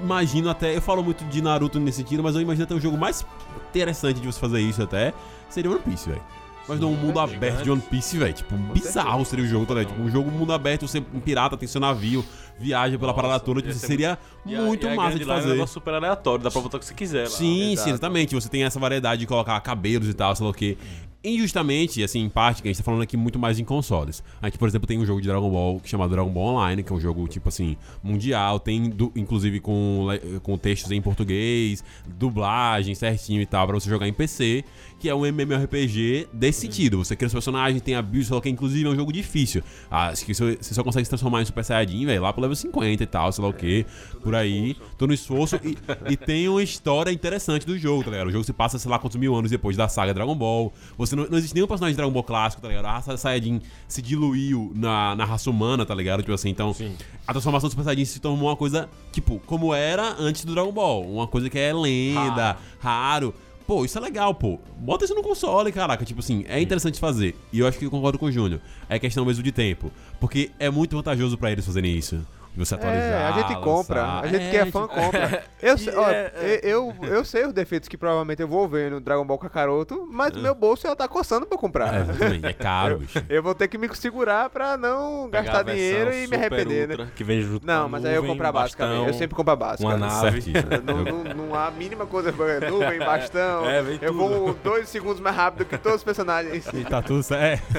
imagino 0.03 0.49
até. 0.49 0.75
Eu 0.75 0.81
falo 0.81 1.03
muito 1.03 1.23
de 1.25 1.43
Naruto 1.43 1.79
nesse 1.79 1.99
sentido, 1.99 2.23
mas 2.23 2.35
eu 2.35 2.41
imagino 2.41 2.65
até 2.65 2.75
o 2.75 2.81
jogo 2.81 2.97
mais 2.97 3.27
interessante 3.69 4.19
de 4.21 4.27
você 4.27 4.41
fazer 4.41 4.61
isso 4.61 4.83
até 4.83 5.13
seria 5.51 5.71
One 5.71 5.81
Piece, 5.81 6.09
velho. 6.09 6.23
Mas 6.69 6.79
não 6.81 6.93
um 6.93 6.97
mundo 6.97 7.19
é 7.19 7.23
aberto 7.25 7.41
gigante. 7.59 7.63
de 7.65 7.71
One 7.71 7.81
Piece, 7.83 8.17
velho. 8.19 8.33
Tipo, 8.33 8.57
bizarro 8.57 9.25
seria 9.25 9.45
o 9.45 9.49
jogo, 9.49 9.67
tá 9.67 9.75
ligado? 9.75 9.91
Tipo, 9.93 10.03
um 10.03 10.11
jogo 10.11 10.31
mundo 10.31 10.53
aberto, 10.53 10.87
você 10.87 11.03
um 11.13 11.21
pirata, 11.21 11.57
tem 11.57 11.67
seu 11.69 11.81
navio, 11.81 12.25
viaja 12.59 12.97
pela 12.99 13.13
Nossa, 13.13 13.23
parada 13.23 13.41
toda, 13.45 13.61
tipo, 13.61 13.75
ser 13.75 13.87
seria 13.87 14.13
a- 14.47 14.49
muito 14.49 14.87
a 14.87 14.95
massa 14.95 15.19
de 15.19 15.25
lá 15.25 15.35
É 15.35 15.39
um 15.39 15.41
fazer. 15.41 15.53
negócio 15.55 15.75
super 15.75 15.95
aleatório, 15.95 16.45
dá 16.45 16.51
pra 16.51 16.61
botar 16.61 16.77
o 16.77 16.81
que 16.81 16.87
você 16.87 16.95
quiser 16.95 17.25
lá. 17.25 17.31
Sim, 17.31 17.73
Exato. 17.73 17.85
sim, 17.85 17.91
exatamente. 17.91 18.35
Você 18.35 18.49
tem 18.49 18.63
essa 18.65 18.79
variedade 18.79 19.21
de 19.21 19.27
colocar 19.27 19.61
cabelos 19.61 20.09
e 20.09 20.15
tal, 20.15 20.35
sei 20.37 20.45
lá 20.45 20.51
o 20.51 20.55
quê. 20.55 20.77
Injustamente, 21.25 22.03
assim, 22.03 22.21
em 22.21 22.29
parte, 22.29 22.63
que 22.63 22.69
a 22.69 22.71
gente 22.73 22.79
tá 22.79 22.85
falando 22.85 23.03
aqui 23.03 23.17
muito 23.17 23.39
mais 23.39 23.59
em 23.59 23.65
consoles. 23.65 24.25
A 24.41 24.47
gente, 24.47 24.59
por 24.59 24.69
exemplo, 24.69 24.89
tem 24.89 24.99
um 24.99 25.07
jogo 25.07 25.21
de 25.21 25.29
Dragon 25.29 25.49
Ball 25.49 25.81
chamado 25.85 26.11
Dragon 26.11 26.31
Ball 26.31 26.55
Online, 26.55 26.83
que 26.83 26.93
é 26.93 26.97
um 26.97 27.01
jogo, 27.01 27.29
tipo 27.29 27.49
assim, 27.49 27.77
mundial. 28.03 28.59
Tem, 28.59 28.93
inclusive, 29.15 29.61
com, 29.61 30.09
com 30.43 30.59
textos 30.59 30.91
em 30.91 31.01
português, 31.01 31.85
dublagem 32.19 32.95
certinho 32.95 33.41
e 33.41 33.47
tal, 33.47 33.69
pra 33.69 33.79
você 33.79 33.89
jogar 33.89 34.09
em 34.09 34.13
PC, 34.13 34.65
que 34.99 35.09
é 35.09 35.15
um 35.15 35.25
MMORPG 35.25 36.29
desse 36.33 36.61
sentido. 36.61 36.99
Você 36.99 37.17
cria 37.17 37.27
os 37.27 37.33
personagens, 37.33 37.81
tem 37.83 37.95
a 37.95 38.03
build, 38.03 38.33
o 38.33 38.41
que, 38.41 38.49
inclusive 38.49 38.89
é 38.89 38.91
um 38.91 38.97
jogo 38.97 39.13
difícil. 39.13 39.63
Ah, 39.91 40.09
acho 40.09 40.25
que 40.25 40.35
você 40.35 40.57
só 40.61 40.85
consegue 40.85 41.05
se 41.05 41.11
transformar 41.11 41.43
em 41.43 41.45
Super 41.45 41.65
Saiyajin, 41.65 42.07
velho, 42.07 42.23
lá 42.23 42.33
pro 42.33 42.43
level 42.43 42.57
50 42.57 43.03
e 43.03 43.07
tal, 43.07 43.33
sei 43.33 43.43
lá 43.43 43.51
o 43.51 43.53
que, 43.53 43.85
por 44.23 44.35
aí. 44.35 44.77
Tô 44.97 45.07
no 45.07 45.13
esforço 45.13 45.57
e, 45.65 45.77
e 46.13 46.17
tem 46.17 46.49
uma 46.49 46.63
história 46.63 47.11
interessante 47.11 47.67
do 47.67 47.77
jogo, 47.77 48.05
tá 48.05 48.11
ligado? 48.11 48.29
O 48.29 48.31
jogo 48.31 48.45
se 48.45 48.53
passa, 48.53 48.79
sei 48.79 48.91
lá, 48.91 48.99
quantos 48.99 49.17
mil 49.17 49.35
anos 49.35 49.51
depois 49.51 49.77
da 49.77 49.89
saga 49.89 50.15
Dragon 50.15 50.35
Ball. 50.35 50.73
Você 50.97 51.12
não, 51.17 51.27
não 51.29 51.39
existe 51.39 51.55
nenhum 51.55 51.67
personagem 51.67 51.93
de 51.93 51.97
Dragon 51.97 52.13
Ball 52.13 52.23
clássico, 52.23 52.63
tá 52.63 52.69
ligado? 52.69 52.87
A 52.87 52.93
raça 52.93 53.17
Saiyajin 53.17 53.61
se 53.89 54.03
diluiu 54.03 54.73
na, 54.75 55.15
na 55.15 55.25
raça 55.25 55.51
humana, 55.51 55.85
tá 55.85 55.95
ligado? 55.95 56.21
Tipo 56.21 56.33
assim, 56.33 56.51
então 56.51 56.73
Sim. 56.73 56.95
a 57.27 57.33
transformação 57.33 57.69
do 57.69 57.73
Super 57.73 57.85
Saiyajin 57.85 58.05
se 58.05 58.21
tornou 58.21 58.49
uma 58.49 58.57
coisa, 58.57 58.89
tipo, 59.13 59.41
como 59.47 59.75
era 59.75 60.17
antes 60.19 60.45
do 60.45 60.55
Dragon 60.55 60.73
Ball. 60.73 61.03
Uma 61.03 61.27
coisa 61.27 61.49
que 61.49 61.59
é 61.59 61.73
lenda, 61.73 62.57
raro. 62.79 63.35
Pô, 63.67 63.85
isso 63.85 63.97
é 63.97 64.01
legal, 64.01 64.35
pô. 64.35 64.59
Bota 64.77 65.05
isso 65.05 65.15
no 65.15 65.23
console, 65.23 65.71
caraca. 65.73 66.05
Tipo 66.05 66.21
assim, 66.21 66.45
é 66.49 66.61
interessante 66.61 66.99
fazer. 66.99 67.37
E 67.53 67.61
eu 67.61 67.67
acho 67.67 67.79
que 67.79 67.85
eu 67.85 67.91
concordo 67.91 68.19
com 68.19 68.27
o 68.27 68.33
Júnior. 68.33 68.61
É 68.89 68.99
questão 68.99 69.25
mesmo 69.25 69.43
de 69.43 69.53
tempo. 69.53 69.91
Porque 70.21 70.51
é 70.59 70.69
muito 70.69 70.97
vantajoso 70.97 71.39
pra 71.39 71.51
eles 71.53 71.65
fazerem 71.65 71.97
isso. 71.97 72.27
De 72.55 72.59
você 72.59 72.75
atualizar. 72.75 73.03
É, 73.03 73.27
a 73.29 73.33
gente 73.33 73.55
compra. 73.61 74.03
lançar. 74.03 74.25
A 74.25 74.27
gente 74.27 74.45
É, 74.45 74.51
que 74.51 74.57
é 74.59 74.67
fã 74.67 74.83
tipo, 74.83 74.95
compra. 75.01 75.45
Eu, 75.63 75.79
sei, 75.79 75.93
E 75.93 75.97
ó, 75.97 76.11
é- 76.11 76.61
eu, 76.63 76.95
eu 77.03 77.25
sei 77.25 77.47
os 77.47 77.53
defeitos 77.53 77.89
que 77.89 77.97
provavelmente 77.97 78.43
eu 78.43 78.49
vou 78.49 78.69
ver 78.69 78.91
no 78.91 79.01
Dragon 79.01 79.25
Ball 79.25 79.39
Kakaroto, 79.39 80.07
mas 80.11 80.37
meu 80.37 80.55
bolso 80.55 80.87
já 80.87 80.95
tá 80.95 81.09
coçando 81.09 81.47
pra 81.47 81.55
eu 81.57 81.59
comprar. 81.59 81.95
É. 81.95 82.51
É 82.51 82.53
caro, 82.53 82.99
bicho. 82.99 83.25
Eu 83.29 83.43
vou 83.43 83.55
ter 83.55 83.69
que 83.69 83.79
me 83.79 83.89
segurar 83.97 84.51
pra 84.51 84.77
não 84.77 85.29
Pegar 85.31 85.45
gastar 85.45 85.63
dinheiro 85.73 86.13
e 86.13 86.27
me 86.27 86.37
arrepender, 86.37 86.89
né? 86.89 86.95
ultra, 86.95 87.07
Que 87.17 87.25
vem 87.25 87.41
junto 87.41 87.67
Não, 87.67 87.89
mas 87.89 88.05
aí 88.05 88.13
eu 88.15 88.17
nuvem, 88.23 88.33
compro 88.37 88.47
a 88.49 88.53
básica 88.53 88.85
bastão. 88.87 89.07
Eu 89.07 89.15
sempre 89.15 89.35
compro 89.35 89.53
a 89.53 89.57
básica. 89.57 89.85
Uma 89.89 89.97
nave. 89.97 90.43
Não, 90.85 91.05
não, 91.25 91.35
não 91.47 91.55
há 91.55 91.69
a 91.69 91.71
mínima 91.71 92.05
coisa. 92.07 92.33
Nuvem, 92.71 92.99
bastão. 92.99 93.65
É, 93.69 93.81
vem 93.83 93.99
eu 94.03 94.13
vou 94.13 94.53
dois 94.63 94.89
segundos 94.89 95.21
mais 95.21 95.35
rápido 95.37 95.65
que 95.65 95.79
todos 95.79 95.99
os 95.99 96.05
personagens. 96.05 96.67
E 96.75 96.85
tá 96.85 97.01
tudo 97.01 97.23
certo. 97.23 97.63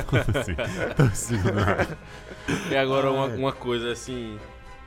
É. 0.97 1.03
Assim? 1.03 1.35
E 2.71 2.75
agora 2.75 3.11
uma, 3.11 3.27
Ai. 3.27 3.37
uma 3.37 3.51
coisa 3.51 3.91
assim, 3.91 4.37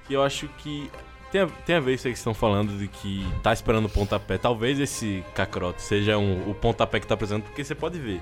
que 0.06 0.14
eu 0.14 0.22
acho 0.22 0.48
que 0.58 0.90
tem 1.30 1.40
a, 1.40 1.46
tem 1.46 1.76
a 1.76 1.80
ver 1.80 1.94
isso 1.94 2.06
aí 2.06 2.12
que 2.12 2.18
vocês 2.18 2.20
estão 2.20 2.34
falando 2.34 2.78
de 2.78 2.88
que 2.88 3.26
tá 3.42 3.52
esperando 3.52 3.86
o 3.86 3.88
pontapé. 3.88 4.38
Talvez 4.38 4.78
esse 4.78 5.24
Kakarot 5.34 5.80
seja 5.80 6.16
um, 6.18 6.48
o 6.48 6.54
pontapé 6.54 7.00
que 7.00 7.06
tá 7.06 7.16
precisando, 7.16 7.42
porque 7.42 7.64
você 7.64 7.74
pode 7.74 7.98
ver. 7.98 8.20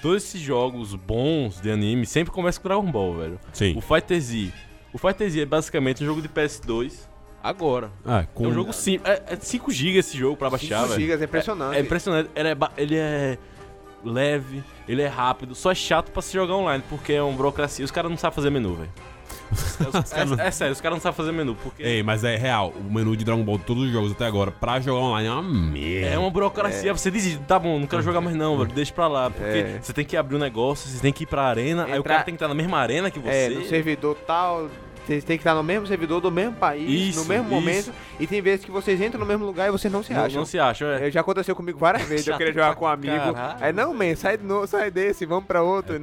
Todos 0.00 0.24
esses 0.24 0.40
jogos 0.40 0.94
bons 0.94 1.60
de 1.60 1.70
anime 1.70 2.06
sempre 2.06 2.32
começam 2.32 2.62
com 2.62 2.68
Dragon 2.68 2.90
Ball, 2.90 3.14
velho. 3.14 3.40
Sim. 3.52 3.76
O 3.76 3.80
Fighter 3.80 4.20
Z. 4.20 4.52
O 4.92 4.98
Fighter 4.98 5.28
Z 5.28 5.40
é 5.40 5.46
basicamente 5.46 6.02
um 6.02 6.06
jogo 6.06 6.22
de 6.22 6.28
PS2 6.28 7.08
agora. 7.42 7.90
Ah, 8.04 8.24
com... 8.32 8.44
É 8.44 8.48
um 8.48 8.52
jogo 8.52 8.72
simples. 8.72 9.10
É, 9.10 9.34
é 9.34 9.36
5 9.36 9.70
GB 9.70 9.98
esse 9.98 10.16
jogo 10.16 10.36
pra 10.36 10.48
baixar, 10.50 10.82
5 10.82 10.88
velho. 10.88 11.00
gigas, 11.00 11.20
é 11.20 11.24
impressionante. 11.24 11.76
É 11.76 11.80
impressionante. 11.80 12.30
Ele 12.34 12.48
é, 12.48 12.56
ele 12.76 12.96
é 12.96 13.38
leve, 14.04 14.62
ele 14.86 15.02
é 15.02 15.08
rápido, 15.08 15.54
só 15.54 15.72
é 15.72 15.74
chato 15.74 16.10
pra 16.10 16.22
se 16.22 16.32
jogar 16.32 16.54
online, 16.54 16.82
porque 16.88 17.12
é 17.12 17.22
uma 17.22 17.36
burocracia. 17.36 17.84
Os 17.84 17.90
caras 17.90 18.10
não 18.10 18.18
sabem 18.18 18.34
fazer 18.34 18.50
menu, 18.50 18.74
velho. 18.74 18.92
Os- 19.50 20.12
é, 20.40 20.46
é 20.46 20.50
sério, 20.50 20.72
os 20.72 20.80
caras 20.80 20.96
não 20.96 21.02
sabem 21.02 21.16
fazer 21.16 21.32
menu, 21.32 21.54
porque 21.62 21.82
Ei, 21.82 22.02
mas 22.02 22.24
é 22.24 22.36
real. 22.36 22.72
O 22.76 22.92
menu 22.92 23.16
de 23.16 23.24
Dragon 23.24 23.42
Ball 23.44 23.58
de 23.58 23.64
todos 23.64 23.84
os 23.84 23.90
jogos 23.92 24.12
até 24.12 24.26
agora, 24.26 24.50
pra 24.50 24.80
jogar 24.80 25.00
online, 25.00 25.28
é 25.28 25.32
uma 25.32 25.42
merda. 25.42 26.06
é 26.08 26.18
uma 26.18 26.30
burocracia. 26.30 26.92
Você 26.92 27.10
diz, 27.10 27.38
tá 27.46 27.58
bom, 27.58 27.78
não 27.78 27.86
quero 27.86 28.02
jogar 28.02 28.20
mais 28.20 28.34
não, 28.36 28.56
velho, 28.58 28.70
deixa 28.72 28.92
pra 28.92 29.06
lá. 29.08 29.30
Porque 29.30 29.44
É. 29.58 29.78
você 29.80 29.92
tem 29.92 30.04
que 30.04 30.16
abrir 30.16 30.36
um 30.36 30.40
negócio, 30.40 30.88
você 30.90 31.00
tem 31.00 31.12
que 31.12 31.22
ir 31.24 31.26
pra 31.26 31.42
arena, 31.42 31.84
aí 31.84 31.92
o 31.92 31.96
Entrar- 31.98 32.14
cara 32.14 32.24
tem 32.24 32.34
que 32.34 32.36
estar 32.36 32.48
na 32.48 32.54
mesma 32.54 32.78
arena 32.78 33.10
que 33.10 33.18
você. 33.18 33.28
É, 33.30 33.48
no 33.50 33.64
servidor 33.66 34.16
tal, 34.26 34.68
Vocês 35.06 35.22
têm 35.22 35.36
que 35.36 35.42
estar 35.42 35.54
no 35.54 35.62
mesmo 35.62 35.86
servidor 35.86 36.20
do 36.20 36.32
mesmo 36.32 36.54
país, 36.56 37.10
Isso, 37.10 37.20
no 37.20 37.26
mesmo 37.26 37.44
isso. 37.46 37.54
momento. 37.54 37.92
E 38.18 38.26
tem 38.26 38.42
vezes 38.42 38.64
que 38.64 38.70
vocês 38.72 39.00
entram 39.00 39.20
no 39.20 39.26
mesmo 39.26 39.46
lugar 39.46 39.68
e 39.68 39.70
vocês 39.70 39.92
não 39.92 40.02
se 40.02 40.12
Não, 40.12 40.24
acham. 40.24 40.38
não 40.40 40.44
se 40.44 40.58
acha, 40.58 40.84
é. 40.84 41.06
É, 41.06 41.10
Já 41.12 41.20
aconteceu 41.20 41.54
comigo 41.54 41.78
várias 41.78 42.02
vezes. 42.08 42.26
Eu 42.26 42.36
queria 42.36 42.52
jogar 42.52 42.74
com 42.74 42.84
um 42.84 42.88
amigo. 42.88 43.14
caralho. 43.32 43.56
Aí, 43.64 43.72
não, 43.72 43.94
man, 43.94 44.16
sai, 44.16 44.36
novo, 44.36 44.66
sai 44.66 44.90
desse, 44.90 45.24
vamos 45.24 45.44
pra 45.46 45.62
outro. 45.62 45.94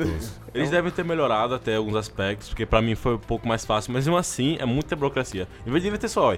Eles 0.54 0.70
devem 0.70 0.92
ter 0.92 1.04
melhorado 1.04 1.54
até 1.54 1.76
alguns 1.76 1.96
aspectos, 1.96 2.48
porque 2.50 2.66
pra 2.66 2.82
mim 2.82 2.96
foi 2.96 3.16
um 3.16 3.20
pouco 3.20 3.48
mais 3.48 3.66
fácil, 3.66 3.92
mas 3.92 4.06
mesmo 4.06 4.18
assim 4.18 4.56
é 4.60 4.66
muita 4.66 4.96
burocracia. 4.96 5.48
Em 5.68 5.72
vez 5.72 5.84
de 5.84 5.98
ter 5.98 6.08
só, 6.08 6.34
ó, 6.34 6.38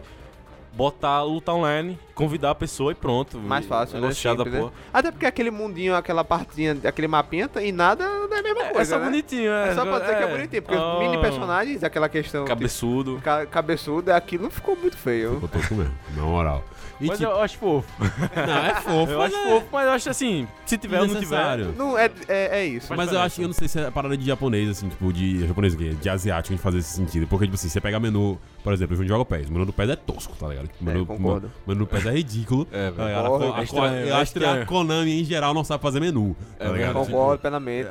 botar 0.75 1.21
luta 1.23 1.53
online, 1.53 1.97
convidar 2.13 2.51
a 2.51 2.55
pessoa 2.55 2.91
e 2.91 2.95
pronto. 2.95 3.37
Mais 3.39 3.65
fácil, 3.65 3.99
né? 3.99 4.11
Simples, 4.11 4.51
né? 4.53 4.59
porra. 4.59 4.71
Até 4.93 5.09
porque 5.11 5.25
aquele 5.25 5.49
mundinho, 5.49 5.95
aquela 5.95 6.23
partinha, 6.23 6.77
aquele 6.83 7.07
mapinha 7.07 7.49
e 7.61 7.71
nada 7.71 8.05
não 8.05 8.35
é 8.35 8.39
a 8.39 8.43
mesma 8.43 8.63
É, 8.63 8.69
coisa, 8.73 8.95
só 8.95 8.99
né? 8.99 9.05
bonitinho, 9.05 9.51
é. 9.51 9.69
É 9.69 9.73
só 9.75 9.85
pra 9.85 9.99
dizer 9.99 10.17
que 10.17 10.23
é 10.23 10.27
bonitinho, 10.27 10.61
porque 10.61 10.77
os 10.77 10.99
mini 10.99 11.15
Ah, 11.17 11.21
personagens, 11.21 11.83
aquela 11.83 12.09
questão 12.09 12.45
Cabeçudo. 12.45 13.21
ca 13.23 13.45
cabeçudo, 13.45 14.11
aquilo 14.11 14.49
ficou 14.49 14.75
muito 14.75 14.97
feio. 14.97 15.39
Eu 15.41 15.47
tô 15.47 15.59
com 15.67 15.75
mesmo, 15.75 15.93
na 16.15 16.23
moral. 16.23 16.63
E 17.01 17.07
Mas 17.07 17.17
tipo, 17.19 17.29
eu 17.29 17.41
acho 17.41 17.57
fofo. 17.57 17.87
não, 18.01 18.65
é 18.65 18.75
fofo. 18.75 19.11
Eu 19.11 19.17
mas 19.19 19.33
acho 19.33 19.35
é 19.47 19.49
fofo, 19.51 19.67
mas 19.71 19.85
eu 19.85 19.91
acho 19.91 20.09
assim, 20.09 20.47
se 20.65 20.77
tiver 20.77 21.01
ou 21.01 21.07
não 21.07 21.15
tiver. 21.15 21.35
necessário. 21.35 21.73
Não, 21.77 21.97
é, 21.97 22.09
é, 22.27 22.59
é 22.61 22.65
isso. 22.65 22.93
Mas 22.95 23.11
eu 23.11 23.19
acho 23.19 23.35
que 23.35 23.41
eu 23.41 23.47
não 23.47 23.53
sei 23.53 23.67
se 23.67 23.79
é 23.79 23.91
parada 23.91 24.15
de 24.17 24.25
japonês, 24.25 24.69
assim, 24.69 24.87
tipo, 24.87 25.11
de. 25.11 25.45
Japonês 25.45 25.73
o 25.73 25.77
quê? 25.77 25.89
De 25.99 26.09
asiático 26.09 26.55
de 26.55 26.61
fazer 26.61 26.77
esse 26.77 26.95
sentido. 26.95 27.27
Porque, 27.27 27.45
tipo 27.45 27.55
assim, 27.55 27.67
você 27.67 27.81
pega 27.81 27.99
menu, 27.99 28.39
por 28.63 28.71
exemplo, 28.71 28.95
eu 28.95 29.05
jogo 29.07 29.25
PES. 29.25 29.49
O 29.49 29.51
menu 29.51 29.65
do 29.65 29.73
PES 29.73 29.89
é 29.89 29.95
tosco, 29.97 30.35
tá 30.37 30.47
ligado? 30.47 30.67
Tipo, 30.67 30.85
o 30.85 30.89
É, 30.89 30.93
menu, 30.93 31.05
concordo. 31.05 31.51
o 31.65 31.69
menu 31.69 31.79
do 31.81 31.87
PES 31.87 32.05
é 32.05 32.11
ridículo. 32.11 32.67
É, 32.71 32.91
tá 32.91 33.03
velho. 33.03 33.07
ligado? 33.09 33.27
Porra, 33.27 33.55
A- 33.55 33.59
é 33.59 33.63
estranho, 33.63 33.95
eu 34.07 34.15
é 34.15 34.21
acho 34.21 34.33
que 34.33 34.45
a. 34.45 34.65
Konami, 34.65 35.21
em 35.21 35.25
geral, 35.25 35.53
não 35.53 35.63
sabe 35.65 35.81
fazer 35.83 35.99
menu. 35.99 36.35
Tá 36.57 36.65
É 36.65 36.71
ligado? 36.71 36.93
Concordo 36.93 37.41
plenamente. 37.41 37.89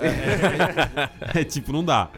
É 1.35 1.45
tipo, 1.45 1.73
não 1.73 1.85
dá. 1.85 2.09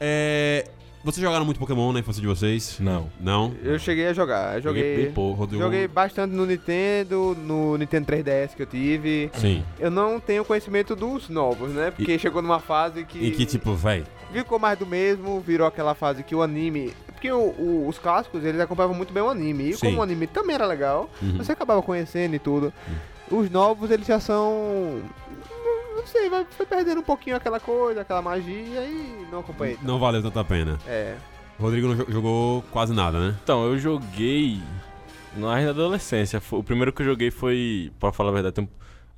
É. 0.00 0.64
Vocês 1.02 1.22
jogaram 1.24 1.46
muito 1.46 1.58
Pokémon 1.58 1.92
na 1.94 2.00
infância 2.00 2.20
de 2.20 2.26
vocês? 2.28 2.76
Não. 2.78 3.08
Não? 3.18 3.54
Eu 3.62 3.78
cheguei 3.78 4.08
a 4.08 4.12
jogar. 4.12 4.56
Eu 4.56 4.62
Joguei 4.62 5.06
joguei. 5.06 5.34
Rodrigo? 5.34 5.62
Joguei 5.64 5.88
bastante 5.88 6.34
no 6.34 6.44
Nintendo, 6.44 7.34
no 7.42 7.78
Nintendo 7.78 8.06
3DS 8.12 8.54
que 8.54 8.60
eu 8.62 8.66
tive. 8.66 9.30
Sim. 9.34 9.64
Eu 9.78 9.90
não 9.90 10.20
tenho 10.20 10.44
conhecimento 10.44 10.94
dos 10.94 11.30
novos, 11.30 11.70
né? 11.70 11.90
Porque 11.90 12.18
chegou 12.18 12.42
numa 12.42 12.60
fase 12.60 13.04
que. 13.04 13.18
E 13.18 13.30
que, 13.30 13.46
tipo, 13.46 13.72
véi. 13.74 14.04
Ficou 14.30 14.58
mais 14.58 14.78
do 14.78 14.84
mesmo, 14.86 15.40
virou 15.40 15.66
aquela 15.66 15.94
fase 15.94 16.22
que 16.22 16.34
o 16.34 16.42
anime. 16.42 16.92
Porque 17.06 17.32
o- 17.32 17.38
o- 17.58 17.88
os 17.88 17.98
clássicos, 17.98 18.44
eles 18.44 18.60
acompanhavam 18.60 18.94
muito 18.96 19.12
bem 19.12 19.22
o 19.22 19.28
anime. 19.30 19.70
E 19.70 19.74
Sim. 19.74 19.86
como 19.86 19.98
o 20.00 20.02
anime 20.02 20.26
também 20.26 20.54
era 20.54 20.66
legal, 20.66 21.08
Uhum. 21.22 21.38
você 21.38 21.52
acabava 21.52 21.80
conhecendo 21.82 22.34
e 22.36 22.38
tudo. 22.38 22.72
Os 23.30 23.50
novos, 23.50 23.90
eles 23.90 24.06
já 24.06 24.20
são. 24.20 25.00
Não 26.00 26.06
sei, 26.06 26.30
vai, 26.30 26.46
foi 26.50 26.64
perdendo 26.66 27.00
um 27.00 27.04
pouquinho 27.04 27.36
aquela 27.36 27.60
coisa, 27.60 28.00
aquela 28.00 28.22
magia 28.22 28.84
e 28.84 29.26
não 29.30 29.40
acompanhei. 29.40 29.76
Não 29.82 29.98
valeu 29.98 30.22
tanta 30.22 30.42
pena. 30.44 30.78
É. 30.86 31.14
O 31.58 31.62
Rodrigo 31.62 31.88
não 31.88 31.94
jo- 31.96 32.06
jogou 32.10 32.62
quase 32.70 32.94
nada, 32.94 33.18
né? 33.20 33.34
Então, 33.42 33.64
eu 33.66 33.78
joguei 33.78 34.60
na 35.36 35.60
na 35.60 35.70
adolescência. 35.70 36.40
O 36.52 36.62
primeiro 36.64 36.92
que 36.92 37.02
eu 37.02 37.06
joguei 37.06 37.30
foi, 37.30 37.92
pra 38.00 38.12
falar 38.12 38.30
a 38.30 38.32
verdade, 38.32 38.54
tem 38.54 38.64
um- 38.64 38.68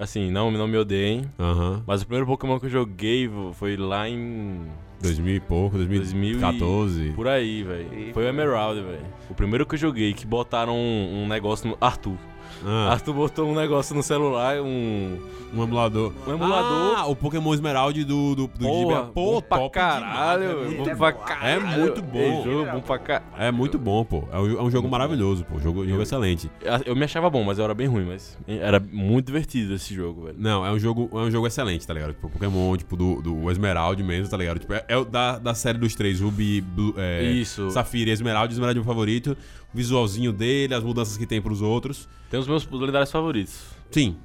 assim, 0.02 0.30
não, 0.30 0.50
não 0.50 0.66
me 0.66 0.76
odeiem. 0.76 1.24
Aham. 1.38 1.82
Mas 1.86 2.02
o 2.02 2.06
primeiro 2.06 2.26
Pokémon 2.26 2.58
que 2.58 2.66
eu 2.66 2.70
joguei 2.70 3.30
foi 3.54 3.76
lá 3.76 4.08
em 4.08 4.66
2000 5.00 5.36
e 5.36 5.40
pouco, 5.40 5.76
2014. 5.76 7.12
Por 7.14 7.28
aí, 7.28 7.62
velho. 7.62 7.94
E- 8.08 8.12
Foi 8.12 8.24
o 8.24 8.28
Emerald, 8.28 8.80
velho. 8.82 9.06
O 9.30 9.34
primeiro 9.34 9.64
que 9.64 9.74
eu 9.74 9.78
joguei 9.78 10.12
que 10.12 10.26
botaram 10.26 10.74
um, 10.76 11.22
um 11.22 11.28
negócio 11.28 11.68
no. 11.68 11.78
Arthur. 11.80 12.16
Ah, 12.64 12.92
Arthur 12.92 13.14
botou 13.14 13.48
um 13.51 13.55
negócio 13.55 13.94
no 13.94 14.03
celular, 14.03 14.61
um. 14.61 15.18
um 15.55 15.62
emulador. 15.62 16.12
Um 16.27 16.35
emulador. 16.35 16.94
Ah, 16.96 17.07
o 17.07 17.16
Pokémon 17.16 17.53
Esmeralda 17.55 18.05
do, 18.05 18.35
do, 18.35 18.46
do 18.46 18.59
Porra. 18.59 19.05
Pô, 19.05 19.35
bom 19.35 19.42
pra 19.42 19.70
caralho, 19.70 20.68
demais. 20.68 20.88
Bom 20.88 20.96
pra 20.96 21.12
caralho. 21.12 21.48
É 21.48 21.79
muito 21.79 22.03
bom. 22.03 22.18
Esse 22.40 22.51
jogo, 22.51 22.70
bom 22.72 22.81
pra 22.81 22.98
caralho. 22.98 23.27
É 23.38 23.51
muito 23.51 23.79
bom, 23.79 24.05
pô. 24.05 24.25
É 24.33 24.38
um, 24.38 24.59
é 24.59 24.62
um 24.62 24.70
jogo 24.70 24.88
maravilhoso, 24.88 25.44
pô. 25.44 25.59
Jogo, 25.59 25.87
jogo 25.87 26.03
excelente. 26.03 26.51
Eu 26.87 26.94
me 26.94 27.05
achava 27.05 27.29
bom, 27.29 27.42
mas 27.44 27.59
eu 27.59 27.64
era 27.64 27.75
bem 27.75 27.87
ruim, 27.87 28.05
mas 28.05 28.38
era 28.46 28.81
muito 28.81 29.27
divertido 29.27 29.75
esse 29.75 29.94
jogo, 29.94 30.25
velho. 30.27 30.37
Não, 30.38 30.64
é 30.64 30.70
um 30.70 30.79
jogo, 30.79 31.11
é 31.12 31.25
um 31.25 31.31
jogo 31.31 31.46
excelente, 31.46 31.87
tá 31.87 31.94
ligado? 31.94 32.12
Tipo, 32.12 32.29
Pokémon, 32.29 32.77
tipo, 32.77 32.96
do, 32.96 33.20
do 33.20 33.51
Esmeralda 33.51 34.03
mesmo, 34.03 34.29
tá 34.29 34.37
ligado? 34.37 34.59
Tipo, 34.59 34.75
é, 34.75 34.85
é 34.88 34.96
o 34.96 35.05
da, 35.05 35.38
da 35.38 35.55
série 35.55 35.79
dos 35.79 35.94
três, 35.94 36.20
Ruby, 36.20 36.61
Blue, 36.61 36.94
é, 36.96 37.22
Isso. 37.25 37.70
Safira 37.70 38.11
e 38.11 38.12
Esmeralda. 38.12 38.53
Esmeralda 38.53 38.79
é 38.79 38.81
meu 38.81 38.85
favorito. 38.85 39.37
O 39.72 39.76
visualzinho 39.76 40.32
dele, 40.32 40.74
as 40.74 40.82
mudanças 40.85 41.16
que 41.16 41.26
tem 41.26 41.40
pros 41.40 41.62
outros. 41.62 42.08
Tem 42.30 42.38
os 42.38 42.46
meus 42.46 42.66
lendários 42.70 43.11
favoritos. 43.11 43.64
Sim. 43.90 44.16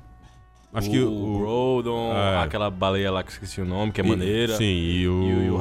Acho 0.73 0.89
o, 0.89 0.91
que 0.91 0.99
o 0.99 1.37
Groudon, 1.39 2.11
é. 2.13 2.39
aquela 2.43 2.69
baleia 2.69 3.09
lá 3.09 3.23
que 3.23 3.29
eu 3.29 3.33
esqueci 3.33 3.61
o 3.61 3.65
nome, 3.65 3.91
que 3.93 4.01
é 4.01 4.03
e- 4.03 4.07
maneira. 4.07 4.55
Sim, 4.57 4.65
e 4.65 5.07
o, 5.07 5.23
E 5.23 5.49
o, 5.49 5.55
o 5.55 5.57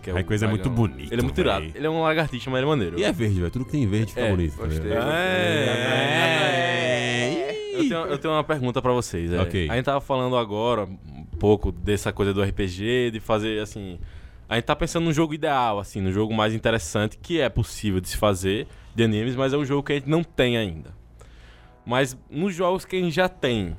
que 0.00 0.08
é 0.10 0.12
o 0.12 0.14
Rayquaza 0.14 0.46
é 0.46 0.48
muito 0.48 0.70
bonito. 0.70 1.12
Ele 1.12 1.20
é 1.20 1.24
muito 1.24 1.40
irado. 1.40 1.66
Ele 1.74 1.86
é 1.86 1.90
um 1.90 2.00
lagartixa, 2.02 2.48
mas 2.48 2.58
ele 2.58 2.66
é 2.66 2.68
maneiro. 2.68 2.98
E 3.00 3.04
é 3.04 3.10
verde, 3.12 3.40
velho. 3.40 3.50
Tudo 3.50 3.64
que 3.64 3.72
tem 3.72 3.86
verde 3.86 4.12
fica 4.12 4.20
É, 4.26 4.30
bonito. 4.30 4.56
gostei. 4.56 4.78
ligado? 4.88 5.10
É. 6.48 7.54
Eu 7.74 7.80
tenho, 7.88 8.06
eu 8.06 8.18
tenho 8.18 8.34
uma 8.34 8.44
pergunta 8.44 8.80
pra 8.82 8.92
vocês. 8.92 9.32
é. 9.32 9.40
Ok. 9.40 9.68
A 9.70 9.74
gente 9.76 9.84
tava 9.84 10.00
falando 10.00 10.36
agora 10.36 10.84
um 10.84 11.24
pouco 11.38 11.70
dessa 11.72 12.12
coisa 12.12 12.32
do 12.32 12.42
RPG, 12.42 13.10
de 13.12 13.20
fazer 13.20 13.60
assim. 13.60 13.98
A 14.48 14.54
gente 14.54 14.64
tá 14.64 14.74
pensando 14.74 15.04
num 15.04 15.12
jogo 15.12 15.34
ideal, 15.34 15.78
assim, 15.78 16.00
no 16.00 16.10
jogo 16.10 16.32
mais 16.32 16.54
interessante 16.54 17.18
que 17.20 17.38
é 17.40 17.48
possível 17.50 18.00
de 18.00 18.08
se 18.08 18.16
fazer 18.16 18.66
de 18.98 19.04
animes, 19.04 19.36
mas 19.36 19.52
é 19.52 19.56
um 19.56 19.64
jogo 19.64 19.82
que 19.84 19.92
a 19.92 19.94
gente 19.94 20.08
não 20.10 20.24
tem 20.24 20.56
ainda. 20.58 20.92
Mas 21.86 22.18
nos 22.28 22.54
jogos 22.54 22.84
que 22.84 22.96
a 22.96 22.98
gente 23.00 23.14
já 23.14 23.28
tem, 23.28 23.76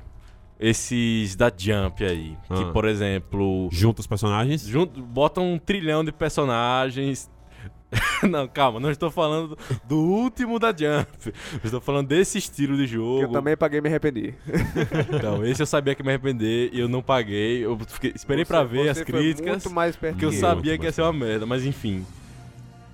esses 0.58 1.36
da 1.36 1.52
Jump 1.54 2.02
aí, 2.04 2.36
que 2.48 2.62
Ah. 2.64 2.72
por 2.72 2.86
exemplo, 2.86 3.68
Junta 3.70 4.00
os 4.00 4.06
personagens. 4.06 4.62
junto, 4.66 5.00
botam 5.02 5.52
um 5.52 5.58
trilhão 5.58 6.02
de 6.04 6.10
personagens. 6.10 7.30
não, 8.30 8.46
calma, 8.48 8.78
não 8.80 8.90
estou 8.90 9.10
falando 9.10 9.58
do 9.86 9.96
último 9.98 10.58
da 10.58 10.68
Jump. 10.68 11.08
Eu 11.26 11.60
estou 11.64 11.80
falando 11.80 12.06
desse 12.08 12.38
estilo 12.38 12.76
de 12.76 12.86
jogo. 12.86 13.22
Eu 13.22 13.28
também 13.32 13.56
paguei 13.56 13.78
e 13.78 13.82
me 13.82 13.88
arrependi. 13.88 14.34
Então, 15.12 15.44
esse 15.44 15.60
eu 15.60 15.66
sabia 15.66 15.94
que 15.94 16.00
ia 16.00 16.04
me 16.06 16.10
arrepender 16.10 16.70
e 16.72 16.80
eu 16.80 16.88
não 16.88 17.02
paguei. 17.02 17.64
Eu 17.64 17.78
fiquei- 17.88 18.12
esperei 18.14 18.44
pra 18.44 18.62
Você- 18.62 18.68
ver 18.72 18.88
as 18.88 19.02
críticas. 19.02 19.64
Muito 19.64 19.70
mais 19.70 19.96
perto 19.96 20.14
Porque 20.14 20.24
eu 20.24 20.30
que 20.30 20.36
Muito 20.36 20.46
sabia 20.56 20.78
que 20.78 20.84
ia 20.84 20.92
ser 20.92 21.02
uma 21.02 21.12
merda, 21.12 21.44
mas 21.46 21.64
enfim. 21.66 22.06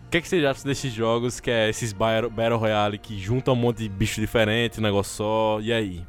O 0.07 0.09
que, 0.09 0.19
é 0.19 0.21
que 0.21 0.29
vocês 0.29 0.45
acham 0.45 0.65
desses 0.65 0.93
jogos 0.93 1.41
que 1.41 1.51
é 1.51 1.69
esses 1.69 1.93
Battle, 1.93 2.31
Royale 2.59 2.97
que 2.97 3.19
juntam 3.19 3.55
um 3.55 3.57
monte 3.57 3.79
de 3.79 3.89
bicho 3.89 4.21
diferente, 4.21 4.79
um 4.79 4.83
negócio 4.83 5.15
só? 5.17 5.59
E 5.61 5.73
aí? 5.73 6.05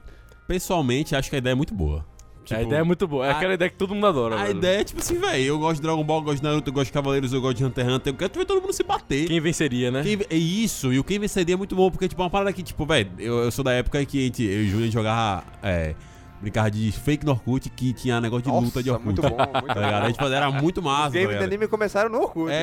Pessoalmente, 0.48 1.16
acho 1.16 1.30
que 1.30 1.36
a 1.36 1.40
ideia 1.40 1.54
é 1.54 1.56
muito 1.56 1.74
boa. 1.74 2.06
a 2.40 2.46
Tipo, 2.46 2.62
ideia 2.62 2.80
é 2.80 2.84
muito 2.84 3.06
boa. 3.08 3.26
É 3.28 3.32
a- 3.32 3.36
aquela 3.36 3.56
ideia 3.56 3.70
que 3.70 3.76
todo 3.76 3.94
mundo 3.94 4.08
adora. 4.08 4.36
A 4.40 4.44
velho. 4.46 4.58
ideia 4.60 4.80
é 4.80 4.84
tipo 4.86 5.02
assim, 5.02 5.18
velho. 5.20 5.44
Eu 5.44 5.60
gosto 5.60 5.76
de 5.78 5.82
Dragon 5.82 6.02
Ball, 6.04 6.20
eu 6.20 6.24
gosto 6.24 6.38
de 6.38 6.44
Naruto, 6.44 6.70
eu 6.70 6.74
gosto 6.74 6.86
de 6.86 6.94
Cavaleiros, 6.94 7.34
eu 7.34 7.42
gosto 7.42 7.58
de 7.58 7.66
Hunter 7.66 7.84
x 7.86 7.94
Hunter. 7.94 8.14
Eu 8.14 8.18
quero 8.18 8.34
ver 8.40 8.46
todo 8.46 8.62
mundo 8.62 8.72
se 8.72 8.84
bater. 8.84 9.28
Quem 9.28 9.42
venceria, 9.42 9.92
né? 9.92 10.02
Quem- 10.04 10.20
é 10.30 10.36
isso, 10.38 10.94
e 10.94 11.00
o 11.00 11.04
quem 11.04 11.20
venceria 11.20 11.56
é 11.56 11.58
muito 11.58 11.76
bom, 11.76 11.92
porque, 11.92 12.08
tipo, 12.08 12.22
uma 12.22 12.30
parada 12.30 12.54
que, 12.54 12.64
tipo, 12.64 12.86
velho, 12.86 13.12
eu, 13.20 13.40
eu 13.44 13.52
sou 13.52 13.66
da 13.66 13.74
época 13.74 14.06
que 14.06 14.18
a 14.18 14.22
gente, 14.22 14.44
eu 14.44 14.64
e 14.64 14.74
o 14.74 14.78
a 14.78 14.82
gente 14.84 14.94
jogava, 14.94 15.44
é, 15.62 15.94
brincava 16.42 16.70
de 16.70 16.92
fake 16.92 17.26
no 17.26 17.32
Orkut, 17.32 17.70
que 17.70 17.94
tinha 17.94 18.22
negócio 18.22 18.44
de 18.44 18.50
luta 18.52 18.84
de 18.84 18.90
Nossa, 18.92 19.02
Orkut. 19.02 19.06
muito 19.06 19.22
bom, 19.22 19.38
muito 19.52 19.68
Tá 19.74 19.74
ligado? 19.82 20.04
A 20.04 20.08
gente 20.08 20.18
fazia, 20.18 20.38
era 20.38 20.52
muito 20.52 20.78
Os 20.80 20.84
massa, 20.84 21.04
tá 21.04 21.10
games 21.14 21.22
de 21.28 21.34
ligado? 21.34 21.44
anime 21.44 21.68
começaram 21.68 22.10
no 22.10 22.20
Orkut. 22.22 22.48
né? 22.50 22.56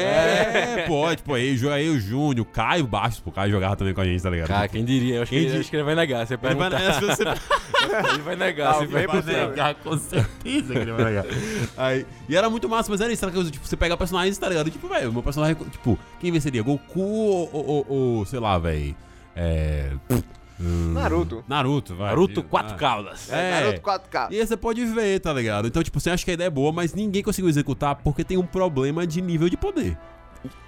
É, 0.83 0.85
pô, 0.89 1.15
tipo, 1.17 1.35
aí, 1.35 1.57
o 1.91 1.99
Júnior, 1.99 2.41
o 2.47 2.51
Caio 2.51 2.87
pô, 3.21 3.31
o 3.31 3.33
Caio 3.33 3.51
jogava 3.51 3.75
também 3.77 3.93
com 3.95 4.01
a 4.01 4.05
gente, 4.05 4.23
tá 4.23 4.31
ligado? 4.31 4.49
Cara, 4.49 4.69
quem 4.69 4.85
diria? 4.85 5.17
Eu 5.17 5.23
acho, 5.23 5.31
Quem 5.31 5.41
que, 5.41 5.45
diria? 5.47 5.61
acho 5.61 5.71
que 5.71 5.77
ele 5.77 5.83
vai 5.83 5.95
negar. 5.95 6.27
Você 6.27 6.35
ele 6.35 6.55
vai, 6.55 6.71
você 6.71 7.23
ele 8.15 8.23
vai 8.23 8.37
negar. 8.37 8.75
Você 8.75 8.87
vai 8.87 9.07
negar. 9.07 9.49
negar, 9.49 9.75
com 9.75 9.99
certeza 9.99 10.73
que 10.73 10.79
ele 10.79 10.93
vai 10.93 11.05
negar. 11.05 11.25
Aí, 11.77 12.07
e 12.29 12.37
era 12.37 12.49
muito 12.49 12.69
massa, 12.69 12.91
mas 12.91 13.01
era 13.01 13.13
isso, 13.13 13.25
era 13.25 13.33
coisa, 13.35 13.51
tipo, 13.51 13.67
você 13.67 13.77
pega 13.77 13.97
personagens, 13.97 14.39
tá 14.39 14.49
ligado? 14.49 14.71
Tipo, 14.71 14.89
velho, 14.89 15.11
o 15.11 15.13
meu 15.13 15.23
personagem, 15.23 15.57
tipo, 15.71 15.99
quem 16.21 16.31
venceria? 16.31 16.63
Goku 16.63 17.01
ou, 17.01 17.51
ou, 17.53 17.67
ou- 17.67 17.87
ou, 18.19 18.27
sei 18.27 18.39
lá, 18.41 18.59
velho, 18.59 18.95
é... 19.37 19.91
hum, 20.61 20.93
Naruto. 20.93 21.45
Naruto, 21.49 21.95
vai. 21.95 22.09
Naruto, 22.09 22.43
quatro 22.43 22.77
caudas. 22.77 23.31
É. 23.31 23.61
Naruto 23.61 23.81
4K. 23.81 24.29
E 24.31 24.41
aí 24.41 24.47
você 24.47 24.57
pode 24.57 24.85
ver, 24.85 25.21
tá 25.21 25.33
ligado? 25.33 25.67
Então, 25.69 25.83
tipo, 25.83 25.99
você 26.01 26.11
acha 26.11 26.25
que 26.25 26.31
a 26.31 26.35
ideia 26.35 26.47
é 26.47 26.51
boa, 26.51 26.73
mas 26.73 26.95
ninguém 26.95 27.23
conseguiu 27.23 27.49
executar 27.49 27.97
porque 27.97 28.23
tem 28.25 28.37
um 28.37 28.47
problema 28.47 29.07
de 29.07 29.21
nível 29.21 29.49
de 29.49 29.57
poder. 29.57 29.97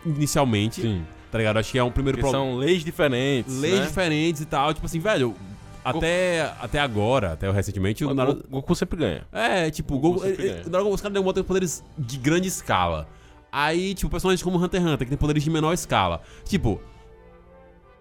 Inicialmente, 0.04 0.82
Sim. 0.82 1.04
tá 1.30 1.38
ligado? 1.38 1.58
Acho 1.58 1.72
que 1.72 1.78
é 1.78 1.84
um 1.84 1.90
primeiro 1.90 2.18
Porque 2.18 2.30
problema. 2.30 2.52
são 2.52 2.58
leis 2.58 2.84
diferentes. 2.84 3.58
Leis 3.60 3.80
né? 3.80 3.86
diferentes 3.86 4.40
e 4.40 4.46
tal. 4.46 4.72
Tipo 4.72 4.86
assim, 4.86 4.98
velho, 5.00 5.34
até, 5.84 6.52
até 6.60 6.78
agora, 6.80 7.32
até 7.32 7.50
recentemente, 7.50 8.04
o 8.04 8.10
O 8.10 8.14
Naruto... 8.14 8.38
Goku, 8.42 8.50
Goku 8.50 8.74
sempre 8.74 8.98
ganha. 8.98 9.22
É, 9.32 9.70
tipo, 9.70 9.94
o 9.94 9.98
Goku 9.98 10.14
Goku, 10.20 10.26
ele- 10.26 10.42
ele- 10.48 10.62
Dragon 10.68 10.84
Ball, 10.84 10.94
os 10.94 11.00
caras 11.00 11.14
demonstram 11.14 11.44
poderes 11.44 11.84
de 11.96 12.16
grande 12.18 12.48
escala. 12.48 13.06
Aí, 13.52 13.94
tipo, 13.94 14.10
personagens 14.10 14.42
como 14.42 14.58
Hunter 14.58 14.80
x 14.80 14.90
Hunter, 14.90 15.06
que 15.06 15.10
tem 15.10 15.18
poderes 15.18 15.42
de 15.42 15.50
menor 15.50 15.72
escala. 15.72 16.20
Tipo, 16.44 16.80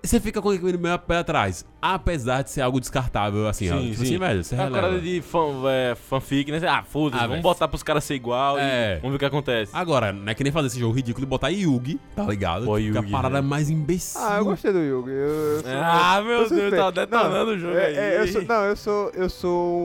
você 0.06 0.20
fica 0.20 0.42
com 0.42 0.50
aquele 0.50 0.78
meio 0.78 0.98
pé 1.00 1.18
atrás. 1.18 1.66
Apesar 1.82 2.42
de 2.42 2.50
ser 2.50 2.62
algo 2.62 2.80
descartável, 2.80 3.48
assim, 3.48 3.70
ó. 3.70 3.78
Sim, 3.78 3.84
Tipo 3.92 3.96
sim. 3.98 4.04
assim, 4.04 4.18
velho, 4.18 4.44
você 4.44 4.56
É 4.56 4.58
uma 4.58 4.64
releva. 4.66 4.82
parada 4.88 5.02
de 5.02 5.22
fan, 5.22 5.48
é, 5.70 5.96
fanfic, 5.96 6.52
né? 6.52 6.60
Ah, 6.68 6.84
foda-se, 6.84 7.24
Ah, 7.24 7.28
vamos 7.28 7.44
botar 7.44 7.68
pros 7.68 7.84
caras 7.84 8.04
ser 8.04 8.16
igual 8.16 8.58
É. 8.58 8.94
e 8.98 9.00
vamos 9.02 9.12
ver 9.12 9.16
o 9.18 9.20
que 9.20 9.26
acontece. 9.26 9.72
Agora, 9.74 10.12
não 10.12 10.28
é 10.32 10.34
que 10.34 10.44
nem 10.44 10.52
fazer 10.52 10.68
esse 10.68 10.80
jogo 10.80 10.96
ridículo 10.96 11.26
e 11.26 11.30
botar 11.30 11.50
Yugi, 11.50 12.00
tá 12.16 12.24
ligado? 12.24 12.66
Pô, 12.66 12.76
Que 12.78 12.84
fica 12.88 12.98
Yugi, 13.00 13.10
a 13.10 13.12
parada 13.12 13.36
velho. 13.36 13.48
mais 13.48 13.70
imbecil. 13.70 14.20
Ah, 14.22 14.38
eu 14.40 14.46
gostei 14.46 14.72
do 14.74 14.80
Yugi. 14.80 15.12
Eu, 15.12 15.16
eu 15.18 15.62
sou- 15.62 15.72
Ah, 15.76 16.22
meu 16.26 16.38
Deus, 16.38 16.50
suspeito. 16.50 16.76
tá 16.76 16.92
detonando 16.92 17.52
o 17.52 17.60
jogo 17.60 17.78
é, 17.78 17.86
aí. 17.86 17.96
é, 17.98 18.22
eu 18.22 18.28
sou- 18.30 18.42
não, 18.42 18.64
eu 18.64 18.76
sou, 18.76 19.10
eu 19.14 19.30
sou 19.30 19.80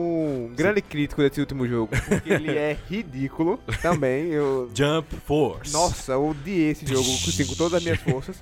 um 0.49 0.53
grande 0.55 0.81
crítico 0.81 1.21
desse 1.21 1.39
último 1.39 1.67
jogo. 1.67 1.91
Porque 2.09 2.33
ele 2.33 2.49
é 2.57 2.75
ridículo 2.89 3.59
também. 3.81 4.27
Eu, 4.29 4.71
Jump 4.73 5.15
Force. 5.25 5.71
nossa, 5.71 6.13
eu 6.13 6.29
odiei 6.29 6.71
esse 6.71 6.85
jogo 6.85 7.03
com, 7.05 7.45
com 7.45 7.55
todas 7.55 7.75
as 7.75 7.83
minhas 7.83 7.99
forças. 7.99 8.41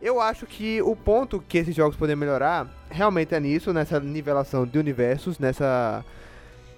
Eu 0.00 0.20
acho 0.20 0.46
que 0.46 0.80
o 0.82 0.94
ponto 0.94 1.42
que 1.48 1.58
esses 1.58 1.74
jogos 1.74 1.96
podem 1.96 2.14
melhorar 2.14 2.68
realmente 2.90 3.34
é 3.34 3.40
nisso, 3.40 3.72
nessa 3.72 3.98
nivelação 3.98 4.66
de 4.66 4.78
universos, 4.78 5.38
nessa. 5.38 6.04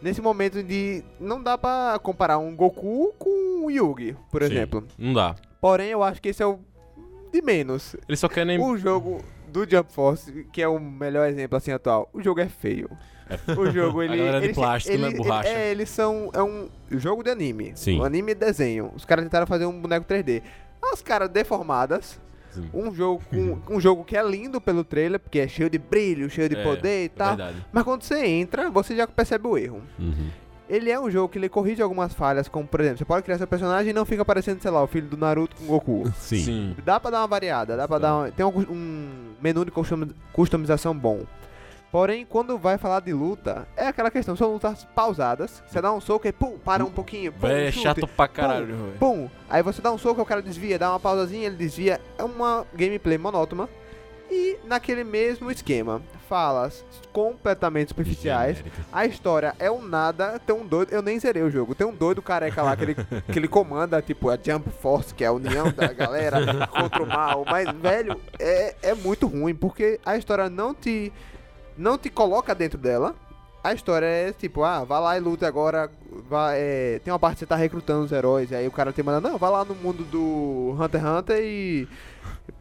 Nesse 0.00 0.20
momento 0.20 0.62
de. 0.62 1.02
Não 1.18 1.42
dá 1.42 1.58
pra 1.58 1.98
comparar 2.02 2.38
um 2.38 2.54
Goku 2.54 3.12
com 3.18 3.64
um 3.66 3.70
Yugi, 3.70 4.16
por 4.30 4.42
Sim. 4.42 4.52
exemplo. 4.52 4.86
Não 4.96 5.12
dá. 5.12 5.34
Porém, 5.60 5.88
eu 5.90 6.02
acho 6.04 6.22
que 6.22 6.28
esse 6.28 6.40
é 6.42 6.46
o 6.46 6.60
de 7.32 7.42
menos. 7.42 7.96
Eles 8.08 8.20
só 8.20 8.28
querem. 8.28 8.58
O 8.62 8.76
jogo 8.78 9.20
do 9.48 9.68
Jump 9.68 9.92
Force, 9.92 10.46
que 10.52 10.62
é 10.62 10.68
o 10.68 10.78
melhor 10.78 11.28
exemplo 11.28 11.56
assim 11.56 11.72
atual, 11.72 12.08
o 12.12 12.22
jogo 12.22 12.38
é 12.40 12.48
feio. 12.48 12.88
O 13.58 13.70
jogo, 13.72 14.00
ele. 14.04 14.16
galera 14.16 14.38
de 14.40 14.46
ele- 14.46 14.54
plástico, 14.54 14.94
ele- 14.94 15.06
ele- 15.06 15.16
Borracha. 15.16 15.48
é, 15.48 15.70
eles 15.72 15.88
são. 15.90 16.30
É 16.32 16.42
um 16.42 16.68
jogo 16.92 17.24
de 17.24 17.30
anime. 17.30 17.72
Sim. 17.74 17.98
Um 17.98 18.04
anime 18.04 18.34
de 18.34 18.40
desenho. 18.40 18.92
Os 18.94 19.04
caras 19.04 19.24
tentaram 19.24 19.46
fazer 19.48 19.66
um 19.66 19.80
boneco 19.80 20.06
3D. 20.06 20.40
As 20.92 21.02
caras 21.02 21.28
deformadas. 21.28 22.20
Sim. 22.50 22.68
Um 22.72 22.94
jogo, 22.94 23.22
com, 23.30 23.74
um 23.76 23.80
jogo 23.80 24.04
que 24.04 24.16
é 24.16 24.22
lindo 24.22 24.60
pelo 24.60 24.82
trailer, 24.84 25.18
porque 25.20 25.38
é 25.38 25.48
cheio 25.48 25.68
de 25.70 25.78
brilho, 25.78 26.28
cheio 26.30 26.48
de 26.48 26.56
É, 26.56 26.62
poder 26.62 27.04
e 27.04 27.08
tal. 27.08 27.36
verdade. 27.36 27.66
Mas 27.72 27.84
quando 27.84 28.02
você 28.02 28.24
entra, 28.26 28.70
você 28.70 28.96
já 28.96 29.06
percebe 29.06 29.46
o 29.46 29.56
erro. 29.58 29.82
Uhum. 29.98 30.28
Ele 30.68 30.90
é 30.90 31.00
um 31.00 31.10
jogo 31.10 31.30
que 31.30 31.38
ele 31.38 31.48
corrige 31.48 31.80
algumas 31.80 32.12
falhas, 32.12 32.46
como 32.46 32.66
por 32.66 32.80
exemplo, 32.80 32.98
você 32.98 33.04
pode 33.06 33.22
criar 33.22 33.38
seu 33.38 33.46
personagem 33.46 33.88
e 33.90 33.92
não 33.94 34.04
fica 34.04 34.22
parecendo, 34.22 34.60
sei 34.60 34.70
lá, 34.70 34.82
o 34.82 34.86
filho 34.86 35.06
do 35.08 35.16
Naruto 35.16 35.56
com 35.56 35.64
o 35.64 35.66
Goku. 35.68 36.12
Sim. 36.18 36.76
Dá 36.84 37.00
pra 37.00 37.10
dar 37.10 37.20
uma 37.22 37.26
variada, 37.26 37.74
dá 37.76 37.88
pra 37.88 37.98
dar 37.98 38.14
uma, 38.16 38.30
tem 38.30 38.44
um, 38.44 38.50
um 38.70 39.08
menu 39.40 39.64
de 39.64 39.70
custom- 39.70 40.08
customização 40.32 40.94
bom. 40.94 41.20
Porém, 41.90 42.26
quando 42.26 42.58
vai 42.58 42.76
falar 42.76 43.00
de 43.00 43.12
luta, 43.12 43.66
é 43.76 43.86
aquela 43.86 44.10
questão, 44.10 44.36
são 44.36 44.52
lutas 44.52 44.84
pausadas. 44.94 45.62
Você 45.66 45.80
dá 45.80 45.92
um 45.92 46.00
soco 46.00 46.28
e 46.28 46.32
pum, 46.32 46.58
para 46.58 46.84
um 46.84 46.90
pouquinho, 46.90 47.32
pum, 47.32 47.46
é 47.46 47.70
chute, 47.72 47.82
chato 47.82 48.06
pra 48.06 48.28
caralho, 48.28 48.66
velho. 48.66 48.92
pum. 48.98 49.28
Aí 49.48 49.62
você 49.62 49.80
dá 49.80 49.90
um 49.90 49.98
soco, 49.98 50.20
o 50.20 50.26
cara 50.26 50.42
desvia, 50.42 50.78
dá 50.78 50.90
uma 50.90 51.00
pausazinha, 51.00 51.46
ele 51.46 51.56
desvia. 51.56 52.00
É 52.18 52.22
uma 52.22 52.66
gameplay 52.74 53.16
monótona. 53.16 53.68
E 54.30 54.58
naquele 54.66 55.04
mesmo 55.04 55.50
esquema, 55.50 56.02
falas 56.28 56.84
completamente 57.14 57.88
superficiais. 57.88 58.62
A 58.92 59.06
história 59.06 59.54
é 59.58 59.70
um 59.70 59.80
nada, 59.80 60.38
tem 60.38 60.54
um 60.54 60.66
doido, 60.66 60.92
eu 60.92 61.00
nem 61.00 61.18
zerei 61.18 61.42
o 61.42 61.50
jogo, 61.50 61.74
tem 61.74 61.86
um 61.86 61.94
doido 61.94 62.20
careca 62.20 62.62
lá 62.62 62.76
que 62.76 62.84
ele, 62.84 62.94
que 63.32 63.38
ele 63.38 63.48
comanda, 63.48 64.02
tipo, 64.02 64.28
a 64.28 64.36
Jump 64.36 64.68
Force, 64.82 65.14
que 65.14 65.24
é 65.24 65.28
a 65.28 65.32
união 65.32 65.72
da 65.72 65.90
galera 65.94 66.40
contra 66.68 67.02
o 67.02 67.06
mal, 67.06 67.42
mas, 67.46 67.70
velho, 67.80 68.20
é, 68.38 68.74
é 68.82 68.94
muito 68.94 69.26
ruim, 69.26 69.54
porque 69.54 69.98
a 70.04 70.18
história 70.18 70.50
não 70.50 70.74
te, 70.74 71.10
não 71.78 71.96
te 71.96 72.10
coloca 72.10 72.54
dentro 72.54 72.76
dela, 72.78 73.14
a 73.62 73.72
história 73.72 74.06
é 74.06 74.32
tipo, 74.32 74.62
ah, 74.64 74.84
vai 74.84 75.00
lá 75.00 75.16
e 75.16 75.20
luta 75.20 75.46
agora, 75.46 75.90
vai, 76.28 76.58
é, 76.58 77.00
tem 77.02 77.12
uma 77.12 77.18
parte 77.18 77.34
que 77.34 77.38
você 77.40 77.46
tá 77.46 77.56
recrutando 77.56 78.04
os 78.04 78.12
heróis, 78.12 78.50
e 78.50 78.54
aí 78.54 78.66
o 78.66 78.70
cara 78.72 78.92
te 78.92 79.02
manda, 79.02 79.20
não, 79.20 79.38
vai 79.38 79.50
lá 79.50 79.64
no 79.64 79.74
mundo 79.74 80.04
do 80.04 80.76
Hunter 80.80 81.00
x 81.00 81.10
Hunter 81.10 81.38
e 81.42 81.88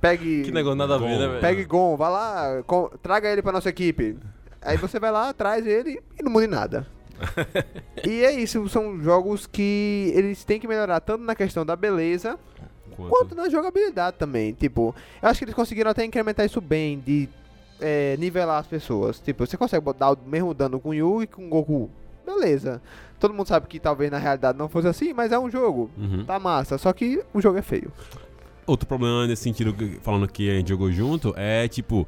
pegue... 0.02 0.44
Que 0.44 0.52
negócio 0.52 0.78
nada 0.78 0.96
a 0.96 0.98
ver, 0.98 1.18
né, 1.20 1.28
velho? 1.28 1.42
Pegue 1.42 1.66
Gon, 1.66 1.96
vai 1.98 2.12
lá, 2.12 2.64
com- 2.66 2.90
traga 3.02 3.30
ele 3.30 3.42
pra 3.42 3.52
nossa 3.52 3.70
equipe. 3.70 4.18
Aí 4.62 4.76
você 4.78 5.00
vai 5.00 5.12
lá, 5.12 5.32
traz 5.34 5.66
ele 5.66 6.02
e 6.20 6.24
não 6.24 6.32
muda 6.32 6.46
em 6.46 6.50
nada. 6.50 6.88
e 8.06 8.24
é 8.24 8.32
isso, 8.32 8.68
são 8.70 9.00
jogos 9.02 9.48
que 9.48 10.12
eles 10.16 10.44
têm 10.44 10.60
que 10.60 10.68
melhorar 10.68 11.00
tanto 11.00 11.24
na 11.24 11.36
questão 11.36 11.66
da 11.66 11.76
beleza 11.76 12.38
Quanto- 12.96 13.10
quanto 13.10 13.36
na 13.36 13.50
jogabilidade 13.50 14.18
também. 14.18 14.52
Tipo, 14.54 14.94
eu 15.22 15.30
acho 15.30 15.40
que 15.40 15.46
eles 15.46 15.56
conseguiram 15.56 15.92
até 15.92 16.04
incrementar 16.04 16.46
isso 16.46 16.60
bem, 16.60 17.00
de 17.00 17.30
é, 17.80 18.16
nivelar 18.18 18.60
as 18.60 18.68
pessoas. 18.68 19.20
Tipo, 19.20 19.46
você 19.46 19.58
consegue 19.58 19.84
botar 19.84 20.12
o 20.12 20.18
mesmo 20.26 20.54
dano 20.54 20.80
com 20.80 20.94
Yu 20.94 21.24
e 21.24 21.28
com 21.28 21.50
Goku. 21.50 21.90
Beleza. 22.26 22.82
Todo 23.20 23.34
mundo 23.34 23.48
sabe 23.48 23.68
que 23.68 23.80
talvez 23.80 24.12
na 24.12 24.18
realidade 24.18 24.58
não 24.58 24.70
fosse 24.70 24.88
assim, 24.88 25.14
mas 25.14 25.32
é 25.32 25.40
um 25.40 25.50
jogo. 25.50 25.90
Uhum. 25.98 26.26
Tá 26.26 26.40
massa, 26.40 26.78
só 26.78 26.94
que 26.94 27.24
o 27.34 27.42
jogo 27.42 27.58
é 27.58 27.62
feio. 27.62 27.92
Outro 28.66 28.88
problema 28.88 29.26
nesse 29.26 29.44
sentido, 29.44 29.74
falando 30.02 30.28
que 30.28 30.50
a 30.50 30.56
gente 30.56 30.70
jogou 30.70 30.92
junto, 30.92 31.34
é 31.38 31.68
tipo. 31.68 32.08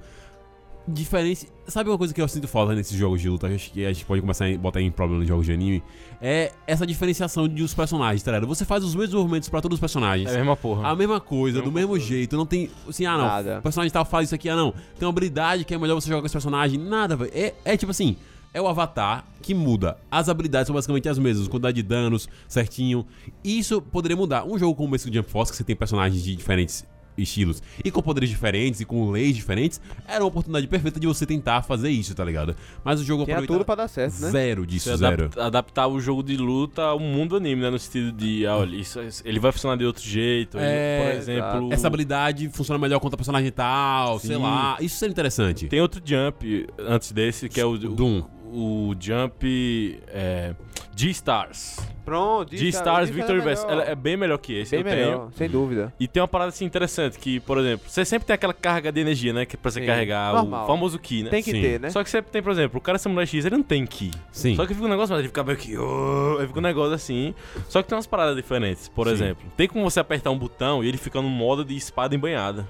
Diferença. 0.92 1.46
Sabe 1.68 1.90
uma 1.90 1.98
coisa 1.98 2.14
que 2.14 2.20
eu 2.22 2.28
sinto 2.28 2.48
falta 2.48 2.74
nesses 2.74 2.98
jogos 2.98 3.22
de 3.22 3.30
luta? 3.30 3.48
Acho 3.48 3.72
que 3.72 3.86
a 3.86 3.94
gente 3.94 4.06
pode 4.06 4.22
começar 4.22 4.46
a 4.46 4.58
botar 4.58 4.82
em 4.82 4.90
problema 4.90 5.20
nos 5.20 5.28
jogos 5.28 5.46
de 5.46 5.52
anime. 5.52 5.84
É 6.20 6.52
essa 6.66 6.86
diferenciação 6.86 7.48
dos 7.48 7.74
personagens, 7.74 8.24
tá 8.24 8.32
ligado? 8.32 8.48
Você 8.48 8.66
faz 8.66 8.84
os 8.84 8.96
mesmos 8.96 9.14
movimentos 9.22 9.50
pra 9.50 9.62
todos 9.62 9.76
os 9.76 9.80
personagens. 9.80 10.30
É 10.30 10.36
a 10.36 10.38
mesma 10.38 10.56
porra. 10.56 10.88
A 10.88 10.96
mesma 10.96 11.20
coisa, 11.20 11.60
do 11.60 11.66
Mesma 11.66 11.80
mesmo 11.80 11.90
coisa. 11.92 12.06
jeito. 12.06 12.36
Não 12.36 12.46
tem. 12.46 12.72
Assim, 12.88 13.06
ah, 13.06 13.18
não. 13.18 13.26
Nada. 13.26 13.60
O 13.60 13.62
personagem 13.62 13.92
tal 13.92 14.04
faz 14.04 14.30
isso 14.30 14.36
aqui, 14.36 14.50
ah, 14.50 14.56
não. 14.56 14.72
Tem 14.72 15.06
uma 15.06 15.10
habilidade 15.10 15.64
que 15.64 15.74
é 15.74 15.78
melhor 15.78 15.96
você 15.96 16.08
jogar 16.08 16.22
com 16.22 16.26
esse 16.26 16.34
personagem. 16.34 16.80
Nada, 16.80 17.16
velho. 17.16 17.32
É, 17.34 17.54
é 17.64 17.78
tipo 17.78 17.92
assim. 17.92 18.16
É 18.52 18.60
o 18.60 18.68
avatar 18.68 19.26
que 19.44 19.54
muda. 19.54 19.96
As 20.10 20.28
habilidades 20.28 20.66
são 20.66 20.74
basicamente 20.74 21.08
as 21.08 21.20
mesmas, 21.20 21.48
quantidade 21.48 21.76
de 21.76 21.84
danos 21.84 22.28
certinho. 22.48 23.06
Isso 23.44 23.80
poderia 23.80 24.18
mudar. 24.18 24.44
Um 24.44 24.58
jogo 24.58 24.74
como 24.74 24.96
esse 24.96 25.08
do 25.08 25.14
Jump 25.14 25.30
Force, 25.30 25.52
que 25.52 25.58
você 25.58 25.64
tem 25.64 25.76
personagens 25.76 26.24
de 26.24 26.36
diferentes 26.36 26.84
estilos 27.22 27.62
e 27.84 27.92
com 27.92 28.02
poderes 28.02 28.30
diferentes 28.30 28.80
e 28.82 28.86
com 28.86 29.10
leis 29.12 29.36
diferentes, 29.36 29.80
era 30.08 30.22
uma 30.24 30.28
oportunidade 30.28 30.68
perfeita 30.68 31.00
de 31.00 31.08
você 31.08 31.26
tentar 31.26 31.62
fazer 31.64 31.90
isso, 31.90 32.14
tá 32.16 32.24
ligado? 32.24 32.56
Mas 32.84 33.00
o 33.02 33.04
jogo 33.04 33.24
aproveita 33.24 33.48
tudo 33.54 33.66
pra 33.66 33.76
dar 33.76 33.88
certo, 33.88 34.20
né? 34.22 34.30
zero 34.32 34.66
disso, 34.66 34.90
Você 34.90 34.98
zero. 34.98 35.26
adap- 35.26 35.40
adaptar 35.40 35.88
o 35.88 36.00
jogo 36.00 36.24
de 36.24 36.38
luta 36.38 36.82
ao 36.84 37.00
mundo 37.00 37.36
anime, 37.36 37.62
né? 37.62 37.70
No 37.70 37.80
sentido 37.80 38.12
de, 38.12 38.46
ah, 38.46 38.58
olha, 38.58 38.76
isso, 38.76 39.00
ele 39.26 39.40
vai 39.40 39.52
funcionar 39.52 39.76
de 39.78 39.86
outro 39.86 40.04
jeito. 40.04 40.58
ele- 40.58 40.66
É, 40.68 41.04
por 41.12 41.18
exemplo. 41.18 41.74
Essa 41.74 41.88
habilidade 41.88 42.50
funciona 42.50 42.78
melhor 42.80 43.00
contra 43.00 43.18
personagem 43.18 43.52
tal, 43.52 44.20
sei 44.20 44.36
Sim. 44.36 44.42
lá. 44.42 44.78
Isso 44.80 44.98
seria 44.98 45.12
interessante. 45.12 45.68
Tem 45.68 45.82
outro 45.82 46.02
jump 46.04 46.68
antes 46.78 47.12
desse, 47.12 47.48
que 47.50 47.60
é 47.60 47.66
o. 47.66 47.78
Doom. 47.78 48.24
O, 48.52 48.90
o 48.90 48.96
jump. 49.00 50.00
É, 50.08 50.54
G-Stars. 50.96 51.78
Pronto, 52.10 52.56
G-Stars 52.58 53.10
é 53.10 53.12
Victory 53.12 53.40
Verse. 53.42 53.66
melhor. 53.66 53.82
Ela 53.82 53.92
é 53.92 53.96
bem 53.96 54.18
melhor 54.18 54.38
que 54.40 54.54
esse. 54.54 54.72
Bem 54.72 54.80
eu 54.80 54.86
melhor, 55.00 55.18
tenho. 55.20 55.32
sem 55.34 55.50
dúvida. 55.50 55.94
E 56.00 56.08
tem 56.08 56.22
uma 56.22 56.28
parada 56.28 56.50
assim 56.50 56.66
interessante, 56.66 57.20
que, 57.20 57.40
por 57.42 57.58
exemplo, 57.60 57.88
você 57.88 58.04
sempre 58.04 58.26
tem 58.26 58.34
aquela 58.34 58.54
carga 58.54 58.92
de 58.92 59.00
energia, 59.00 59.32
né? 59.32 59.46
Que 59.46 59.56
é 59.56 59.60
pra 59.60 59.70
você 59.70 59.80
Sim, 59.82 59.86
carregar 59.86 60.34
normal. 60.34 60.64
o 60.64 60.68
famoso 60.68 60.98
Ki, 60.98 61.24
né? 61.24 61.30
Tem 61.30 61.44
que 61.44 61.52
Sim. 61.52 61.62
ter, 61.62 61.80
né? 61.80 61.90
Só 61.90 62.04
que 62.04 62.10
você 62.10 62.22
tem, 62.22 62.42
por 62.42 62.52
exemplo, 62.52 62.78
o 62.80 62.82
cara 62.82 62.98
Samurai 62.98 63.26
X, 63.28 63.46
ele 63.46 63.56
não 63.58 63.64
tem 63.64 63.86
Ki. 63.86 64.12
Sim. 64.32 64.56
Só 64.56 64.66
que 64.66 64.74
fica 64.74 64.86
um 64.86 64.90
negócio, 64.90 65.12
mas 65.14 65.20
ele 65.20 65.28
fica 65.28 65.44
meio 65.44 65.58
que. 65.58 65.78
"Oh", 65.78 66.38
aí 66.40 66.48
fica 66.48 66.60
um 66.60 66.64
negócio 66.64 66.94
assim. 66.94 67.34
Só 67.68 67.82
que 67.84 67.88
tem 67.90 67.96
umas 67.96 68.08
paradas 68.08 68.36
diferentes. 68.36 68.88
Por 68.90 69.08
Sim. 69.08 69.14
exemplo, 69.14 69.46
tem 69.56 69.68
como 69.68 69.90
você 69.90 70.00
apertar 70.00 70.32
um 70.32 70.38
botão 70.38 70.84
e 70.84 70.88
ele 70.88 70.98
fica 70.98 71.22
no 71.22 71.30
modo 71.30 71.64
de 71.64 71.76
espada 71.76 72.16
embanhada. 72.16 72.68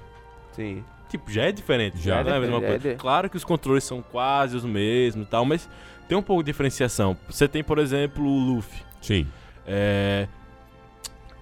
Sim. 0.52 0.84
Tipo, 1.08 1.30
já 1.30 1.44
é 1.44 1.52
diferente. 1.52 1.96
Já. 1.98 2.16
Já 2.18 2.24
não 2.24 2.32
é 2.32 2.36
a 2.36 2.40
mesma 2.40 2.58
É, 2.58 2.68
coisa. 2.68 2.88
é. 2.90 2.94
Claro 2.94 3.28
que 3.30 3.36
os 3.36 3.44
controles 3.44 3.82
são 3.84 4.00
quase 4.02 4.56
os 4.56 4.64
mesmos 4.64 5.26
e 5.26 5.28
tal, 5.30 5.44
mas 5.44 5.68
tem 6.08 6.16
um 6.16 6.22
pouco 6.22 6.42
de 6.42 6.46
diferenciação. 6.52 7.16
Você 7.28 7.48
tem, 7.48 7.64
por 7.64 7.78
exemplo, 7.78 8.24
o 8.24 8.38
Luffy. 8.38 8.82
Sim. 9.00 9.26
É... 9.66 10.28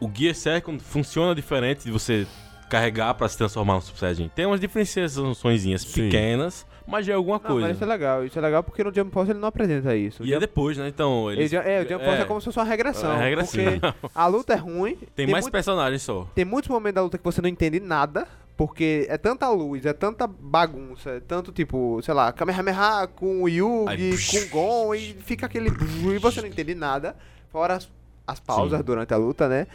O 0.01 0.09
Gear 0.15 0.35
Second 0.35 0.83
funciona 0.83 1.35
diferente 1.35 1.85
de 1.85 1.91
você 1.91 2.27
carregar 2.71 3.15
pra 3.15 3.29
se 3.29 3.37
transformar 3.37 3.75
no 3.75 3.81
Super 3.83 3.99
Saiyajin. 4.01 4.31
Tem 4.35 4.47
umas 4.47 4.61
diferenciações 4.61 5.85
pequenas, 5.93 6.67
mas 6.87 7.05
já 7.07 7.15
é 7.15 7.17
alguma 7.17 7.37
Não, 7.39 7.43
mas 7.45 7.53
coisa. 7.53 7.71
isso 7.73 7.83
é 7.83 7.87
legal. 7.87 8.25
Isso 8.25 8.39
é 8.39 8.43
legal 8.43 8.63
porque 8.63 8.85
no 8.85 8.95
Jump 8.95 9.11
Force 9.11 9.33
ele 9.33 9.41
não 9.41 9.49
apresenta 9.49 9.97
isso. 9.97 10.23
O 10.23 10.27
E 10.27 10.29
é 10.29 10.33
Jump- 10.35 10.41
depois, 10.47 10.77
né? 10.77 10.87
Então, 10.87 11.31
ele 11.33 11.41
eles... 11.43 11.53
é, 11.53 11.81
o 11.83 11.89
Jump 11.89 12.05
Force 12.05 12.23
é, 12.23 12.25
como 12.27 12.41
se 12.41 12.45
fosse 12.45 12.59
uma 12.59 12.65
regressão. 12.65 13.13
É 13.13 13.25
regressão. 13.25 13.65
Porque 14.01 14.11
a 14.15 14.27
luta 14.27 14.53
é 14.53 14.57
ruim. 14.57 14.97
Tem, 15.17 15.27
mais 15.27 15.45
muito- 15.45 15.53
personagens 15.53 16.03
só. 16.03 16.29
tem 16.35 16.45
muitos 16.45 16.69
momentos 16.69 16.95
da 16.95 17.03
luta 17.03 17.19
que 17.19 17.25
você 17.25 17.41
não 17.43 17.49
entende 17.49 17.81
nada. 17.81 18.27
Porque 18.57 19.07
é 19.09 19.17
tanta 19.17 19.49
luz, 19.51 19.87
é 19.87 19.93
tanta 19.93 20.27
bagunça, 20.27 21.11
é 21.11 21.21
tanto 21.21 21.53
tipo, 21.53 22.01
sei 22.03 22.13
lá, 22.13 22.33
Kamehameha 22.33 23.07
com 23.15 23.45
o 23.45 23.49
Yugi, 23.49 23.89
Aí, 23.89 24.11
com 24.11 24.37
o 24.37 24.49
Gon, 24.49 24.95
e 24.97 25.15
fica 25.25 25.47
aquele. 25.47 25.71
E 26.13 26.19
você 26.19 26.41
não 26.41 26.49
entende 26.49 26.75
nada. 26.75 27.15
Fora 27.51 27.75
as, 27.75 27.89
as 28.27 28.41
pausas 28.41 28.79
Sim. 28.79 28.85
durante 28.85 29.15
a 29.15 29.17
luta, 29.17 29.49
né? 29.49 29.67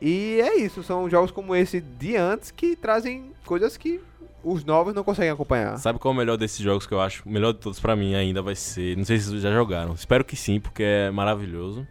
E 0.00 0.38
é 0.40 0.58
isso, 0.58 0.82
são 0.82 1.08
jogos 1.08 1.30
como 1.30 1.54
esse 1.54 1.80
de 1.80 2.16
antes 2.16 2.50
que 2.50 2.76
trazem 2.76 3.32
coisas 3.44 3.76
que 3.76 4.00
os 4.44 4.64
novos 4.64 4.94
não 4.94 5.02
conseguem 5.02 5.30
acompanhar. 5.30 5.76
Sabe 5.78 5.98
qual 5.98 6.12
é 6.12 6.14
o 6.14 6.18
melhor 6.18 6.36
desses 6.36 6.58
jogos 6.58 6.86
que 6.86 6.94
eu 6.94 7.00
acho? 7.00 7.22
O 7.26 7.32
melhor 7.32 7.52
de 7.52 7.58
todos 7.58 7.80
pra 7.80 7.96
mim 7.96 8.14
ainda 8.14 8.42
vai 8.42 8.54
ser. 8.54 8.96
Não 8.96 9.04
sei 9.04 9.18
se 9.18 9.30
vocês 9.30 9.42
já 9.42 9.50
jogaram. 9.50 9.94
Espero 9.94 10.24
que 10.24 10.36
sim, 10.36 10.60
porque 10.60 10.82
é 10.82 11.10
maravilhoso. 11.10 11.86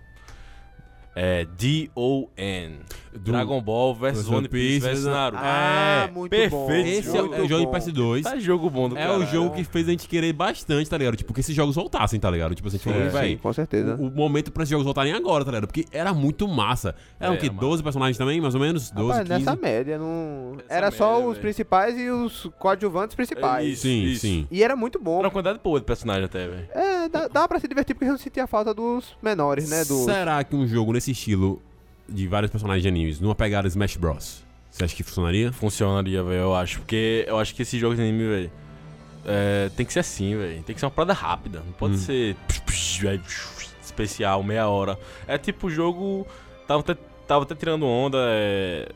É 1.15 1.45
D-O-N. 1.57 2.79
Dragon 3.17 3.61
Ball 3.61 3.95
versus 3.95 4.27
One 4.27 4.49
Piece 4.49 4.81
versus 4.81 5.05
né? 5.05 5.11
Naruto. 5.13 5.41
Ah, 5.41 6.07
é, 6.09 6.11
muito 6.11 6.29
perfeito. 6.29 6.51
bom. 6.51 6.69
Esse 6.71 7.15
é, 7.17 7.21
o- 7.23 7.33
é 7.33 7.41
o 7.41 7.47
jogo 7.47 7.59
de 7.61 7.65
bom. 7.67 7.71
PS2. 7.71 8.23
Tá 8.23 8.37
jogo 8.37 8.69
bom 8.69 8.89
do 8.89 8.97
É 8.97 9.01
caralho. 9.03 9.23
o 9.23 9.25
jogo 9.25 9.55
que 9.55 9.63
fez 9.63 9.87
a 9.87 9.91
gente 9.91 10.05
querer 10.09 10.33
bastante, 10.33 10.89
tá 10.89 10.97
ligado? 10.97 11.15
Tipo, 11.15 11.33
que 11.33 11.39
esses 11.39 11.55
jogos 11.55 11.75
voltassem, 11.75 12.19
tá 12.19 12.29
ligado? 12.29 12.53
Tipo 12.53 12.67
assim, 12.67 12.77
tipo, 12.77 12.91
Sim, 12.93 13.03
sim, 13.05 13.09
véi, 13.09 13.37
com 13.37 13.53
certeza. 13.53 13.95
o, 13.95 14.07
o 14.07 14.11
momento 14.11 14.51
pra 14.51 14.63
esses 14.63 14.71
jogos 14.71 14.83
voltarem 14.83 15.13
agora, 15.13 15.45
tá 15.45 15.51
ligado? 15.51 15.67
Porque 15.67 15.85
era 15.93 16.13
muito 16.13 16.45
massa. 16.45 16.93
Eram 17.17 17.35
É, 17.35 17.37
o 17.37 17.39
quê? 17.39 17.47
mano. 17.47 17.61
12 17.61 17.81
personagens 17.81 18.17
também, 18.17 18.41
mais 18.41 18.53
ou 18.53 18.59
menos? 18.59 18.91
12, 18.91 19.07
Rapaz, 19.19 19.27
15? 19.29 19.45
nessa 19.45 19.55
média, 19.55 19.97
não... 19.97 20.55
Nessa 20.57 20.73
era 20.73 20.91
só 20.91 21.13
média, 21.13 21.25
os 21.27 21.31
velho. 21.35 21.41
principais 21.41 21.97
e 21.97 22.09
os 22.09 22.49
coadjuvantes 22.59 23.15
principais. 23.15 23.65
É 23.65 23.69
isso. 23.69 23.81
Sim, 23.83 24.15
sim. 24.15 24.47
E 24.51 24.61
era 24.61 24.75
muito 24.75 24.99
bom. 24.99 25.19
Era 25.19 25.27
uma 25.27 25.31
quantidade 25.31 25.59
boa 25.63 25.79
de 25.79 25.85
personagem 25.85 26.25
até, 26.25 26.45
velho. 26.49 26.67
É, 26.73 26.94
dá, 27.09 27.27
dá 27.27 27.47
pra 27.47 27.59
se 27.59 27.67
divertir 27.67 27.93
porque 27.95 28.05
eu 28.05 28.11
não 28.13 28.17
sentia 28.17 28.45
falta 28.47 28.73
dos 28.73 29.15
menores, 29.21 29.69
né? 29.69 29.83
Dos... 29.85 30.05
Será 30.05 30.43
que 30.43 30.55
um 30.55 30.67
jogo 30.67 30.93
nesse 30.93 31.11
estilo 31.11 31.61
de 32.07 32.27
vários 32.27 32.51
personagens 32.51 32.81
de 32.83 32.87
animes, 32.87 33.19
numa 33.19 33.35
pegada 33.35 33.67
Smash 33.67 33.97
Bros, 33.97 34.43
você 34.69 34.83
acha 34.83 34.95
que 34.95 35.03
funcionaria? 35.03 35.51
Funcionaria, 35.53 36.21
velho, 36.23 36.41
eu 36.41 36.55
acho. 36.55 36.79
Porque 36.79 37.25
eu 37.27 37.37
acho 37.39 37.55
que 37.55 37.61
esses 37.61 37.79
jogos 37.79 37.97
de 37.97 38.03
anime, 38.03 38.27
velho, 38.27 38.51
é, 39.25 39.69
tem 39.75 39.85
que 39.85 39.93
ser 39.93 39.99
assim, 39.99 40.35
velho. 40.37 40.61
Tem 40.63 40.73
que 40.73 40.79
ser 40.79 40.85
uma 40.85 40.91
parada 40.91 41.13
rápida. 41.13 41.59
Não 41.65 41.71
pode 41.73 41.95
Hum. 41.95 41.97
ser 41.97 42.35
psh, 42.47 42.59
psh, 42.61 42.97
velho, 43.01 43.21
especial, 43.81 44.43
meia 44.43 44.67
hora. 44.67 44.99
É 45.27 45.37
tipo 45.37 45.67
o 45.67 45.69
jogo. 45.69 46.27
Tava 46.67 46.81
até, 46.81 46.95
tava 47.27 47.43
até 47.43 47.55
tirando 47.55 47.85
onda. 47.85 48.17
é, 48.21 48.89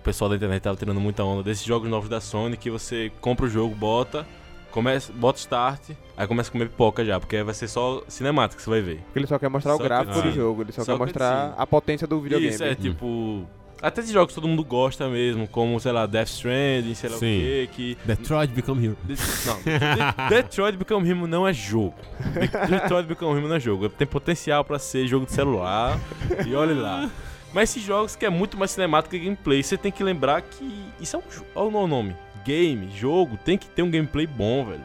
O 0.00 0.02
pessoal 0.04 0.28
da 0.28 0.36
internet 0.36 0.62
tava 0.62 0.76
tirando 0.76 1.00
muita 1.00 1.24
onda 1.24 1.42
desses 1.42 1.64
jogos 1.64 1.88
novos 1.88 2.08
da 2.08 2.20
Sony 2.20 2.56
que 2.56 2.70
você 2.70 3.10
compra 3.20 3.46
o 3.46 3.48
jogo, 3.48 3.74
bota. 3.74 4.26
Começa, 4.72 5.12
bota 5.12 5.38
start, 5.38 5.90
aí 6.16 6.26
começa 6.26 6.48
a 6.48 6.52
comer 6.52 6.68
pipoca 6.68 7.04
já, 7.04 7.20
porque 7.20 7.42
vai 7.42 7.54
ser 7.54 7.68
só 7.68 8.02
cinemática 8.08 8.56
que 8.56 8.62
você 8.64 8.70
vai 8.70 8.80
ver. 8.80 8.96
Porque 9.04 9.18
ele 9.18 9.26
só 9.26 9.38
quer 9.38 9.48
mostrar 9.50 9.72
Só 9.72 9.78
o 9.78 9.82
gráfico 9.82 10.22
do 10.22 10.32
jogo, 10.32 10.62
ele 10.62 10.72
só, 10.72 10.82
Só 10.82 10.92
quer 10.92 10.98
mostrar 10.98 11.54
a 11.56 11.66
potência 11.66 12.06
do 12.06 12.20
videogame. 12.20 12.52
Isso, 12.54 12.64
é 12.64 12.74
tipo. 12.74 13.46
Até 13.82 14.00
esses 14.00 14.12
jogos 14.12 14.28
que 14.32 14.34
todo 14.40 14.48
mundo 14.48 14.62
gosta 14.64 15.08
mesmo, 15.08 15.48
como, 15.48 15.78
sei 15.80 15.90
lá, 15.90 16.06
Death 16.06 16.28
Stranding, 16.28 16.94
sei 16.94 17.10
lá 17.10 17.16
Sim. 17.18 17.36
o 17.38 17.40
quê, 17.40 17.68
que 17.72 17.98
Detroit 18.04 18.50
Become 18.52 18.86
Hero. 18.86 18.96
De- 19.02 19.16
Não, 19.44 19.56
De- 19.56 20.28
Detroit 20.36 20.76
Become 20.76 21.12
Human 21.12 21.26
não 21.28 21.46
é 21.48 21.52
jogo. 21.52 21.94
De- 22.32 22.68
Detroit 22.70 23.06
Become 23.06 23.32
Human 23.40 23.48
não 23.48 23.56
é 23.56 23.60
jogo. 23.60 23.88
Tem 23.88 24.06
potencial 24.06 24.64
pra 24.64 24.78
ser 24.78 25.06
jogo 25.08 25.26
de 25.26 25.32
celular. 25.32 25.98
e 26.46 26.54
olha 26.54 26.74
lá. 26.80 27.10
Mas 27.52 27.70
esses 27.70 27.82
jogos 27.82 28.14
que 28.16 28.24
é 28.24 28.30
muito 28.30 28.56
mais 28.56 28.70
cinemático 28.70 29.10
que 29.16 29.18
gameplay, 29.22 29.62
você 29.62 29.76
tem 29.76 29.90
que 29.92 30.02
lembrar 30.04 30.40
que 30.42 30.64
isso 31.00 31.16
é 31.16 31.18
um 31.18 31.22
jogo. 31.30 31.46
Olha 31.54 31.76
o 31.76 31.86
nome. 31.88 32.14
Game, 32.44 32.90
jogo, 32.96 33.36
tem 33.44 33.56
que 33.58 33.66
ter 33.68 33.82
um 33.82 33.90
gameplay 33.90 34.26
bom, 34.26 34.64
velho. 34.64 34.84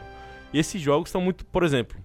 E 0.52 0.58
esses 0.58 0.80
jogos 0.80 1.10
são 1.10 1.20
muito. 1.20 1.44
Por 1.46 1.62
exemplo, 1.62 1.96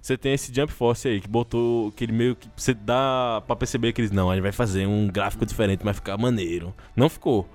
você 0.00 0.16
tem 0.16 0.32
esse 0.32 0.54
Jump 0.54 0.72
Force 0.72 1.06
aí, 1.08 1.20
que 1.20 1.28
botou. 1.28 1.90
que 1.92 2.04
ele 2.04 2.12
meio 2.12 2.36
que. 2.36 2.48
Você 2.56 2.72
dá 2.74 3.42
pra 3.46 3.56
perceber 3.56 3.92
que 3.92 4.00
eles. 4.00 4.10
Não, 4.10 4.30
a 4.30 4.34
gente 4.34 4.42
vai 4.42 4.52
fazer 4.52 4.86
um 4.86 5.08
gráfico 5.08 5.44
diferente, 5.44 5.84
vai 5.84 5.94
ficar 5.94 6.16
maneiro. 6.16 6.72
Não 6.94 7.08
ficou. 7.08 7.48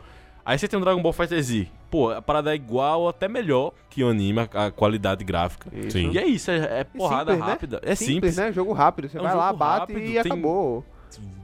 Aí 0.45 0.59
você 0.59 0.67
tem 0.67 0.77
o 0.77 0.81
Dragon 0.81 1.01
Ball 1.01 1.13
Fighter 1.13 1.41
Z. 1.41 1.67
Pô, 1.89 2.11
a 2.11 2.21
parada 2.21 2.51
é 2.51 2.55
igual 2.55 3.01
ou 3.01 3.09
até 3.09 3.27
melhor 3.27 3.71
que 3.89 4.03
o 4.03 4.09
anime, 4.09 4.41
a, 4.53 4.69
qualidade 4.69 5.23
gráfica. 5.23 5.69
Isso. 5.75 5.91
Sim. 5.91 6.11
E 6.11 6.17
é 6.19 6.25
isso, 6.27 6.51
é, 6.51 6.81
é 6.81 6.83
porrada 6.83 7.31
simples, 7.31 7.39
né? 7.47 7.51
rápida. 7.53 7.81
É 7.83 7.95
simples. 7.95 8.37
né? 8.37 8.51
Jogo 8.51 8.73
rápido. 8.73 9.09
Você 9.09 9.17
É 9.17 9.21
um 9.21 9.23
vai 9.23 9.35
lá, 9.35 9.51
bate 9.53 9.93
rápido, 9.93 9.99
e 10.01 10.11
tem- 10.11 10.19
acabou. 10.19 10.85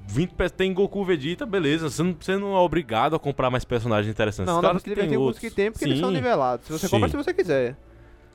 20 0.07 0.31
pe- 0.33 0.49
tem 0.49 0.73
Goku 0.73 1.03
Vegeta, 1.05 1.45
beleza. 1.45 1.89
Você 1.89 2.03
não, 2.03 2.15
você 2.19 2.37
não 2.37 2.53
é 2.55 2.59
obrigado 2.59 3.15
a 3.15 3.19
comprar 3.19 3.49
mais 3.49 3.63
personagens 3.63 4.11
interessantes. 4.11 4.53
Não, 4.53 4.59
Claro 4.61 4.79
que 4.81 4.93
tem 4.95 5.09
os 5.11 5.17
outros. 5.17 5.39
que 5.39 5.49
tem, 5.49 5.71
porque 5.71 5.85
eles 5.85 5.99
são 5.99 6.09
Sim. 6.09 6.15
nivelados. 6.15 6.65
Se 6.67 6.71
você 6.73 6.87
Sim. 6.87 6.91
compra 6.95 7.09
se 7.09 7.17
você 7.17 7.33
quiser. 7.33 7.77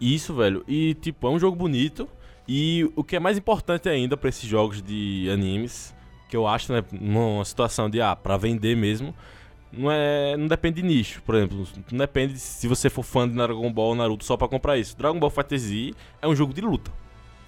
Isso, 0.01 0.35
velho. 0.35 0.65
E, 0.69 0.95
tipo, 0.95 1.27
é 1.27 1.31
um 1.31 1.39
jogo 1.39 1.57
bonito. 1.57 2.09
E 2.49 2.91
o 2.95 3.03
que 3.03 3.17
é 3.17 3.21
mais 3.21 3.37
importante 3.37 3.89
ainda 3.89 4.17
pra 4.17 4.29
esses 4.29 4.49
jogos 4.49 4.81
de 4.81 5.29
animes, 5.33 5.95
que 6.29 6.37
eu 6.37 6.47
acho, 6.47 6.73
né, 6.73 6.83
numa 6.93 7.45
situação 7.45 7.91
de, 7.91 8.01
ah, 8.01 8.15
pra 8.15 8.37
vender 8.37 8.77
mesmo, 8.77 9.13
não 9.73 9.91
é. 9.91 10.37
Não 10.37 10.47
depende 10.47 10.81
de 10.81 10.87
nicho, 10.87 11.21
por 11.23 11.35
exemplo. 11.35 11.67
Não 11.91 11.99
depende 11.99 12.35
de 12.35 12.39
se 12.39 12.69
você 12.69 12.89
for 12.89 13.03
fã 13.03 13.29
de 13.29 13.35
Dragon 13.35 13.73
Ball 13.73 13.89
ou 13.89 13.95
Naruto 13.97 14.25
só 14.25 14.37
pra 14.37 14.47
comprar 14.49 14.79
isso. 14.79 14.97
Dragon 14.97 15.19
Ball 15.19 15.29
Fighter 15.31 15.59
Z 15.59 15.93
é 16.23 16.29
um 16.29 16.37
jogo 16.37 16.55
de 16.55 16.61
luta. 16.61 16.91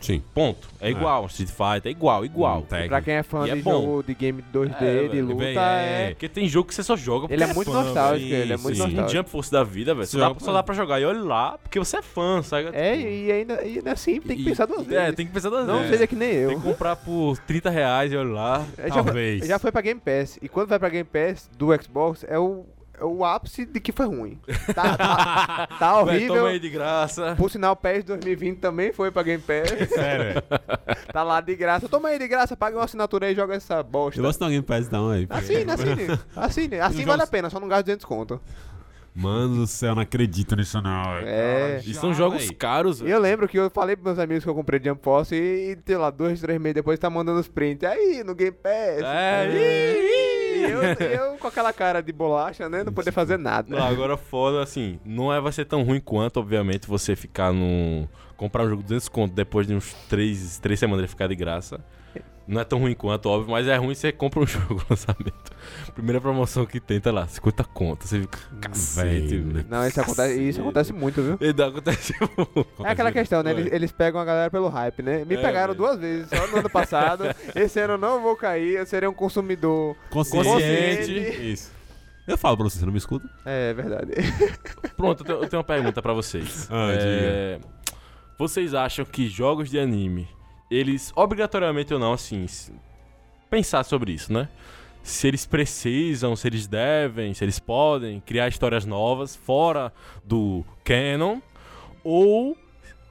Sim. 0.01 0.22
Ponto. 0.32 0.68
É 0.80 0.90
igual. 0.90 1.26
Street 1.26 1.51
Fighter 1.51 1.86
é 1.86 1.90
igual, 1.90 2.24
igual. 2.24 2.64
E 2.84 2.88
pra 2.88 3.01
quem 3.03 3.14
é 3.14 3.22
fã 3.22 3.46
E 3.46 3.51
é 3.51 3.57
de 3.57 3.62
bom. 3.62 3.70
jogo 3.82 4.03
de 4.05 4.14
game 4.14 4.44
2D, 4.53 4.76
É, 4.80 5.09
de 5.09 5.20
luta, 5.20 5.44
é... 5.44 6.03
é. 6.03 6.09
Porque 6.11 6.28
tem 6.28 6.49
jogo 6.49 6.68
que 6.68 6.74
você 6.74 6.82
só 6.84 6.96
joga 6.96 7.22
porque 7.22 7.34
Ele 7.34 7.42
é 7.42 7.53
muito 7.53 7.70
fã, 7.72 7.82
nostálgico, 7.82 8.30
velho. 8.30 8.42
ele 8.42 8.53
é 8.53 8.57
muito 8.57 8.76
sim. 8.76 8.82
Um 8.82 8.86
nostálgico. 8.86 9.12
Jump 9.18 9.30
Force 9.30 9.51
da 9.51 9.64
vida, 9.64 9.94
velho. 9.94 10.07
Só, 10.07 10.36
só 10.38 10.53
dá 10.53 10.62
pra 10.62 10.74
jogar 10.74 11.01
e 11.01 11.05
olha 11.05 11.20
lá, 11.20 11.59
porque 11.59 11.78
você 11.80 11.96
é 11.96 12.03
fã, 12.03 12.42
sabe? 12.42 12.68
É, 12.72 12.96
Tipo, 12.96 13.09
e 13.09 13.32
ainda, 13.32 13.64
e 13.64 13.76
ainda 13.78 13.92
assim 13.92 14.20
tem 14.20 14.36
que 14.36 14.42
E- 14.42 14.46
pensar 14.46 14.66
duas 14.66 14.86
vezes. 14.86 14.94
é, 15.03 15.12
tem 15.12 15.26
que 15.26 15.32
pensar 15.32 15.51
duas 15.51 15.66
Não 15.66 15.78
vezes. 15.78 15.90
seja 15.90 16.07
que 16.07 16.14
nem 16.16 16.30
eu. 16.32 16.49
Tem 16.51 16.59
que 16.61 16.64
comprar 16.66 16.94
por 16.96 17.36
30 17.38 17.68
reais 17.68 18.12
e 18.12 18.16
olha 18.16 18.30
lá. 18.32 18.64
É, 18.78 18.86
já, 18.88 18.94
foi, 18.94 19.03
Talvez. 19.05 19.46
já 19.49 19.59
foi 19.59 19.72
pra 19.72 19.80
Game 19.80 20.01
Pass. 20.01 20.38
E 20.40 20.49
quando 20.49 20.68
vai 20.68 20.78
pra 20.78 20.88
Game 20.88 21.09
Pass 21.11 21.51
do 21.59 21.68
Xbox, 21.82 22.24
é 22.28 22.38
o, 22.38 22.64
é 22.76 22.77
o 23.03 23.24
ápice 23.24 23.64
de 23.66 23.80
que 23.80 23.92
foi 23.92 24.07
ruim. 24.07 24.38
Tá, 24.74 24.96
tá, 24.96 25.66
tá 25.78 26.03
Véi, 26.05 26.16
horrível. 26.16 26.34
toma 26.36 26.49
aí 26.49 26.59
de 26.61 26.68
graça. 26.70 27.34
Por 27.36 27.51
sinal, 27.51 27.72
o 27.72 27.76
PES 27.76 28.05
2020 28.05 28.59
também 28.59 28.92
foi 28.92 29.11
pra 29.11 29.22
Game 29.22 29.42
Pass. 29.42 29.70
Sério, 29.88 30.24
velho. 30.24 30.42
tá 31.12 31.22
lá 31.22 31.40
de 31.40 31.57
graça. 31.57 31.88
Toma 31.88 32.09
aí 32.11 32.18
de 32.18 32.28
graça, 32.28 32.57
paga 32.57 32.76
uma 32.76 32.84
assinatura 32.84 33.26
aí 33.26 33.32
e 33.32 33.36
joga 33.36 33.55
essa 33.55 33.82
bosta. 33.82 34.18
Eu 34.20 34.24
gosto 34.24 34.44
de 34.44 34.51
Game 34.51 34.62
Pass 34.62 34.86
então 34.86 35.11
aí. 35.11 35.26
Assine, 35.30 35.70
assine. 35.70 36.18
Assine. 36.36 36.80
Assim 36.80 37.05
vale 37.05 37.22
a 37.22 37.26
pena, 37.26 37.49
só 37.51 37.59
não 37.59 37.68
gasta 37.68 37.84
200 37.84 38.05
conto. 38.05 38.40
Mano 39.14 39.57
do 39.57 39.66
céu, 39.66 39.96
não 39.96 40.03
acredito 40.03 40.55
nisso 40.55 40.80
não. 40.80 41.16
É. 41.24 41.80
E 41.84 41.92
são 41.92 42.14
jogos 42.14 42.44
véi. 42.46 42.55
caros, 42.55 43.01
E 43.01 43.05
velho. 43.05 43.14
eu 43.16 43.20
lembro 43.20 43.49
que 43.49 43.59
eu 43.59 43.68
falei 43.68 43.96
pros 43.96 44.05
meus 44.07 44.18
amigos 44.20 44.44
que 44.44 44.51
eu 44.51 44.55
comprei 44.55 44.80
Jump 44.84 45.03
Force 45.03 45.34
e, 45.34 45.72
e 45.72 45.78
sei 45.84 45.96
lá, 45.96 46.09
dois, 46.11 46.40
três 46.40 46.61
meses 46.61 46.74
depois 46.76 46.99
tá 47.01 47.11
mandando 47.11 47.40
os 47.40 47.49
prints. 47.49 47.88
Aí, 47.88 48.22
no 48.24 48.32
Game 48.34 48.53
Pass. 48.57 49.03
É, 49.03 49.49
E 49.51 50.38
eu, 50.68 51.38
com 51.38 51.46
aquela 51.46 51.72
cara 51.72 52.00
de 52.00 52.12
bolacha, 52.12 52.68
né? 52.68 52.84
Não 52.84 52.92
poder 52.92 53.12
fazer 53.12 53.38
nada. 53.38 53.76
Não, 53.76 53.84
agora 53.84 54.16
foda, 54.16 54.62
assim, 54.62 54.98
não 55.04 55.32
é, 55.32 55.40
vai 55.40 55.52
ser 55.52 55.64
tão 55.64 55.82
ruim 55.82 56.00
quanto, 56.00 56.38
obviamente, 56.38 56.86
você 56.86 57.16
ficar 57.16 57.52
no... 57.52 58.08
Comprar 58.36 58.64
um 58.64 58.68
jogo 58.70 58.82
de 58.82 58.88
200 58.88 59.08
conto 59.08 59.34
depois 59.34 59.66
de 59.66 59.74
uns 59.74 59.92
3, 60.08 60.58
três 60.60 60.78
semanas 60.78 61.00
ele 61.00 61.08
ficar 61.08 61.26
de 61.26 61.34
graça. 61.34 61.80
Não 62.49 62.61
é 62.62 62.64
tão 62.64 62.78
ruim 62.78 62.94
quanto, 62.94 63.28
óbvio, 63.28 63.51
mas 63.53 63.68
é 63.68 63.76
ruim 63.76 63.94
você 63.94 64.11
compra 64.11 64.40
um 64.40 64.46
jogo 64.49 64.82
lançamento. 64.88 65.53
Primeira 65.94 66.18
promoção 66.20 66.64
que 66.64 66.80
tem, 66.80 66.99
tá 66.99 67.12
lá, 67.12 67.28
50 67.28 67.62
conto. 67.64 68.07
Você 68.09 68.20
fica, 68.22 68.38
cacete, 68.61 69.36
velho. 69.36 69.66
Não, 69.68 69.86
isso 69.86 70.01
acontece, 70.01 70.42
isso 70.42 70.61
acontece 70.62 70.92
muito, 70.94 71.20
viu? 71.22 71.36
E 71.40 71.53
dá, 71.53 71.66
acontece 71.66 72.14
É 72.84 72.88
aquela 72.90 73.12
questão, 73.12 73.42
né? 73.42 73.51
Eles, 73.51 73.70
eles 73.72 73.92
pegam 73.92 74.18
a 74.18 74.24
galera 74.24 74.51
pelo 74.51 74.68
hype, 74.68 75.03
né? 75.03 75.24
Me 75.26 75.34
É, 75.34 75.42
pegaram 75.42 75.74
velho. 75.74 75.76
duas 75.86 75.99
vezes, 76.01 76.28
só 76.30 76.46
no 76.46 76.57
ano 76.57 76.70
passado. 76.70 77.24
Esse 77.55 77.78
ano 77.80 77.94
eu 77.94 77.99
não 77.99 78.22
vou 78.22 78.34
cair, 78.34 78.76
eu 78.78 78.86
serei 78.86 79.09
um 79.09 79.12
consumidor. 79.14 79.94
Consciente. 80.11 80.49
Consciente. 80.49 81.53
Isso. 81.53 81.70
Eu 82.26 82.38
falo 82.38 82.57
pra 82.57 82.64
você, 82.64 82.78
você 82.78 82.84
não 82.86 82.92
me 82.92 82.99
escuta? 82.99 83.28
É 83.44 83.74
verdade. 83.74 84.12
Pronto, 84.96 85.20
eu 85.22 85.26
tenho, 85.26 85.38
eu 85.42 85.49
tenho 85.49 85.59
uma 85.61 85.64
pergunta 85.66 86.01
pra 86.01 86.12
vocês. 86.14 86.66
Ah, 86.70 86.88
É, 86.92 87.59
Vocês 88.38 88.72
acham 88.74 89.05
que 89.05 89.28
jogos 89.28 89.68
de 89.70 89.78
anime, 89.78 90.28
eles, 90.70 91.12
obrigatoriamente 91.16 91.92
ou 91.92 92.00
não, 92.00 92.12
assim, 92.12 92.46
pensar 93.50 93.84
sobre 93.84 94.12
isso, 94.12 94.32
né? 94.32 94.48
Se 95.02 95.26
eles 95.26 95.46
precisam, 95.46 96.36
se 96.36 96.46
eles 96.46 96.66
devem, 96.66 97.32
se 97.32 97.44
eles 97.44 97.58
podem 97.58 98.20
criar 98.20 98.48
histórias 98.48 98.84
novas 98.84 99.34
fora 99.34 99.92
do 100.24 100.64
canon, 100.84 101.40
ou 102.04 102.56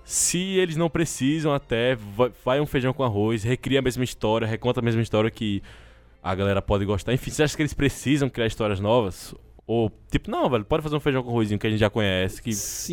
se 0.04 0.38
eles 0.38 0.76
não 0.76 0.90
precisam 0.90 1.54
até, 1.54 1.98
vai, 2.46 2.62
um 2.62 2.66
feijão 2.66 2.94
com 2.94 3.04
arroz, 3.04 3.44
recria 3.44 3.80
a 3.80 3.82
mesma 3.82 4.04
história, 4.04 4.48
reconta 4.48 4.80
a 4.80 4.84
mesma 4.84 5.02
história 5.02 5.30
que 5.32 5.62
a 6.22 6.36
galera 6.36 6.62
pode 6.62 6.86
gostar. 6.86 7.14
Enfim, 7.14 7.32
você 7.32 7.44
acha 7.44 7.56
que 7.56 7.62
eles 7.62 7.74
precisam 7.74 8.30
criar 8.30 8.48
histórias 8.48 8.80
novas? 8.80 9.34
Ou, 9.66 9.92
tipo, 10.10 10.32
não, 10.32 10.50
velho, 10.50 10.64
pode 10.64 10.82
fazer 10.82 10.96
um 10.96 11.00
feijão 11.00 11.22
com 11.22 11.30
arrozinho 11.30 11.60
que 11.60 11.68
a 11.68 11.70
gente 11.70 11.80
já 11.80 11.90
conhece, 11.90 12.42
que 12.42 12.52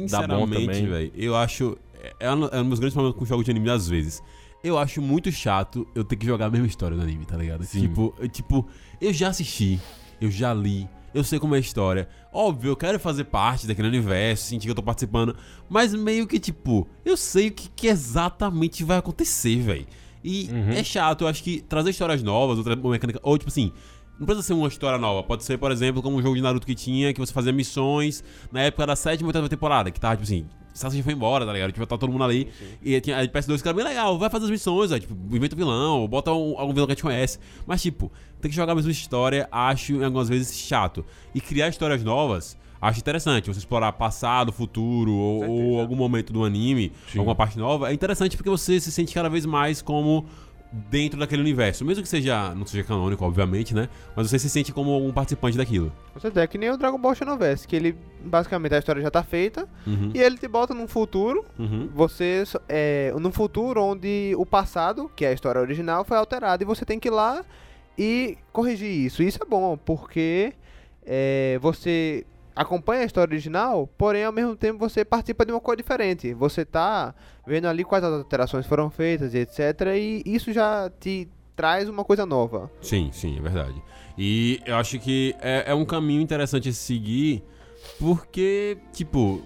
dá 0.09 0.27
bom 0.27 0.49
também. 0.49 0.87
velho, 0.87 1.13
eu 1.15 1.37
acho. 1.37 1.79
É 2.19 2.33
um, 2.33 2.47
é 2.47 2.61
um 2.61 2.69
dos 2.69 2.81
grandes 2.81 2.95
problemas 2.95 3.17
com 3.17 3.25
jogos 3.25 3.45
de 3.45 3.51
anime 3.51 3.71
às 3.71 3.89
vezes. 3.89 4.21
Eu 4.65 4.79
acho 4.79 5.03
muito 5.03 5.31
chato 5.31 5.87
eu 5.95 6.03
ter 6.03 6.17
que 6.17 6.25
jogar 6.27 6.47
a 6.47 6.51
mesma 6.51 6.67
história 6.67 6.97
no 6.97 7.03
anime, 7.03 7.27
tá 7.27 7.37
ligado? 7.37 7.63
Sim. 7.65 7.83
Tipo, 7.83 8.15
eu, 8.19 8.29
tipo, 8.29 8.67
eu 9.01 9.13
já 9.13 9.29
assisti, 9.29 9.79
eu 10.21 10.31
já 10.31 10.55
li, 10.55 10.89
eu 11.13 11.23
sei 11.23 11.39
como 11.39 11.55
é 11.55 11.59
a 11.59 11.61
história. 11.61 12.09
Óbvio, 12.33 12.71
eu 12.71 12.77
quero 12.77 12.99
fazer 12.99 13.25
parte 13.25 13.67
daquele 13.67 13.89
universo, 13.89 14.45
sentir 14.47 14.65
que 14.67 14.71
eu 14.71 14.75
tô 14.75 14.83
participando. 14.83 15.37
Mas 15.69 15.95
meio 15.95 16.27
que, 16.27 16.41
tipo, 16.41 16.89
eu 17.05 17.17
sei 17.17 17.49
o 17.49 17.53
que, 17.53 17.69
que 17.69 17.87
exatamente 17.89 18.83
vai 18.83 18.97
acontecer, 18.99 19.57
velho. 19.61 19.87
E 20.25 20.49
Uhum. 20.51 20.71
é 20.71 20.83
chato, 20.83 21.21
eu 21.25 21.29
acho 21.29 21.43
que 21.43 21.61
trazer 21.61 21.91
histórias 21.91 22.23
novas, 22.23 22.57
outra 22.57 22.75
mecânica. 22.75 23.21
Ou, 23.23 23.37
tipo 23.37 23.51
assim, 23.51 23.71
não 24.19 24.25
precisa 24.25 24.47
ser 24.47 24.55
uma 24.55 24.69
história 24.69 24.99
nova. 24.99 25.23
Pode 25.23 25.45
ser, 25.45 25.59
por 25.59 25.71
exemplo, 25.71 26.01
como 26.03 26.17
um 26.17 26.23
jogo 26.23 26.35
de 26.35 26.41
Naruto 26.41 26.67
que 26.67 26.75
tinha, 26.75 27.13
que 27.13 27.21
você 27.21 27.33
fazia 27.35 27.53
missões 27.53 28.25
na 28.51 28.63
época 28.63 28.87
da 28.87 28.97
sétima 28.97 29.27
ou 29.27 29.29
oitava 29.29 29.47
temporada, 29.51 29.91
que 29.91 30.01
tava, 30.01 30.17
tipo 30.17 30.25
assim, 30.25 30.47
Sasuke 30.75 31.03
foi 31.05 31.13
embora, 31.13 31.47
tá 31.47 31.53
ligado? 31.53 31.73
Tipo, 31.73 31.87
tá 31.87 31.97
todo 31.97 32.11
mundo 32.13 32.25
ali. 32.25 32.49
E 32.83 33.01
tinha 33.01 33.19
a 33.21 33.25
PS2 33.29 33.63
que 33.63 33.69
era 33.69 33.75
bem 33.77 33.85
legal, 33.85 34.19
vai 34.19 34.29
fazer 34.29 34.45
as 34.47 34.51
missões, 34.51 34.91
ó, 34.93 34.99
tipo, 34.99 35.15
inventa 35.35 35.55
vilão, 35.55 36.01
ou 36.01 36.09
bota 36.09 36.33
um- 36.33 36.59
algum 36.59 36.73
vilão 36.75 36.87
que 36.87 36.93
a 36.93 36.95
gente 36.97 37.03
conhece. 37.05 37.39
Mas, 37.67 37.81
tipo, 37.81 38.11
tem 38.41 38.51
que 38.51 38.57
jogar 38.57 38.73
a 38.73 38.75
mesma 38.75 38.91
história, 38.91 39.49
acho 39.53 40.03
algumas 40.05 40.29
vezes 40.29 40.55
chato. 40.59 41.05
E 41.35 41.41
criar 41.41 41.69
histórias 41.69 42.03
novas, 42.03 42.59
acho 42.83 42.99
interessante. 42.99 43.47
Você 43.47 43.61
explorar 43.61 43.93
passado, 43.93 44.53
futuro, 44.53 45.13
ou, 45.13 45.49
ou 45.49 45.81
algum 45.81 45.95
momento 45.97 46.33
do 46.33 46.45
anime, 46.45 46.91
Sim. 47.11 47.19
alguma 47.19 47.37
parte 47.37 47.57
nova, 47.57 47.91
é 47.91 47.95
interessante 47.95 48.37
porque 48.37 48.51
você 48.51 48.81
se 48.81 48.91
sente 48.91 49.15
cada 49.15 49.29
vez 49.31 49.47
mais 49.47 49.81
como 49.81 50.27
dentro 50.91 51.19
daquele 51.19 51.41
universo. 51.41 51.85
Mesmo 51.85 52.03
que 52.03 52.09
seja, 52.09 52.55
não 52.55 52.67
seja 52.67 52.83
canônico, 52.83 53.25
obviamente, 53.25 53.75
né? 53.75 53.89
Mas 54.17 54.29
você 54.29 54.39
se 54.39 54.51
sente 54.51 54.73
como 54.73 54.97
um 55.07 55.13
participante 55.13 55.57
daquilo. 55.57 55.93
Você 56.15 56.29
é 56.35 56.47
que 56.47 56.59
nem 56.59 56.71
o 56.71 56.77
Dragon 56.77 56.99
Ball 56.99 57.15
Xenoverse, 57.15 57.67
que 57.69 57.77
ele, 57.77 57.97
basicamente, 58.25 58.75
a 58.75 58.79
história 58.79 59.01
já 59.01 59.11
tá 59.11 59.23
feita, 59.23 59.69
Uhum. 59.87 60.11
e 60.13 60.21
ele 60.21 60.37
te 60.37 60.49
bota 60.49 60.75
num 60.75 60.89
futuro, 60.89 61.45
Uhum. 61.59 61.89
você, 61.95 62.43
é, 62.69 63.13
num 63.21 63.31
futuro 63.31 63.83
onde 63.83 64.35
o 64.37 64.45
passado, 64.45 65.11
que 65.15 65.25
é 65.25 65.29
a 65.29 65.33
história 65.33 65.61
original, 65.61 66.05
foi 66.05 66.17
alterado, 66.17 66.63
e 66.65 66.67
você 66.67 66.85
tem 66.85 66.99
que 66.99 67.09
ir 67.09 67.13
lá 67.13 67.45
e 67.97 68.37
corrigir 68.53 68.91
isso. 68.91 69.23
Isso 69.23 69.39
é 69.41 69.47
bom, 69.47 69.77
porque 69.77 70.53
é, 71.07 71.59
você 71.63 72.25
acompanha 72.55 73.03
a 73.03 73.05
história 73.05 73.33
original, 73.33 73.89
porém 73.99 74.25
ao 74.25 74.33
mesmo 74.33 74.55
tempo 74.57 74.79
você 74.79 75.05
participa 75.05 75.45
de 75.45 75.53
uma 75.53 75.61
coisa 75.61 75.77
diferente. 75.77 76.33
Você 76.35 76.65
tá 76.65 77.15
vendo 77.47 77.67
ali 77.67 77.85
quais 77.85 78.05
as 78.05 78.13
alterações 78.13 78.67
foram 78.67 78.91
feitas 78.91 79.35
e 79.35 79.39
etc. 79.39 79.59
E 79.97 80.23
isso 80.25 80.53
já 80.53 80.91
te 81.01 81.29
traz 81.57 81.89
uma 81.89 82.05
coisa 82.05 82.27
nova. 82.27 82.71
Sim, 82.81 83.11
sim, 83.13 83.37
é 83.39 83.41
verdade. 83.41 83.83
E 84.17 84.61
eu 84.65 84.77
acho 84.77 84.99
que 84.99 85.35
é, 85.41 85.65
é 85.67 85.75
um 85.75 85.85
caminho 85.85 86.21
interessante 86.21 86.69
a 86.69 86.73
se 86.73 86.79
seguir, 86.79 87.43
porque, 87.99 88.79
tipo, 88.93 89.43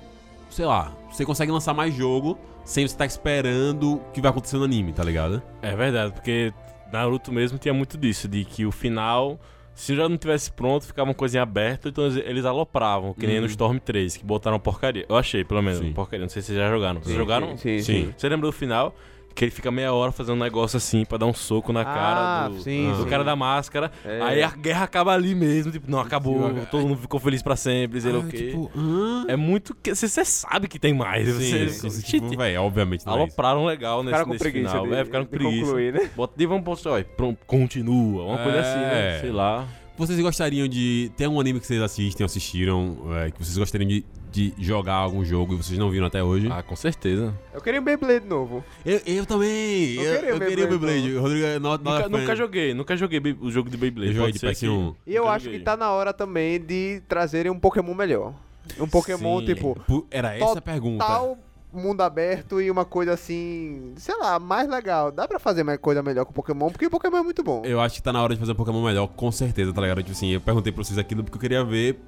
sei 0.50 0.66
lá, 0.66 0.94
você 1.10 1.24
consegue 1.24 1.52
lançar 1.52 1.74
mais 1.74 1.94
jogo 1.94 2.38
sem 2.64 2.86
você 2.86 2.94
estar 2.94 3.06
esperando 3.06 3.94
o 3.94 3.98
que 4.12 4.20
vai 4.20 4.30
acontecer 4.30 4.56
no 4.58 4.64
anime, 4.64 4.92
tá 4.92 5.02
ligado? 5.02 5.42
É 5.62 5.74
verdade, 5.74 6.12
porque 6.12 6.52
Naruto 6.92 7.32
mesmo 7.32 7.58
tinha 7.58 7.72
muito 7.72 7.96
disso, 7.96 8.28
de 8.28 8.44
que 8.44 8.66
o 8.66 8.72
final, 8.72 9.38
se 9.80 9.94
já 9.94 10.08
não 10.08 10.16
tivesse 10.16 10.50
pronto, 10.50 10.84
ficava 10.86 11.08
uma 11.08 11.14
coisinha 11.14 11.42
aberta, 11.42 11.88
então 11.88 12.04
eles- 12.06 12.44
alopravam, 12.44 13.14
que 13.14 13.26
nem 13.26 13.36
Uhum. 13.36 13.42
no 13.42 13.46
Storm 13.46 13.78
3, 13.78 14.16
que 14.16 14.24
botaram 14.24 14.58
porcaria. 14.58 15.06
Eu 15.08 15.16
achei, 15.16 15.44
pelo 15.44 15.62
menos, 15.62 15.80
porcaria. 15.94 16.22
Não 16.24 16.28
sei 16.28 16.42
se 16.42 16.46
vocês 16.48 16.58
já 16.58 16.68
jogaram. 16.68 17.00
Vocês 17.02 17.16
jogaram? 17.16 17.56
Sim, 17.56 17.78
sim. 17.78 17.80
Sim. 17.80 18.04
sim. 18.06 18.14
Você 18.16 18.28
lembra 18.28 18.46
do 18.48 18.52
final? 18.52 18.94
Que 19.38 19.44
ele 19.44 19.52
fica 19.52 19.70
meia 19.70 19.92
hora 19.92 20.10
fazendo 20.10 20.34
um 20.34 20.42
negócio 20.42 20.76
assim 20.76 21.04
pra 21.04 21.16
dar 21.16 21.26
um 21.26 21.32
soco 21.32 21.72
na 21.72 21.84
cara 21.84 22.46
Ah, 22.46 22.48
do, 22.48 22.60
sim, 22.60 22.90
do 22.90 23.04
sim. 23.04 23.08
cara 23.08 23.22
da 23.22 23.36
máscara. 23.36 23.92
É. 24.04 24.20
Aí 24.20 24.42
a 24.42 24.50
guerra 24.50 24.82
acaba 24.82 25.12
ali 25.12 25.32
mesmo, 25.32 25.70
tipo, 25.70 25.88
não, 25.88 26.00
acabou, 26.00 26.48
Sim, 26.48 26.66
todo 26.72 26.88
mundo 26.88 26.98
ficou 27.00 27.20
feliz 27.20 27.40
pra 27.40 27.54
sempre, 27.54 28.00
sei 28.00 28.10
lá 28.10 28.18
o 28.18 28.26
quê. 28.26 28.36
tipo? 28.48 28.68
É 29.28 29.36
muito. 29.36 29.76
que 29.76 29.94
Você 29.94 30.08
você 30.08 30.24
sabe 30.24 30.66
que 30.66 30.76
tem 30.76 30.92
mais. 30.92 31.28
Sim, 31.28 31.68
Você, 31.68 32.02
tipo, 32.02 32.36
véi, 32.36 32.56
obviamente 32.56 33.06
não 33.06 33.12
é 33.12 33.16
alopraram 33.16 33.64
legal 33.64 34.02
nesse, 34.02 34.14
Ficaram 34.16 34.32
nesse 34.32 34.42
preguiça 34.42 34.70
final. 34.70 34.86
de- 34.88 34.94
é, 34.94 35.04
ficaram 35.04 35.24
com 35.24 35.30
de 35.30 35.38
preguiça. 35.38 35.64
concluir, 35.66 35.92
né? 35.92 36.10
Bota, 36.16 36.34
e 36.42 36.46
vamos 36.46 36.64
postar, 36.64 36.90
ó, 36.90 37.02
pronto, 37.16 37.38
continua. 37.46 38.24
Uma 38.24 38.38
coisa 38.38 38.60
assim, 38.60 38.80
É. 38.80 39.12
né? 39.12 39.18
Sei 39.20 39.30
lá. 39.30 39.68
Vocês 39.98 40.18
gostariam 40.20 40.68
de. 40.68 41.10
Tem 41.16 41.26
um 41.26 41.40
anime 41.40 41.58
que 41.58 41.66
vocês 41.66 41.82
assistem, 41.82 42.24
assistiram, 42.24 42.96
é, 43.16 43.30
que 43.32 43.38
vocês 43.44 43.58
gostariam 43.58 43.88
de, 43.88 44.04
de 44.30 44.54
jogar 44.58 44.94
algum 44.94 45.24
jogo 45.24 45.54
e 45.54 45.56
vocês 45.56 45.76
não 45.76 45.90
viram 45.90 46.06
até 46.06 46.22
hoje? 46.22 46.48
Ah, 46.50 46.62
com 46.62 46.76
certeza. 46.76 47.34
Eu 47.52 47.60
queria 47.60 47.80
um 47.80 47.84
Beyblade 47.84 48.24
novo. 48.24 48.64
Eu, 48.86 49.00
eu 49.04 49.26
também! 49.26 49.94
Eu 49.94 50.02
Eu, 50.04 50.14
queria 50.20 50.30
eu 50.30 50.40
queria 50.40 50.64
o 50.66 50.68
Beyblade, 50.68 51.16
Rodrigo 51.16 51.46
é 51.46 51.58
not, 51.58 51.82
not 51.82 52.04
Nunca, 52.04 52.18
nunca 52.20 52.36
joguei, 52.36 52.74
nunca 52.74 52.96
joguei 52.96 53.20
o 53.40 53.50
jogo 53.50 53.68
de 53.68 53.76
Beyblade. 53.76 54.10
Eu 54.10 54.14
joguei 54.14 54.32
Pode 54.32 54.52
de 54.52 54.56
ser 54.56 54.66
PS1. 54.66 54.94
E 55.04 55.14
eu 55.16 55.22
Nunca 55.22 55.34
acho 55.34 55.44
que 55.46 55.50
joguei. 55.52 55.64
tá 55.64 55.76
na 55.76 55.90
hora 55.90 56.12
também 56.12 56.60
de 56.60 57.02
trazerem 57.08 57.50
um 57.50 57.58
Pokémon 57.58 57.92
melhor. 57.94 58.34
Um 58.78 58.86
Pokémon, 58.86 59.40
Sim. 59.40 59.46
tipo, 59.46 60.06
Era 60.10 60.36
essa 60.36 60.58
a 60.58 60.62
pergunta. 60.62 61.04
Mundo 61.72 62.00
aberto 62.02 62.60
e 62.60 62.70
uma 62.70 62.84
coisa 62.84 63.12
assim, 63.12 63.92
sei 63.96 64.16
lá, 64.18 64.38
mais 64.38 64.68
legal. 64.68 65.12
Dá 65.12 65.28
pra 65.28 65.38
fazer 65.38 65.62
mais 65.62 65.78
coisa 65.78 66.02
melhor 66.02 66.24
com 66.24 66.32
Pokémon, 66.32 66.70
porque 66.70 66.86
o 66.86 66.90
Pokémon 66.90 67.18
é 67.18 67.22
muito 67.22 67.42
bom. 67.42 67.62
Eu 67.64 67.80
acho 67.80 67.96
que 67.96 68.02
tá 68.02 68.12
na 68.12 68.22
hora 68.22 68.34
de 68.34 68.40
fazer 68.40 68.52
um 68.52 68.56
Pokémon 68.56 68.82
melhor, 68.82 69.06
com 69.08 69.30
certeza, 69.30 69.72
tá 69.72 69.80
ligado? 69.82 69.98
Tipo 70.02 70.12
assim, 70.12 70.28
eu 70.30 70.40
perguntei 70.40 70.72
pra 70.72 70.82
vocês 70.82 70.98
aquilo 70.98 71.22
porque 71.22 71.36
eu 71.36 71.40
queria 71.40 71.64
ver 71.64 72.00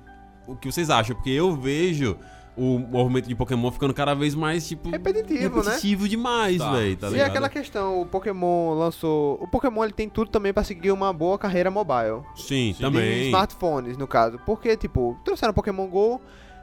o 0.47 0.57
que 0.57 0.71
vocês 0.71 0.89
acham, 0.91 1.15
porque 1.15 1.31
eu 1.31 1.55
vejo 1.55 2.17
o 2.57 2.79
movimento 2.79 3.29
de 3.29 3.35
Pokémon 3.35 3.71
ficando 3.71 3.95
cada 3.95 4.13
vez 4.15 4.35
mais, 4.35 4.67
tipo. 4.67 4.91
Repetitivo, 4.91 5.59
né? 5.59 5.63
repetitivo 5.65 6.09
demais, 6.09 6.59
Tá. 6.59 6.73
velho, 6.73 6.97
tá 6.97 7.07
e 7.09 7.13
ligado? 7.13 7.29
aquela 7.29 7.49
questão, 7.49 8.01
o 8.03 8.07
Pokémon 8.07 8.75
lançou. 8.75 9.39
O 9.43 9.47
Pokémon 9.47 9.85
ele 9.85 9.93
tem 9.93 10.09
tudo 10.09 10.31
também 10.31 10.53
pra 10.53 10.65
seguir 10.65 10.91
uma 10.91 11.13
boa 11.13 11.39
carreira 11.39 11.71
mobile. 11.71 12.23
Sim, 12.35 12.73
De 12.73 12.81
também. 12.81 13.27
smartphones, 13.27 13.97
no 13.97 14.07
caso. 14.07 14.39
Porque, 14.45 14.77
tipo, 14.77 15.17
trouxeram 15.25 15.53
Pokémon 15.55 15.87
GO, 15.87 16.21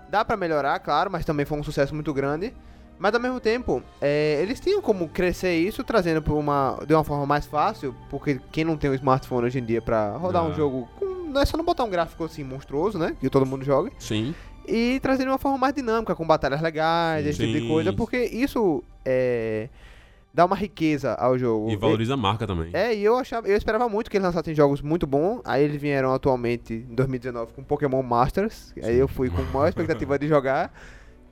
dá 0.09 0.25
pra 0.25 0.35
melhorar, 0.35 0.77
claro, 0.79 1.09
mas 1.11 1.23
também 1.25 1.45
foi 1.45 1.57
um 1.59 1.63
sucesso 1.63 1.93
muito 1.95 2.13
grande. 2.13 2.53
Mas 2.99 3.13
ao 3.13 3.19
mesmo 3.19 3.39
tempo, 3.39 3.83
é, 4.01 4.39
eles 4.41 4.59
tinham 4.59 4.81
como 4.81 5.07
crescer 5.07 5.55
isso, 5.55 5.83
trazendo 5.83 6.21
por 6.21 6.33
uma, 6.33 6.79
de 6.85 6.93
uma 6.93 7.03
forma 7.03 7.25
mais 7.25 7.45
fácil, 7.45 7.93
porque 8.09 8.39
quem 8.51 8.63
não 8.65 8.75
tem 8.75 8.89
um 8.89 8.93
smartphone 8.95 9.45
hoje 9.45 9.59
em 9.59 9.63
dia 9.63 9.81
pra 9.81 10.17
rodar 10.17 10.43
Ah. 10.43 10.47
um 10.47 10.53
jogo, 10.53 10.87
com, 10.97 11.05
não 11.05 11.39
é 11.41 11.45
só 11.45 11.55
não 11.57 11.63
botar 11.65 11.83
um 11.83 11.89
gráfico 11.89 12.23
assim 12.23 12.43
monstruoso, 12.43 12.97
né? 12.97 13.15
Que 13.19 13.29
todo 13.29 13.45
mundo 13.45 13.63
joga. 13.63 13.91
Sim. 13.99 14.33
E 14.67 14.99
trazer 15.01 15.23
de 15.23 15.29
uma 15.29 15.37
forma 15.37 15.57
mais 15.57 15.73
dinâmica, 15.73 16.15
com 16.15 16.25
batalhas 16.25 16.59
legais, 16.61 17.25
esse 17.25 17.39
tipo 17.39 17.53
de 17.53 17.61
Sim. 17.61 17.67
coisa, 17.67 17.93
porque 17.93 18.17
isso 18.25 18.83
é, 19.05 19.69
dá 20.33 20.43
uma 20.45 20.55
riqueza 20.55 21.13
ao 21.13 21.37
jogo. 21.37 21.69
E 21.69 21.75
valoriza 21.77 22.15
a 22.15 22.17
marca 22.17 22.45
também. 22.47 22.71
É, 22.73 22.93
e 22.95 23.03
eu 23.03 23.15
achava, 23.17 23.47
eu 23.47 23.55
esperava 23.55 23.87
muito 23.87 24.09
que 24.09 24.17
eles 24.17 24.25
lançassem 24.25 24.53
jogos 24.55 24.81
muito 24.81 25.05
bons. 25.07 25.39
Aí 25.45 25.63
eles 25.63 25.79
vieram 25.79 26.13
atualmente 26.13 26.73
em 26.73 26.95
2019 26.95 27.53
com 27.53 27.63
Pokémon 27.63 28.01
Masters. 28.01 28.73
Aí 28.83 28.97
eu 28.97 29.07
fui 29.07 29.29
com 29.29 29.41
maior 29.53 29.67
expectativa 29.69 30.17
de 30.17 30.27
jogar. 30.27 30.73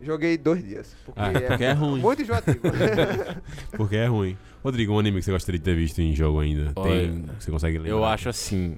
Joguei 0.05 0.37
dois 0.37 0.63
dias. 0.63 0.95
Porque, 1.05 1.19
Ah, 1.19 1.31
porque 1.47 1.63
é 1.63 1.71
ruim. 1.73 1.99
Muito 2.01 2.21
enjoativo. 2.21 2.59
Porque 3.75 3.95
é 3.95 4.05
ruim. 4.07 4.37
Rodrigo, 4.63 4.93
um 4.93 4.99
anime 4.99 5.19
que 5.19 5.25
você 5.25 5.31
gostaria 5.31 5.59
de 5.59 5.65
ter 5.65 5.75
visto 5.75 5.99
em 6.01 6.13
jogo 6.15 6.39
ainda? 6.39 6.71
Olha, 6.75 7.01
Tem. 7.01 7.25
Você 7.39 7.51
consegue 7.51 7.77
lembrar? 7.77 7.91
Eu 7.91 8.05
acho 8.05 8.29
assim. 8.29 8.77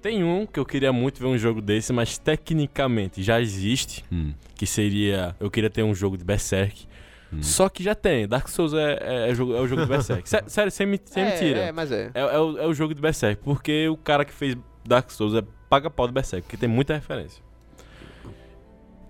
Tem 0.00 0.22
um 0.22 0.46
que 0.46 0.58
eu 0.60 0.64
queria 0.64 0.92
muito 0.92 1.18
ver 1.20 1.26
um 1.26 1.36
jogo 1.38 1.60
desse, 1.60 1.92
mas 1.92 2.18
tecnicamente 2.18 3.22
já 3.22 3.40
existe. 3.40 4.04
Hum, 4.12 4.32
Que 4.54 4.66
seria. 4.66 5.34
Eu 5.40 5.50
queria 5.50 5.68
ter 5.70 5.82
um 5.82 5.94
jogo 5.94 6.16
de 6.16 6.24
Berserk. 6.24 6.86
hum. 7.32 7.42
Só 7.42 7.68
que 7.68 7.82
já 7.82 7.94
tem. 7.94 8.26
Dark 8.28 8.48
Souls 8.48 8.72
é, 8.74 8.98
é, 9.00 9.30
é 9.30 9.34
jogo- 9.34 9.54
é 9.56 9.60
o 9.60 9.66
jogo 9.66 9.82
de 9.82 9.88
Berserk. 9.88 10.26
Sé- 10.30 10.44
Sério, 10.46 10.70
sem, 10.72 10.86
me- 10.86 11.00
sem 11.04 11.22
é, 11.24 11.30
mentira. 11.32 11.58
É, 11.60 11.72
mas 11.72 11.90
é. 11.92 12.10
É, 12.14 12.20
é 12.20 12.38
o, 12.38 12.58
é 12.58 12.66
o 12.66 12.72
jogo 12.74 12.94
de 12.94 13.00
Berserk, 13.00 13.42
porque 13.42 13.88
o 13.88 13.96
cara 13.96 14.24
que 14.24 14.32
fez 14.32 14.56
Dark 14.86 15.10
Souls 15.10 15.34
é 15.34 15.42
paga 15.68 15.90
pau 15.90 16.06
do 16.06 16.12
Berserk, 16.12 16.42
porque 16.46 16.56
tem 16.56 16.68
muita 16.68 16.94
referência. 16.94 17.42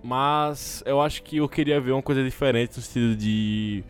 Mas 0.03 0.83
eu 0.85 1.01
acho 1.01 1.23
que 1.23 1.37
eu 1.37 1.49
queria 1.49 1.79
ver 1.79 1.91
uma 1.91 2.01
coisa 2.01 2.23
diferente 2.23 2.77
no 2.77 2.83
sentido 2.83 3.15
de. 3.15 3.83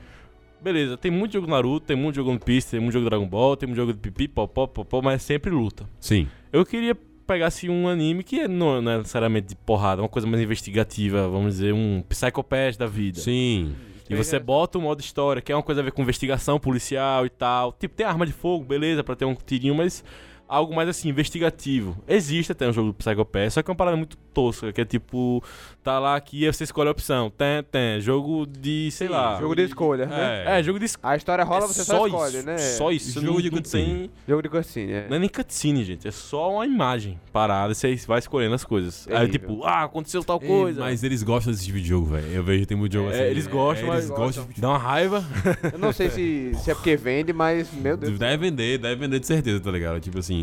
Beleza, 0.62 0.98
tem 0.98 1.10
muito 1.10 1.34
jogo 1.34 1.48
Naruto, 1.48 1.86
tem 1.86 1.96
muito 1.96 2.16
jogo 2.16 2.32
One 2.32 2.40
Piece, 2.40 2.72
tem 2.72 2.80
muito 2.80 2.94
jogo 2.94 3.10
Dragon 3.10 3.26
Ball, 3.26 3.56
tem 3.56 3.68
muito 3.68 3.78
jogo 3.78 3.94
de 3.94 4.00
pipi, 4.00 4.28
popó, 4.28 4.68
popó, 4.68 5.02
mas 5.02 5.16
é 5.16 5.18
sempre 5.20 5.50
luta. 5.52 5.86
Sim. 6.00 6.28
Eu 6.52 6.66
queria 6.66 6.98
pegar 7.26 7.48
assim, 7.48 7.70
um 7.70 7.88
anime 7.88 8.24
que 8.24 8.48
não, 8.48 8.82
não 8.82 8.92
é 8.92 8.98
necessariamente 8.98 9.48
de 9.50 9.56
porrada, 9.56 10.02
uma 10.02 10.10
coisa 10.10 10.28
mais 10.28 10.42
investigativa, 10.42 11.30
vamos 11.30 11.54
dizer, 11.54 11.74
um 11.74 12.04
Psycho 12.10 12.44
Pass 12.44 12.76
da 12.76 12.88
vida. 12.88 13.20
Sim. 13.20 13.74
E 14.10 14.16
você 14.16 14.40
bota 14.40 14.80
o 14.80 14.82
modo 14.82 15.00
história, 15.00 15.40
que 15.40 15.52
é 15.52 15.56
uma 15.56 15.62
coisa 15.62 15.82
a 15.82 15.84
ver 15.84 15.92
com 15.92 16.02
investigação 16.02 16.60
policial 16.60 17.28
e 17.28 17.30
tal. 17.30 17.72
Tipo, 17.72 17.96
tem 17.96 18.06
arma 18.06 18.26
de 18.26 18.34
fogo, 18.34 18.66
beleza, 18.66 19.04
pra 19.04 19.16
ter 19.16 19.26
um 19.26 19.36
tirinho, 19.36 19.76
mas 19.76 20.04
algo 20.50 20.76
mais 20.76 20.90
assim, 20.90 21.10
investigativo. 21.10 21.96
Existe 22.08 22.52
até 22.52 22.68
um 22.68 22.74
jogo 22.74 22.88
do 22.90 22.94
Psycho 22.96 23.24
Pass, 23.24 23.54
só 23.54 23.62
que 23.62 23.70
é 23.70 23.72
uma 23.72 23.78
parada 23.78 23.96
muito 23.96 24.18
tosca, 24.34 24.72
que 24.74 24.82
é 24.82 24.86
tipo, 24.86 25.44
tá 25.84 26.00
lá 26.00 26.16
aqui 26.16 26.44
e 26.46 26.52
você 26.52 26.64
escolhe 26.64 26.88
a 26.88 26.92
opção. 26.92 27.30
Tem, 27.30 27.62
tem. 27.64 28.02
Jogo 28.02 28.46
de, 28.48 28.90
sei 28.92 29.08
Sim, 29.08 29.14
lá. 29.14 29.40
Jogo 29.40 29.56
de 29.56 29.64
escolha, 29.64 30.06
né? 30.08 30.60
É, 30.60 30.64
jogo 30.64 30.80
de 30.80 30.86
escolha. 30.86 31.14
A 31.14 31.16
história 31.18 31.44
rola, 31.44 31.68
você 31.68 31.84
só, 31.84 32.08
escolhe, 32.08 32.38
isso, 32.38 32.46
né? 32.46 32.58
Só 32.58 32.92
isso. 32.92 33.22
Jogo 33.22 33.34
não, 33.34 33.42
de 33.42 33.52
cutscene. 33.52 33.86
tem. 33.86 34.12
Jogo 34.28 34.42
de 34.42 34.50
cutscene, 34.50 34.92
é. 34.92 35.08
Não 35.08 35.16
é 35.18 35.20
nem 35.20 35.30
cutscene, 35.30 35.84
gente. 35.84 36.08
É 36.08 36.12
só 36.12 36.52
uma 36.54 36.66
imagem 36.66 37.20
parada 37.32 37.72
e 37.72 37.76
você 37.76 37.96
vai 38.08 38.20
escolhendo 38.20 38.56
as 38.56 38.64
coisas. 38.64 39.08
Aí, 39.08 39.14
Terrível. 39.28 39.32
tipo, 39.50 39.64
ah, 39.66 39.84
aconteceu 39.84 40.24
tal 40.24 40.40
É, 40.42 40.48
coisa. 40.48 40.82
mas 40.82 41.04
eles 41.04 41.22
gostam 41.22 41.54
desse 41.54 41.66
tipo 41.66 41.78
de 41.78 41.86
jogo, 41.86 42.08
velho. 42.08 42.28
Eu 42.28 42.44
vejo 42.44 42.62
que 42.62 42.66
tem 42.66 42.78
muito 42.78 42.94
jogo 42.94 43.10
É, 43.10 43.14
assim. 43.14 43.24
eles 43.24 43.46
gostam, 43.48 43.86
é, 43.86 43.90
mas- 43.90 44.06
Eles 44.06 44.18
gostam. 44.18 44.48
Dá 44.58 44.70
uma 44.70 44.78
raiva. 44.78 45.24
Eu 45.72 45.78
não 45.78 45.92
sei 45.94 46.10
se, 46.10 46.52
se 46.56 46.72
é 46.72 46.74
porque 46.76 46.96
vende, 46.96 47.34
mas, 47.34 47.72
meu 47.74 47.96
Deus. 47.98 48.18
Deve 48.18 48.38
vender, 48.50 48.78
deve 48.78 48.96
vender 48.96 49.20
de 49.20 49.28
certeza, 49.28 49.60
tá 49.60 49.70
ligado? 49.70 50.00
Tipo 50.00 50.20
assim. 50.20 50.39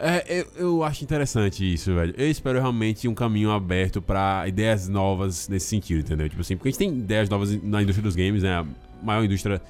É, 0.00 0.24
eu, 0.40 0.46
eu 0.56 0.84
acho 0.84 1.02
interessante 1.02 1.74
isso, 1.74 1.92
velho. 1.94 2.14
Eu 2.16 2.30
espero 2.30 2.60
realmente 2.60 3.08
um 3.08 3.14
caminho 3.14 3.50
aberto 3.50 4.00
pra 4.00 4.44
ideias 4.46 4.88
novas 4.88 5.48
nesse 5.48 5.66
sentido, 5.66 6.00
entendeu? 6.00 6.28
Tipo 6.28 6.40
assim, 6.40 6.56
porque 6.56 6.68
a 6.68 6.70
gente 6.70 6.78
tem 6.78 6.90
ideias 6.90 7.28
novas 7.28 7.50
na 7.62 7.82
indústria 7.82 8.02
dos 8.04 8.14
games, 8.14 8.44
né? 8.44 8.54
A 8.58 8.66
maior 9.02 9.24
indústria 9.24 9.60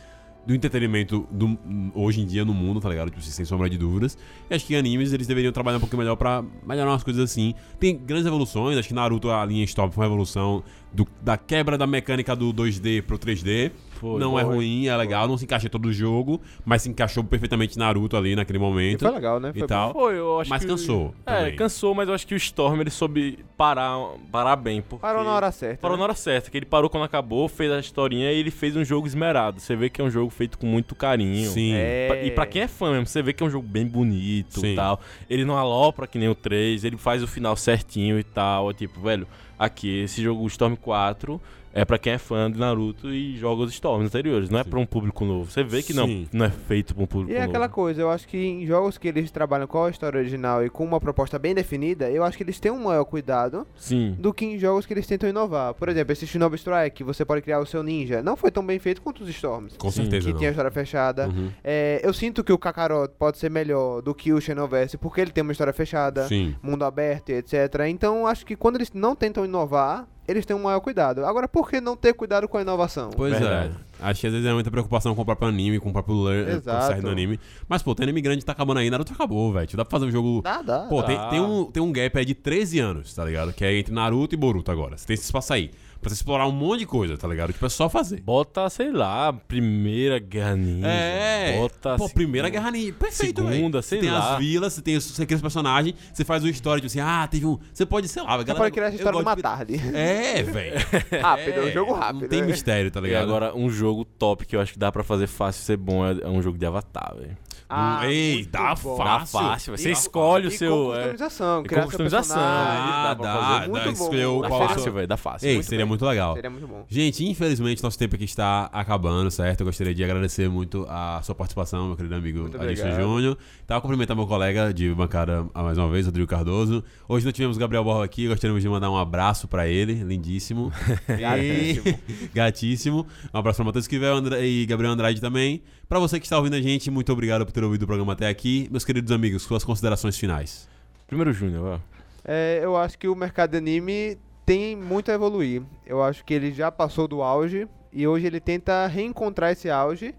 do 0.46 0.54
entretenimento 0.54 1.26
do, 1.30 1.58
hoje 1.94 2.20
em 2.22 2.26
dia 2.26 2.44
no 2.44 2.52
mundo, 2.54 2.78
tá 2.80 2.88
ligado? 2.90 3.08
Tipo, 3.08 3.20
assim, 3.20 3.30
sem 3.30 3.44
sombra 3.46 3.68
de 3.70 3.78
dúvidas. 3.78 4.18
E 4.50 4.54
acho 4.54 4.66
que 4.66 4.76
animes 4.76 5.12
eles 5.14 5.26
deveriam 5.26 5.52
trabalhar 5.52 5.78
um 5.78 5.80
pouquinho 5.80 5.98
melhor 5.98 6.16
pra 6.16 6.44
melhorar 6.66 6.90
umas 6.90 7.02
coisas 7.02 7.22
assim. 7.30 7.54
Tem 7.80 7.96
grandes 7.96 8.26
evoluções, 8.26 8.76
acho 8.78 8.88
que 8.88 8.94
Naruto, 8.94 9.30
a 9.30 9.44
linha 9.46 9.64
Stop 9.64 9.94
foi 9.94 10.04
uma 10.04 10.08
evolução 10.08 10.62
do- 10.92 11.06
da 11.22 11.36
quebra 11.38 11.76
da 11.78 11.86
mecânica 11.86 12.34
do 12.36 12.52
2D 12.52 13.02
pro 13.02 13.18
3D. 13.18 13.72
Foi, 13.98 14.20
não 14.20 14.38
é 14.38 14.44
foi. 14.44 14.54
ruim, 14.54 14.86
é 14.86 14.96
legal, 14.96 15.26
não 15.26 15.36
se 15.36 15.44
encaixa 15.44 15.66
em 15.66 15.70
todo 15.70 15.86
o 15.86 15.92
jogo, 15.92 16.40
mas 16.64 16.82
se 16.82 16.88
encaixou 16.88 17.22
perfeitamente 17.24 17.78
Naruto 17.78 18.16
ali 18.16 18.36
naquele 18.36 18.58
E 18.58 18.60
momento 18.60 19.00
foi 19.04 19.10
legal, 19.14 19.40
né? 19.40 19.52
e 19.54 19.58
Foi 19.58 19.68
tal. 19.68 19.92
Foi, 19.92 20.18
eu 20.18 20.40
acho 20.40 20.50
Mas 20.50 20.62
que... 20.62 20.68
cansou 20.68 21.14
É, 21.26 21.36
também. 21.38 21.56
cansou, 21.56 21.94
mas 21.94 22.08
eu 22.08 22.14
acho 22.14 22.26
que 22.26 22.34
o 22.34 22.36
Storm 22.36 22.80
ele 22.80 22.90
soube 22.90 23.38
parar, 23.56 23.96
parar 24.30 24.56
bem. 24.56 24.80
Porque... 24.82 25.02
Parou 25.02 25.24
na 25.24 25.32
hora 25.32 25.50
certa. 25.50 25.78
Parou 25.82 25.96
né? 25.96 26.00
na 26.00 26.04
hora 26.04 26.14
certa, 26.14 26.50
que 26.50 26.56
ele 26.56 26.66
parou 26.66 26.88
quando 26.88 27.04
acabou, 27.04 27.48
fez 27.48 27.70
a 27.72 27.78
historinha 27.80 28.30
e 28.32 28.38
ele 28.38 28.50
fez 28.50 28.76
um 28.76 28.84
jogo 28.84 29.06
esmerado. 29.06 29.60
Você 29.60 29.74
vê 29.74 29.88
que 29.90 30.00
é 30.00 30.04
um 30.04 30.10
jogo 30.10 30.30
feito 30.30 30.58
com 30.58 30.66
muito 30.66 30.94
carinho. 30.94 31.50
Sim. 31.50 31.72
É. 31.74 32.22
E 32.24 32.30
pra 32.30 32.46
quem 32.46 32.62
é 32.62 32.68
fã 32.68 32.90
mesmo, 32.92 33.06
você 33.06 33.22
vê 33.22 33.32
que 33.32 33.42
é 33.42 33.46
um 33.46 33.50
jogo 33.50 33.66
bem 33.66 33.86
bonito 33.86 34.60
Sim. 34.60 34.72
e 34.72 34.76
tal. 34.76 35.00
Ele 35.28 35.44
não 35.44 35.56
alopra 35.56 36.06
que 36.06 36.18
nem 36.18 36.28
o 36.28 36.34
3, 36.34 36.84
ele 36.84 36.96
faz 36.96 37.22
o 37.22 37.26
final 37.26 37.56
certinho 37.56 38.18
e 38.18 38.24
tal. 38.24 38.70
É 38.70 38.74
tipo, 38.74 39.00
velho, 39.00 39.26
aqui, 39.58 40.02
esse 40.02 40.22
jogo, 40.22 40.42
o 40.42 40.46
Storm 40.46 40.74
4, 40.76 41.40
é 41.72 41.84
pra 41.84 41.98
quem 41.98 42.12
é 42.14 42.18
fã 42.18 42.50
de 42.50 42.58
Naruto 42.58 43.08
e 43.12 43.36
joga 43.36 43.62
os 43.62 43.72
Storms 43.72 44.06
anteriores. 44.06 44.48
Não 44.50 44.58
é 44.58 44.64
pra 44.64 44.78
um 44.78 44.86
público 44.86 45.24
novo. 45.24 45.50
Você 45.50 45.62
vê 45.62 45.82
que 45.82 45.92
não, 45.92 46.06
Sim. 46.06 46.28
não 46.32 46.46
é 46.46 46.50
feito 46.50 46.94
pra 46.94 47.04
um 47.04 47.06
público 47.06 47.32
E 47.32 47.34
é 47.36 47.40
novo. 47.40 47.50
aquela 47.50 47.68
coisa, 47.68 48.00
eu 48.00 48.10
acho 48.10 48.26
que 48.26 48.36
em 48.38 48.66
jogos 48.66 48.98
que 48.98 49.08
eles 49.08 49.30
trabalham 49.30 49.66
com 49.66 49.84
a 49.84 49.90
história 49.90 50.18
original 50.18 50.64
e 50.64 50.70
com 50.70 50.84
uma 50.84 51.00
proposta 51.00 51.38
bem 51.38 51.54
definida, 51.54 52.10
eu 52.10 52.24
acho 52.24 52.36
que 52.36 52.42
eles 52.42 52.58
têm 52.60 52.72
um 52.72 52.84
maior 52.84 53.04
cuidado 53.04 53.66
Sim. 53.76 54.16
do 54.18 54.32
que 54.32 54.44
em 54.44 54.58
jogos 54.58 54.86
que 54.86 54.92
eles 54.94 55.06
tentam 55.06 55.28
inovar. 55.28 55.74
Por 55.74 55.88
exemplo, 55.88 56.12
esse 56.12 56.26
Shinobi 56.26 56.56
Strike, 56.56 57.02
você 57.04 57.24
pode 57.24 57.42
criar 57.42 57.60
o 57.60 57.66
seu 57.66 57.82
ninja, 57.82 58.22
não 58.22 58.36
foi 58.36 58.50
tão 58.50 58.64
bem 58.64 58.78
feito 58.78 59.02
quanto 59.02 59.22
os 59.22 59.28
Storms. 59.28 59.76
Com 59.76 59.90
Sim, 59.90 60.02
certeza 60.02 60.26
Que 60.26 60.32
não. 60.32 60.38
tinha 60.38 60.50
a 60.50 60.52
história 60.52 60.70
fechada. 60.70 61.28
Uhum. 61.28 61.50
É, 61.62 62.00
eu 62.02 62.12
sinto 62.12 62.42
que 62.42 62.52
o 62.52 62.58
Kakarot 62.58 63.12
pode 63.18 63.38
ser 63.38 63.50
melhor 63.50 64.00
do 64.02 64.14
que 64.14 64.32
o 64.32 64.40
Xenoverse, 64.40 64.96
porque 64.98 65.20
ele 65.20 65.30
tem 65.30 65.42
uma 65.42 65.52
história 65.52 65.72
fechada, 65.72 66.26
Sim. 66.26 66.54
mundo 66.62 66.84
aberto 66.84 67.30
e 67.30 67.34
etc. 67.34 67.54
Então, 67.88 68.26
acho 68.26 68.44
que 68.46 68.56
quando 68.56 68.76
eles 68.76 68.92
não 68.92 69.14
tentam 69.14 69.44
inovar, 69.44 70.06
eles 70.28 70.44
têm 70.46 70.54
um 70.54 70.62
maior 70.62 70.80
cuidado. 70.80 71.24
Agora, 71.24 71.48
por 71.48 71.68
que 71.70 71.80
não 71.80 71.96
ter 71.96 72.12
cuidado 72.12 72.46
com 72.46 72.58
a 72.58 72.62
inovação? 72.62 73.10
Pois 73.16 73.32
Verdade. 73.32 73.72
é. 73.74 73.88
Acho 74.00 74.20
que 74.20 74.26
às 74.28 74.32
vezes 74.32 74.46
é 74.46 74.52
muita 74.52 74.70
preocupação 74.70 75.14
com 75.14 75.22
o 75.22 75.24
próprio 75.24 75.48
anime, 75.48 75.80
com 75.80 75.88
o 75.88 75.92
próprio 75.92 76.24
sair 76.62 77.00
do 77.00 77.08
anime. 77.10 77.40
Mas, 77.68 77.82
pô, 77.82 77.94
tem 77.94 78.04
anime 78.04 78.20
grande 78.20 78.38
que 78.40 78.44
tá 78.44 78.52
acabando 78.52 78.78
aí, 78.78 78.88
Naruto 78.90 79.12
acabou, 79.12 79.52
velho. 79.52 79.68
Dá 79.74 79.84
pra 79.84 79.90
fazer 79.98 80.06
um 80.06 80.12
jogo. 80.12 80.42
Dá, 80.42 80.62
dá. 80.62 80.80
Pô, 80.82 81.02
tem, 81.02 81.16
Tá. 81.16 81.30
tem, 81.30 81.40
um, 81.40 81.64
tem 81.64 81.82
um 81.82 81.90
gap 81.90 82.16
aí 82.16 82.24
de 82.24 82.34
13 82.34 82.78
anos, 82.78 83.12
tá 83.14 83.24
ligado? 83.24 83.52
Que 83.52 83.64
é 83.64 83.76
entre 83.76 83.92
Naruto 83.92 84.34
e 84.34 84.38
Boruto 84.38 84.70
agora. 84.70 84.96
Você 84.96 85.06
tem 85.06 85.14
esse 85.14 85.24
espaço 85.24 85.52
aí. 85.52 85.70
Pra 86.00 86.08
você 86.10 86.14
explorar 86.14 86.46
um 86.46 86.52
monte 86.52 86.80
de 86.80 86.86
coisa, 86.86 87.18
tá 87.18 87.26
ligado? 87.26 87.52
Tipo, 87.52 87.66
é 87.66 87.68
só 87.68 87.88
fazer. 87.88 88.20
Bota, 88.20 88.70
sei 88.70 88.92
lá, 88.92 89.32
Primeira 89.32 90.18
Guerra 90.20 90.54
Ninja. 90.54 90.86
É. 90.86 91.56
Bota 91.58 91.90
Pô, 91.90 91.96
segunda- 92.06 92.14
Primeira 92.14 92.48
Guerra 92.48 92.70
Ninja. 92.70 92.92
Perfeito, 92.92 93.42
velho. 93.42 93.54
Segunda, 93.56 93.82
Você 93.82 93.88
sei 93.88 93.98
tem 94.00 94.10
lá. 94.10 94.32
as 94.34 94.38
vilas, 94.38 94.72
você, 94.74 94.80
tem, 94.82 94.96
os- 94.96 95.04
você 95.10 95.26
cria 95.26 95.36
os 95.36 95.42
personagens, 95.42 95.94
você 96.12 96.24
faz 96.24 96.44
uma 96.44 96.50
história, 96.50 96.80
tipo 96.80 96.86
assim, 96.86 97.00
ah, 97.00 97.26
teve 97.28 97.46
um. 97.46 97.58
Você 97.74 97.84
pode, 97.84 98.06
sei 98.08 98.22
lá, 98.22 98.36
Você 98.36 98.44
galera. 98.44 98.54
pode 98.64 98.72
criar 98.72 98.86
essa 98.86 98.94
eu 98.94 98.98
história 98.98 99.18
numa 99.18 99.34
de- 99.34 99.42
tarde. 99.42 99.74
É, 99.92 100.42
velho. 100.42 100.76
rápido, 101.20 101.54
é 101.60 101.64
um 101.64 101.70
jogo 101.72 101.92
Não 101.92 101.98
rápido. 101.98 102.28
tem 102.28 102.40
né? 102.42 102.46
mistério, 102.46 102.90
tá 102.90 103.00
E 103.00 103.02
ligado? 103.02 103.22
agora, 103.24 103.56
um 103.56 103.68
jogo 103.68 104.04
top 104.04 104.46
que 104.46 104.54
eu 104.54 104.60
acho 104.60 104.72
que 104.74 104.78
dá 104.78 104.92
pra 104.92 105.02
fazer 105.02 105.26
fácil 105.26 105.64
ser 105.64 105.76
bom 105.76 106.06
é, 106.06 106.12
é 106.22 106.28
um 106.28 106.40
jogo 106.40 106.56
de 106.56 106.64
Avatar, 106.64 107.14
velho. 107.18 107.36
Ah, 107.68 108.00
Ei, 108.10 108.34
muito 108.36 108.50
dá 108.50 108.74
bom. 108.74 108.96
Dá 108.98 109.04
Fácil. 109.20 109.38
fácil. 109.40 109.76
Você 109.76 109.88
E- 109.90 109.92
escolhe 109.92 110.46
o 110.46 110.48
E 110.48 110.52
seu. 110.52 110.70
com 110.70 110.94
é, 110.94 110.98
customização, 111.00 111.60
e 111.60 111.64
criar 111.68 111.84
customização. 111.84 112.36
Ah, 112.40 113.14
dá 113.20 113.58
dá, 113.60 113.68
bom. 113.68 113.90
Escolheu 113.90 114.40
Dá 114.42 114.48
qual 114.48 114.68
fácil, 114.68 114.82
seu- 114.84 114.92
velho. 114.92 115.06
Dá 115.06 115.16
fácil. 115.16 115.46
Ei, 115.48 115.54
Muito 115.56 115.66
seria 115.66 115.84
bem. 115.84 115.88
muito 115.88 116.04
legal. 116.06 116.34
Seria 116.34 116.50
muito 116.50 116.66
bom. 116.66 116.84
Gente, 116.88 117.24
infelizmente 117.28 117.82
nosso 117.82 117.98
tempo 117.98 118.14
aqui 118.14 118.24
está 118.24 118.70
acabando, 118.72 119.30
certo? 119.30 119.60
Eu 119.60 119.66
gostaria 119.66 119.94
de 119.94 120.02
agradecer 120.02 120.48
muito 120.48 120.86
a 120.88 121.20
sua 121.22 121.34
participação, 121.34 121.88
meu 121.88 121.96
querido 121.96 122.14
amigo 122.14 122.46
obrigado. 122.46 123.00
Júnior. 123.00 123.36
Tá, 123.66 123.80
cumprimentar 123.80 124.16
meu 124.16 124.26
colega 124.26 124.72
de 124.72 124.92
bancada 124.94 125.44
mais 125.54 125.76
uma 125.76 125.90
vez, 125.90 126.06
Rodrigo 126.06 126.26
Cardoso. 126.28 126.82
Hoje 127.06 127.24
não 127.26 127.32
tivemos 127.32 127.58
Gabriel 127.58 127.84
Borro 127.84 128.02
aqui, 128.02 128.26
gostaríamos 128.28 128.62
de 128.62 128.68
mandar 128.68 128.90
um 128.90 128.96
abraço 128.96 129.46
pra 129.46 129.68
ele, 129.68 129.92
lindíssimo. 130.04 130.72
Gatíssimo. 131.06 131.98
Gatíssimo. 132.34 133.06
Um 133.32 133.38
abraço 133.38 133.56
pra 133.56 133.64
Matheus 133.66 133.84
Esquivel 133.84 134.18
e 134.42 134.64
Gabriel 134.66 134.92
Andrade 134.92 135.20
também. 135.20 135.62
Pra 135.88 135.98
você 135.98 136.20
que 136.20 136.26
está 136.26 136.36
ouvindo 136.36 136.54
a 136.54 136.60
gente, 136.60 136.90
muito 136.90 137.10
obrigado 137.10 137.46
por 137.46 137.52
ter 137.52 137.64
ouvido 137.64 137.84
o 137.84 137.86
programa 137.86 138.12
até 138.12 138.28
aqui. 138.28 138.68
Meus 138.70 138.84
queridos 138.84 139.10
amigos, 139.10 139.42
suas 139.42 139.64
considerações 139.64 140.18
finais. 140.18 140.68
Primeiro 141.06 141.32
Júnior, 141.32 141.64
ó. 141.64 141.98
É, 142.22 142.60
eu 142.62 142.76
acho 142.76 142.98
que 142.98 143.08
o 143.08 143.14
mercado 143.14 143.52
de 143.52 143.56
anime 143.56 144.18
tem 144.44 144.76
muito 144.76 145.10
a 145.10 145.14
evoluir. 145.14 145.62
Eu 145.86 146.02
acho 146.02 146.22
que 146.26 146.34
ele 146.34 146.52
já 146.52 146.70
passou 146.70 147.08
do 147.08 147.22
auge 147.22 147.66
e 147.90 148.06
hoje 148.06 148.26
ele 148.26 148.38
tenta 148.38 148.86
reencontrar 148.86 149.52
esse 149.52 149.70
auge. 149.70 150.14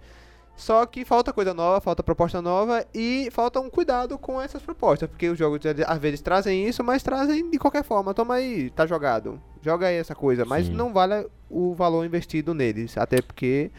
Só 0.55 0.84
que 0.88 1.05
falta 1.05 1.32
coisa 1.32 1.53
nova, 1.53 1.80
falta 1.80 2.01
proposta 2.01 2.41
nova 2.41 2.84
e 2.91 3.30
falta 3.32 3.59
um 3.59 3.70
cuidado 3.70 4.17
com 4.17 4.41
essas 4.41 4.63
propostas, 4.63 5.07
porque 5.07 5.30
os 5.30 5.38
jogos 5.38 5.59
às 5.86 5.99
vezes 5.99 6.20
trazem 6.20 6.67
isso, 6.67 6.84
mas 6.84 7.03
trazem 7.03 7.47
de 7.47 7.59
qualquer 7.59 7.84
forma. 7.84 8.11
Toma 8.15 8.34
aí, 8.34 8.72
tá 8.72 8.88
jogado. 8.88 9.39
Joga 9.61 9.86
aí 9.86 9.97
essa 9.97 10.15
coisa, 10.15 10.45
mas 10.45 10.65
Sim. 10.65 10.74
não 10.74 10.91
vale 10.91 11.28
o 11.47 11.76
valor 11.76 12.03
investido 12.03 12.55
neles, 12.55 12.97
até 12.97 13.22
porque 13.22 13.70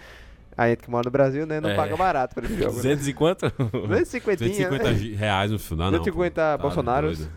a 0.56 0.68
gente 0.68 0.82
que 0.82 0.90
mora 0.90 1.04
no 1.06 1.10
Brasil, 1.10 1.46
né, 1.46 1.60
não 1.60 1.70
É. 1.70 1.74
paga 1.76 1.96
barato 1.96 2.34
por 2.34 2.44
esse 2.44 2.54
jogo. 2.54 2.70
Né? 2.70 2.76
200 2.76 3.08
e 3.08 3.12
quanto? 3.14 3.52
250, 3.72 4.44
150 4.44 4.90
né? 4.92 5.16
reais 5.16 5.50
no 5.50 5.58
final, 5.58 5.90
não. 5.90 5.98
150 5.98 6.58
pô. 6.58 6.62
bolsonaros. 6.62 7.18
doido. 7.18 7.32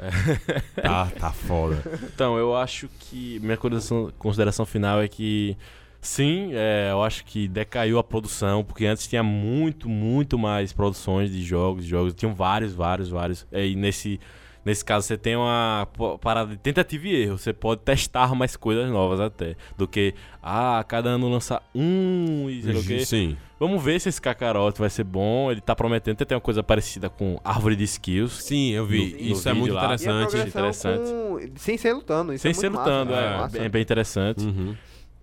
Tá, 0.82 1.12
tá 1.20 1.32
foda. 1.32 1.82
Então, 2.14 2.38
eu 2.38 2.56
acho 2.56 2.90
que 3.00 3.40
minha 3.42 3.58
consideração, 3.58 4.12
consideração 4.18 4.66
final 4.66 5.02
é 5.02 5.08
que 5.08 5.56
sim, 6.02 6.50
é, 6.54 6.90
eu 6.92 7.02
acho 7.02 7.24
que 7.24 7.48
decaiu 7.48 7.98
a 7.98 8.04
produção, 8.04 8.64
porque 8.64 8.86
antes 8.86 9.08
tinha 9.08 9.24
muito, 9.24 9.88
muito 9.88 10.38
mais 10.38 10.74
produções 10.74 11.32
de 11.32 11.42
jogos, 11.44 11.86
de 11.86 11.90
jogos, 11.90 12.14
tinham 12.14 12.34
vários, 12.34 12.74
vários, 12.74 13.10
vários. 13.10 13.48
É, 13.52 13.66
E 13.66 13.76
nesse 13.76 14.20
nesse 14.66 14.84
caso 14.84 15.08
você 15.08 15.18
tem 15.18 15.36
uma 15.36 15.88
parada 16.22 16.52
de 16.52 16.58
tentativa 16.58 17.08
e 17.08 17.16
erro, 17.24 17.38
você 17.38 17.52
pode 17.54 17.82
testar 17.82 18.34
mais 18.36 18.56
coisas 18.56 18.90
novas 18.90 19.20
até, 19.20 19.56
do 19.78 19.88
que 19.88 20.14
ah, 20.42 20.84
cada 20.88 21.10
ano 21.10 21.30
lança 21.30 21.62
um 21.74 22.50
e 22.50 22.62
sei 22.64 22.74
lá 22.74 22.80
o 22.80 22.84
quê. 22.84 23.06
Sim. 23.06 23.38
Vamos 23.60 23.82
ver 23.82 24.00
se 24.02 24.10
esse 24.10 24.22
Kakaroto 24.22 24.80
vai 24.82 24.90
ser 24.90 25.06
bom, 25.06 25.50
ele 25.50 25.62
tá 25.62 25.74
prometendo 25.76 26.18
ter 26.26 26.36
uma 26.36 26.42
coisa 26.42 26.62
parecida 26.62 27.10
com 27.10 27.40
árvore 27.46 27.76
de 27.78 27.84
skills. 27.86 28.44
Sim, 28.44 28.72
eu 28.72 28.86
vi. 28.86 29.12
No- 29.12 29.12
no 29.12 29.32
Isso 29.34 29.48
é 29.48 29.52
vídeo 29.54 29.62
muito 29.62 29.74
lá. 29.74 29.82
E 29.84 29.86
a 29.86 29.96
interessante. 29.96 30.48
interessante. 30.48 31.00
com- 31.12 31.40
sem 31.56 31.78
ser 31.78 31.94
lutando. 31.94 32.34
Isso 32.34 32.42
Sem 32.42 32.52
é 32.52 32.54
ser 32.54 32.70
muito 32.70 32.80
lutando, 32.82 33.12
massa, 33.12 33.24
é, 33.24 33.38
massa. 33.38 33.60
bem, 33.60 33.70
bem 33.70 33.82
interessante. 33.82 34.44
Uhum. 34.46 34.76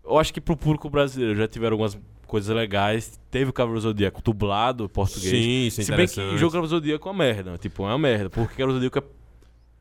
Eu 0.04 0.18
acho 0.18 0.32
que 0.32 0.40
pro 0.40 0.56
público 0.56 0.88
brasileiro 0.88 1.36
já 1.36 1.46
tiveram 1.46 1.74
algumas 1.74 1.98
coisas 2.26 2.54
legais. 2.56 3.20
Teve 3.30 3.50
o 3.50 3.52
Cavaleiro 3.52 3.80
Zodíaco 3.82 4.22
dublado 4.22 4.88
português. 4.88 5.30
Sim, 5.30 5.66
isso 5.66 5.80
é 5.82 5.84
Se 5.84 5.92
bem 5.94 6.06
que 6.08 6.18
o 6.20 6.38
jogo 6.38 6.52
Cavaleiro 6.52 6.66
Zodíaco 6.68 7.08
é 7.08 7.12
uma 7.12 7.18
merda. 7.18 7.58
Tipo, 7.58 7.82
é 7.84 7.88
uma 7.88 7.98
merda. 7.98 8.30
Porque 8.30 8.54
Cavaleiro 8.54 8.74
Zodíaco 8.74 8.98
é 8.98 9.02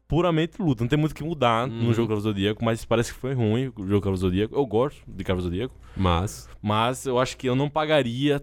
puramente 0.10 0.62
luta. 0.62 0.84
Não 0.84 0.89
tem 0.89 0.99
muito 0.99 1.12
o 1.14 1.16
que 1.16 1.24
mudar 1.24 1.70
Uhum. 1.70 1.84
no 1.84 1.93
jogo 1.93 2.10
Cavaleiro 2.10 2.22
Zodíaco, 2.22 2.66
mas 2.66 2.84
parece 2.84 3.14
que 3.14 3.20
foi 3.20 3.34
ruim 3.34 3.68
o 3.78 3.88
jogo 3.88 4.01
Cavaleiro 4.01 4.18
Zodíaco. 4.18 4.55
Eu 4.55 4.66
gosto 4.66 5.01
de 5.07 5.24
Cavaleiro 5.24 5.49
Zodíaco. 5.49 5.76
Mas, 5.95 6.49
Mas 6.62 7.05
eu 7.05 7.18
acho 7.20 7.38
que 7.38 7.47
eu 7.47 7.55
não 7.55 7.70
pagaria 7.70 8.41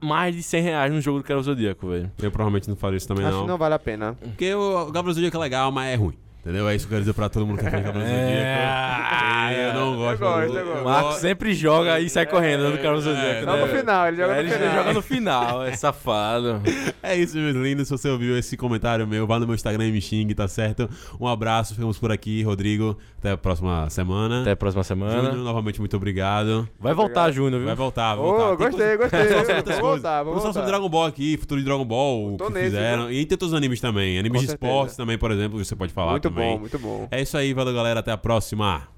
mais 0.00 0.34
de 0.36 0.42
100 0.42 0.62
reais 0.62 0.92
no 0.92 1.00
jogo 1.00 1.18
do 1.18 1.24
Cavaleiro 1.24 1.44
Zodíaco, 1.44 1.88
velho. 1.88 2.12
eu 2.22 2.30
provavelmente 2.30 2.68
não 2.68 2.76
faria 2.76 2.98
isso 2.98 3.08
também, 3.08 3.24
Acho 3.24 3.36
não. 3.36 3.42
que 3.44 3.48
não 3.50 3.58
vale 3.58 3.74
a 3.74 3.78
pena. 3.78 4.14
Porque 4.20 4.54
o 4.54 4.90
Gabriel 4.92 5.14
Zodíaco 5.14 5.36
é 5.36 5.40
legal, 5.40 5.72
mas 5.72 5.88
é 5.90 5.94
ruim. 5.96 6.14
Entendeu? 6.44 6.68
É 6.68 6.74
isso 6.74 6.88
que 6.88 6.92
eu 6.92 6.96
quero 6.96 7.02
dizer 7.02 7.12
pra 7.14 7.28
todo 7.28 7.46
mundo 7.46 7.58
que 7.58 7.64
Gabriel 7.64 7.92
Zodíaco. 7.94 9.52
É, 9.54 9.68
eu 9.68 9.74
não 9.74 9.96
gosto. 9.96 10.18
gosto, 10.18 10.56
eu 10.58 10.64
gosto. 10.66 10.80
O 10.80 10.84
Marco 10.84 11.12
sempre 11.20 11.54
joga 11.54 12.00
e 12.00 12.10
sai 12.10 12.26
correndo 12.26 12.62
do 12.72 12.78
Cavaleiro 12.78 13.00
Zodíaco. 13.00 13.46
Né? 13.46 13.56
no 13.60 13.66
final, 13.68 14.08
ele 14.08 14.16
joga 14.16 14.32
É, 14.32 14.34
no 14.34 14.40
ele 14.42 14.50
final. 14.50 14.74
joga 14.74 14.92
no 14.92 15.02
final, 15.02 15.62
é 15.64 15.72
safado. 15.76 16.60
É 17.04 17.16
isso, 17.16 17.36
meus 17.36 17.56
lindos. 17.56 17.88
Se 17.88 17.98
você 17.98 18.08
ouviu 18.08 18.38
esse 18.38 18.56
comentário 18.56 19.04
meu, 19.08 19.26
vá 19.26 19.36
no 19.40 19.44
meu 19.44 19.56
Instagram 19.56 19.86
e 19.88 19.90
me 19.92 20.00
xingue, 20.00 20.36
tá 20.36 20.46
certo? 20.46 20.88
Um 21.20 21.26
abraço, 21.26 21.74
ficamos 21.74 21.98
por 21.98 22.12
aqui, 22.12 22.44
Rodrigo. 22.44 22.96
Até 23.18 23.32
a 23.32 23.36
próxima 23.36 23.90
semana. 23.90 24.42
Até 24.42 24.52
a 24.52 24.56
próxima 24.56 24.84
semana. 24.84 25.30
Júnior, 25.30 25.34
novamente, 25.44 25.80
muito 25.80 25.96
obrigado. 25.96 26.68
Vai 26.78 26.94
voltar, 26.94 27.32
Júnior, 27.32 27.58
viu? 27.58 27.66
Vai 27.66 27.74
voltar, 27.74 28.14
vai 28.14 28.24
voltar. 28.24 28.56
Tem 28.56 28.56
gostei, 28.68 28.96
coisa- 28.96 29.34
gostei. 29.34 29.62
Vamos 29.62 29.80
voltar, 29.80 30.22
Vamos 30.22 30.40
falar 30.42 30.52
sobre. 30.54 30.68
Dragon 30.68 30.88
Ball 30.88 31.06
aqui, 31.06 31.36
futuro 31.36 31.60
de 31.60 31.64
Dragon 31.66 31.84
Ball, 31.84 32.34
o 32.34 32.36
Tô 32.36 32.46
que 32.46 32.52
nesse, 32.52 32.64
fizeram. 32.66 33.06
viu? 33.08 33.16
E 33.18 33.26
tem 33.26 33.34
outros 33.34 33.52
animes 33.52 33.80
também. 33.80 34.16
Animes 34.16 34.40
Com 34.42 34.46
de 34.46 34.52
esportes 34.52 34.96
também, 34.96 35.18
por 35.18 35.32
exemplo, 35.32 35.62
você 35.62 35.74
pode 35.74 35.92
falar 35.92 36.12
Muito 36.12 36.30
também. 36.32 36.54
bom, 36.54 36.60
muito 36.60 36.78
bom. 36.78 37.08
É 37.10 37.20
isso 37.20 37.36
aí, 37.36 37.52
valeu 37.52 37.74
galera, 37.74 38.00
até 38.00 38.10
a 38.10 38.16
próxima. 38.16 38.88